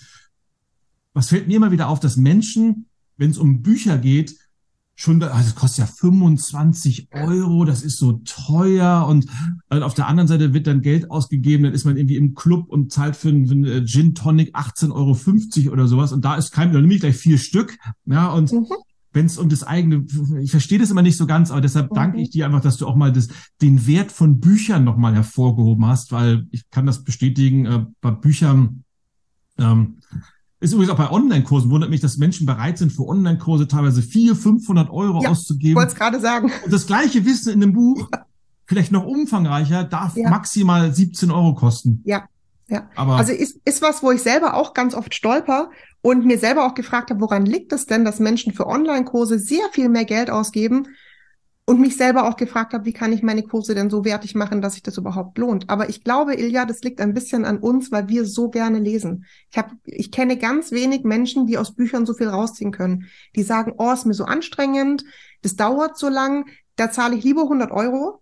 [1.13, 2.85] Was fällt mir immer wieder auf, dass Menschen,
[3.17, 4.35] wenn es um Bücher geht,
[5.01, 9.25] schon, also das kostet ja 25 Euro, das ist so teuer und
[9.69, 12.91] auf der anderen Seite wird dann Geld ausgegeben, dann ist man irgendwie im Club und
[12.91, 16.81] zahlt für einen, äh, Gin Tonic 18,50 Euro oder sowas und da ist kein, dann
[16.81, 18.67] nehme ich gleich vier Stück, ja, und mhm.
[19.11, 20.05] wenn es um das eigene,
[20.39, 21.95] ich verstehe das immer nicht so ganz, aber deshalb mhm.
[21.95, 23.29] danke ich dir einfach, dass du auch mal das,
[23.61, 28.83] den Wert von Büchern nochmal hervorgehoben hast, weil ich kann das bestätigen, äh, bei Büchern,
[29.57, 29.97] ähm,
[30.61, 34.41] Ist übrigens auch bei Online-Kursen, wundert mich, dass Menschen bereit sind, für Online-Kurse teilweise 400,
[34.41, 35.71] 500 Euro ja, auszugeben.
[35.71, 36.51] Ich wollte es gerade sagen.
[36.63, 38.25] Und das gleiche Wissen in einem Buch, ja.
[38.67, 40.29] vielleicht noch umfangreicher, darf ja.
[40.29, 42.03] maximal 17 Euro kosten.
[42.05, 42.25] Ja,
[42.67, 42.87] ja.
[42.95, 45.71] Aber also ist, ist was, wo ich selber auch ganz oft stolper
[46.01, 49.65] und mir selber auch gefragt habe, woran liegt es denn, dass Menschen für Online-Kurse sehr
[49.71, 50.87] viel mehr Geld ausgeben
[51.71, 54.61] und mich selber auch gefragt habe, wie kann ich meine Kurse denn so wertig machen,
[54.61, 55.69] dass sich das überhaupt lohnt.
[55.69, 59.23] Aber ich glaube, Ilja, das liegt ein bisschen an uns, weil wir so gerne lesen.
[59.49, 63.05] Ich habe, ich kenne ganz wenig Menschen, die aus Büchern so viel rausziehen können.
[63.37, 65.05] Die sagen, oh, ist mir so anstrengend,
[65.43, 68.21] das dauert so lang, da zahle ich lieber 100 Euro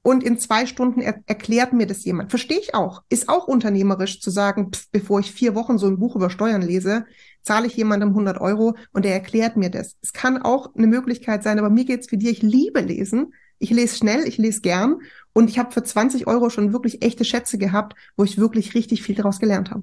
[0.00, 2.30] und in zwei Stunden er erklärt mir das jemand.
[2.30, 3.02] Verstehe ich auch.
[3.10, 6.62] Ist auch unternehmerisch zu sagen, pff, bevor ich vier Wochen so ein Buch über Steuern
[6.62, 7.04] lese,
[7.42, 9.96] zahle ich jemandem 100 Euro und er erklärt mir das.
[10.02, 12.30] Es kann auch eine Möglichkeit sein, aber mir geht's wie dir.
[12.30, 13.32] Ich liebe lesen.
[13.62, 15.00] Ich lese schnell, ich lese gern
[15.34, 19.02] und ich habe für 20 Euro schon wirklich echte Schätze gehabt, wo ich wirklich richtig
[19.02, 19.82] viel daraus gelernt habe.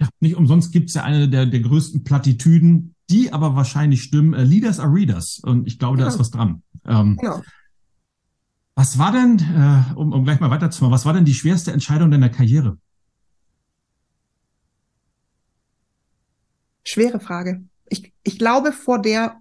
[0.00, 4.34] Ja, nicht umsonst gibt's ja eine der, der größten Plattitüden, die aber wahrscheinlich stimmen.
[4.34, 5.40] Uh, Leaders are Readers.
[5.42, 6.62] Und ich glaube, da ist was dran.
[6.86, 7.42] Ähm, genau.
[8.74, 12.10] Was war denn, äh, um, um gleich mal weiterzumachen, was war denn die schwerste Entscheidung
[12.10, 12.78] deiner Karriere?
[16.86, 17.64] Schwere Frage.
[17.88, 19.40] Ich, ich glaube, vor der,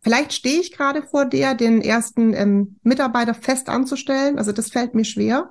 [0.00, 4.38] vielleicht stehe ich gerade vor der, den ersten ähm, Mitarbeiter fest anzustellen.
[4.38, 5.50] Also das fällt mir schwer.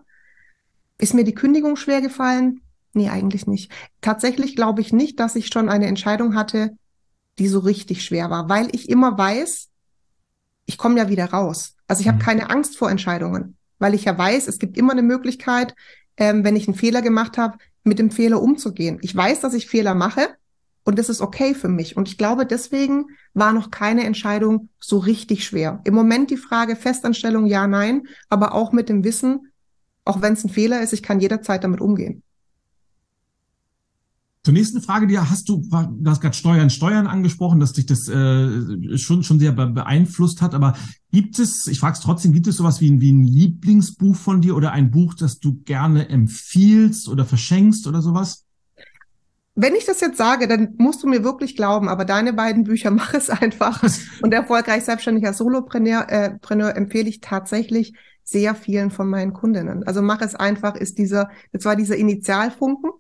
[0.98, 2.62] Ist mir die Kündigung schwer gefallen?
[2.94, 3.72] Nee, eigentlich nicht.
[4.02, 6.76] Tatsächlich glaube ich nicht, dass ich schon eine Entscheidung hatte,
[7.38, 9.70] die so richtig schwer war, weil ich immer weiß,
[10.66, 11.76] ich komme ja wieder raus.
[11.88, 12.24] Also ich habe mhm.
[12.24, 15.76] keine Angst vor Entscheidungen, weil ich ja weiß, es gibt immer eine Möglichkeit,
[16.18, 18.98] ähm, wenn ich einen Fehler gemacht habe, mit dem Fehler umzugehen.
[19.02, 20.30] Ich weiß, dass ich Fehler mache
[20.86, 21.98] und das ist okay für mich.
[21.98, 25.82] Und ich glaube, deswegen war noch keine Entscheidung so richtig schwer.
[25.84, 29.52] Im Moment die Frage Festanstellung ja, nein, aber auch mit dem Wissen,
[30.06, 32.22] auch wenn es ein Fehler ist, ich kann jederzeit damit umgehen.
[34.44, 38.08] Zur nächsten Frage, die hast du, du hast gerade Steuern, Steuern angesprochen, dass dich das
[38.08, 40.54] äh, schon schon sehr beeinflusst hat.
[40.54, 40.76] Aber
[41.12, 44.42] gibt es, ich frage es trotzdem, gibt es sowas wie ein, wie ein Lieblingsbuch von
[44.42, 48.45] dir oder ein Buch, das du gerne empfiehlst oder verschenkst oder sowas?
[49.56, 52.92] Wenn ich das jetzt sage, dann musst du mir wirklich glauben, aber deine beiden Bücher,
[52.92, 53.82] mach es einfach.
[54.22, 59.86] Und erfolgreich selbstständiger Solopreneur äh, Preneur empfehle ich tatsächlich sehr vielen von meinen Kundinnen.
[59.86, 62.92] Also mach es einfach, ist dieser, das war dieser Initialfunken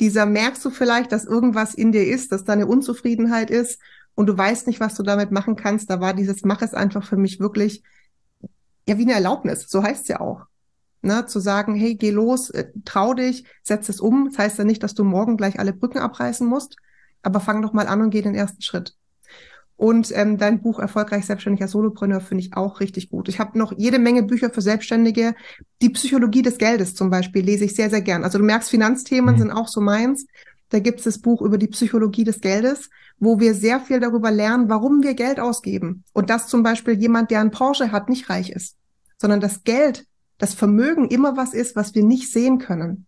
[0.00, 3.80] dieser merkst du vielleicht, dass irgendwas in dir ist, dass da eine Unzufriedenheit ist
[4.14, 5.90] und du weißt nicht, was du damit machen kannst.
[5.90, 7.82] Da war dieses Mach es einfach für mich wirklich
[8.86, 9.68] ja wie eine Erlaubnis.
[9.68, 10.46] So heißt es ja auch.
[11.00, 14.30] Ne, zu sagen, hey, geh los, äh, trau dich, setz es um.
[14.30, 16.76] Das heißt ja nicht, dass du morgen gleich alle Brücken abreißen musst,
[17.22, 18.96] aber fang doch mal an und geh den ersten Schritt.
[19.78, 23.28] Und ähm, dein Buch Erfolgreich selbstständiger Solopreneur finde ich auch richtig gut.
[23.28, 25.36] Ich habe noch jede Menge Bücher für Selbstständige.
[25.80, 28.24] Die Psychologie des Geldes zum Beispiel lese ich sehr, sehr gern.
[28.24, 29.38] Also du merkst, Finanzthemen mhm.
[29.38, 30.26] sind auch so meins.
[30.70, 34.32] Da gibt es das Buch über die Psychologie des Geldes, wo wir sehr viel darüber
[34.32, 36.02] lernen, warum wir Geld ausgeben.
[36.12, 38.74] Und dass zum Beispiel jemand, der einen Porsche hat, nicht reich ist,
[39.16, 40.07] sondern das Geld,
[40.38, 43.06] das Vermögen immer was ist, was wir nicht sehen können.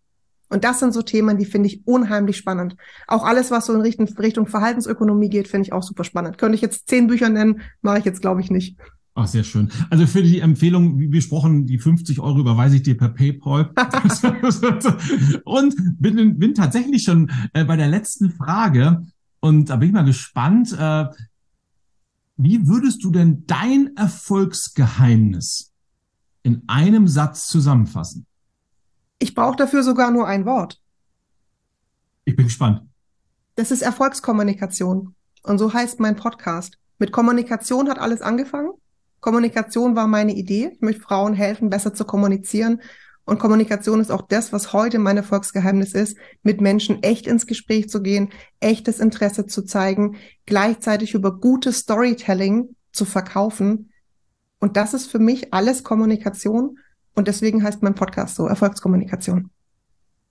[0.50, 2.76] Und das sind so Themen, die finde ich unheimlich spannend.
[3.06, 6.38] Auch alles, was so in Richtung, Richtung Verhaltensökonomie geht, finde ich auch super spannend.
[6.38, 8.76] Könnte ich jetzt zehn Bücher nennen, mache ich jetzt, glaube ich, nicht.
[9.14, 9.70] Ach, sehr schön.
[9.90, 13.70] Also für die Empfehlung, wie besprochen, die 50 Euro überweise ich dir per PayPal.
[15.44, 19.06] und bin, bin tatsächlich schon äh, bei der letzten Frage.
[19.40, 20.76] Und da bin ich mal gespannt.
[20.76, 21.06] Äh,
[22.36, 25.69] wie würdest du denn dein Erfolgsgeheimnis
[26.42, 28.26] in einem Satz zusammenfassen?
[29.18, 30.80] Ich brauche dafür sogar nur ein Wort.
[32.24, 32.82] Ich bin gespannt.
[33.56, 35.14] Das ist Erfolgskommunikation.
[35.42, 36.78] Und so heißt mein Podcast.
[36.98, 38.72] Mit Kommunikation hat alles angefangen.
[39.20, 40.72] Kommunikation war meine Idee.
[40.74, 42.80] Ich möchte Frauen helfen, besser zu kommunizieren.
[43.24, 47.88] Und Kommunikation ist auch das, was heute mein Erfolgsgeheimnis ist, mit Menschen echt ins Gespräch
[47.88, 48.30] zu gehen,
[48.60, 53.89] echtes Interesse zu zeigen, gleichzeitig über gutes Storytelling zu verkaufen.
[54.60, 56.78] Und das ist für mich alles Kommunikation.
[57.14, 59.50] Und deswegen heißt mein Podcast so Erfolgskommunikation.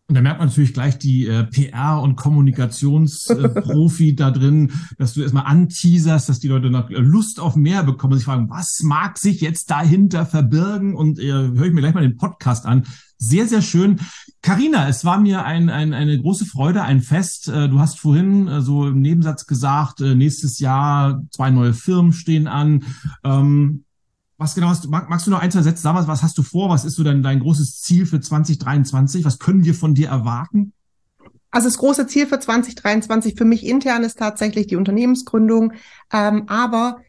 [0.10, 5.14] Und da merkt man natürlich gleich die äh, PR- und Kommunikationsprofi äh, da drin, dass
[5.14, 8.80] du erstmal anteaserst, dass die Leute noch Lust auf mehr bekommen und sich fragen, was
[8.82, 10.96] mag sich jetzt dahinter verbirgen?
[10.96, 12.88] Und äh, höre ich mir gleich mal den Podcast an.
[13.20, 14.00] Sehr, sehr schön.
[14.42, 17.48] Karina, es war mir ein, ein, eine große Freude, ein Fest.
[17.48, 22.14] Äh, du hast vorhin äh, so im Nebensatz gesagt, äh, nächstes Jahr zwei neue Firmen
[22.14, 22.84] stehen an.
[23.24, 23.84] Ähm,
[24.40, 26.08] was genau hast du, mag, magst du noch ein, zwei Sätze sagen?
[26.08, 26.70] Was hast du vor?
[26.70, 29.26] Was ist so dein, dein großes Ziel für 2023?
[29.26, 30.72] Was können wir von dir erwarten?
[31.52, 35.74] Also das große Ziel für 2023 für mich intern ist tatsächlich die Unternehmensgründung,
[36.14, 37.02] ähm, aber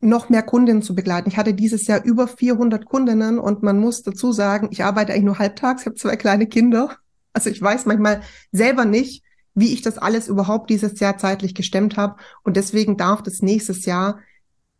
[0.00, 1.28] noch mehr Kundinnen zu begleiten.
[1.28, 5.24] Ich hatte dieses Jahr über 400 Kundinnen und man muss dazu sagen, ich arbeite eigentlich
[5.24, 6.96] nur halbtags, ich habe zwei kleine Kinder.
[7.32, 8.20] Also ich weiß manchmal
[8.52, 9.24] selber nicht,
[9.54, 12.16] wie ich das alles überhaupt dieses Jahr zeitlich gestemmt habe.
[12.42, 14.18] Und deswegen darf das nächstes Jahr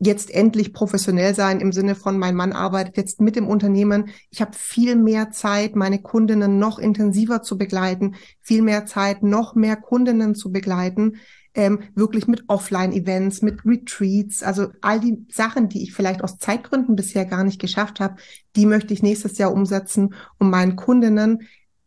[0.05, 4.09] jetzt endlich professionell sein im Sinne von, mein Mann arbeitet jetzt mit dem Unternehmen.
[4.31, 9.55] Ich habe viel mehr Zeit, meine Kundinnen noch intensiver zu begleiten, viel mehr Zeit, noch
[9.55, 11.19] mehr Kundinnen zu begleiten,
[11.55, 16.97] ähm, wirklich mit Offline-Events, mit Retreats, also all die Sachen, die ich vielleicht aus Zeitgründen
[16.97, 18.17] bisher gar nicht geschafft habe,
[18.57, 21.47] die möchte ich nächstes Jahr umsetzen, um meinen Kundinnen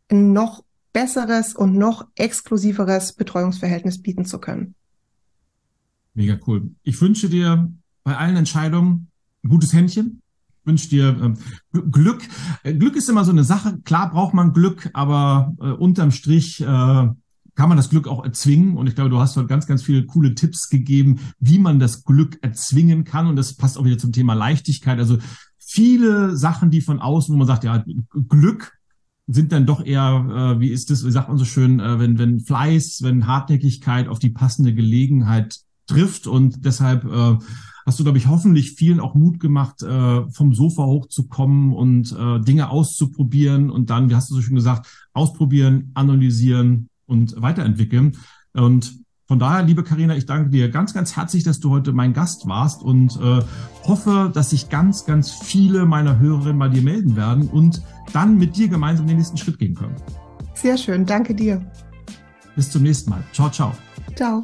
[0.10, 0.64] noch
[0.94, 4.76] besseres und noch exklusiveres Betreuungsverhältnis bieten zu können.
[6.14, 6.70] Mega cool.
[6.84, 7.70] Ich wünsche dir
[8.06, 9.10] bei allen Entscheidungen
[9.44, 10.22] ein gutes Händchen.
[10.62, 11.36] Ich wünsche dir
[11.74, 12.24] äh, Glück.
[12.64, 13.80] Glück ist immer so eine Sache.
[13.84, 18.78] Klar braucht man Glück, aber äh, unterm Strich äh, kann man das Glück auch erzwingen.
[18.78, 22.04] Und ich glaube, du hast heute ganz, ganz viele coole Tipps gegeben, wie man das
[22.04, 23.28] Glück erzwingen kann.
[23.28, 25.00] Und das passt auch wieder zum Thema Leichtigkeit.
[25.00, 25.18] Also
[25.58, 27.84] viele Sachen, die von außen, wo man sagt, ja,
[28.30, 28.74] Glück
[29.28, 32.20] sind dann doch eher, äh, wie ist das, wie sagt man so schön, äh, wenn,
[32.20, 36.28] wenn Fleiß, wenn Hartnäckigkeit auf die passende Gelegenheit trifft.
[36.28, 37.38] Und deshalb äh,
[37.86, 42.40] hast du, glaube ich, hoffentlich vielen auch Mut gemacht, äh, vom Sofa hochzukommen und äh,
[42.42, 48.18] Dinge auszuprobieren und dann, wie hast du so schön gesagt, ausprobieren, analysieren und weiterentwickeln.
[48.54, 52.14] Und von daher, liebe Karina, ich danke dir ganz, ganz herzlich, dass du heute mein
[52.14, 53.42] Gast warst und äh,
[53.84, 57.82] hoffe, dass sich ganz, ganz viele meiner Hörerinnen bei dir melden werden und
[58.14, 59.96] dann mit dir gemeinsam den nächsten Schritt gehen können.
[60.54, 61.60] Sehr schön, danke dir.
[62.56, 63.24] Bis zum nächsten Mal.
[63.34, 63.74] Ciao, ciao.
[64.16, 64.44] Ciao.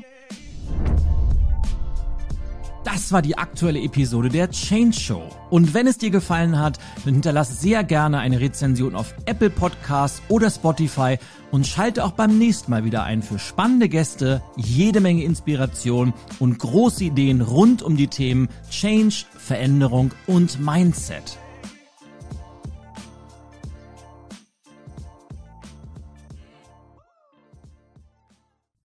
[2.83, 5.29] Das war die aktuelle Episode der Change Show.
[5.51, 10.21] Und wenn es dir gefallen hat, dann hinterlass sehr gerne eine Rezension auf Apple Podcasts
[10.29, 11.19] oder Spotify
[11.51, 16.57] und schalte auch beim nächsten Mal wieder ein für spannende Gäste, jede Menge Inspiration und
[16.57, 21.37] große Ideen rund um die Themen Change, Veränderung und Mindset.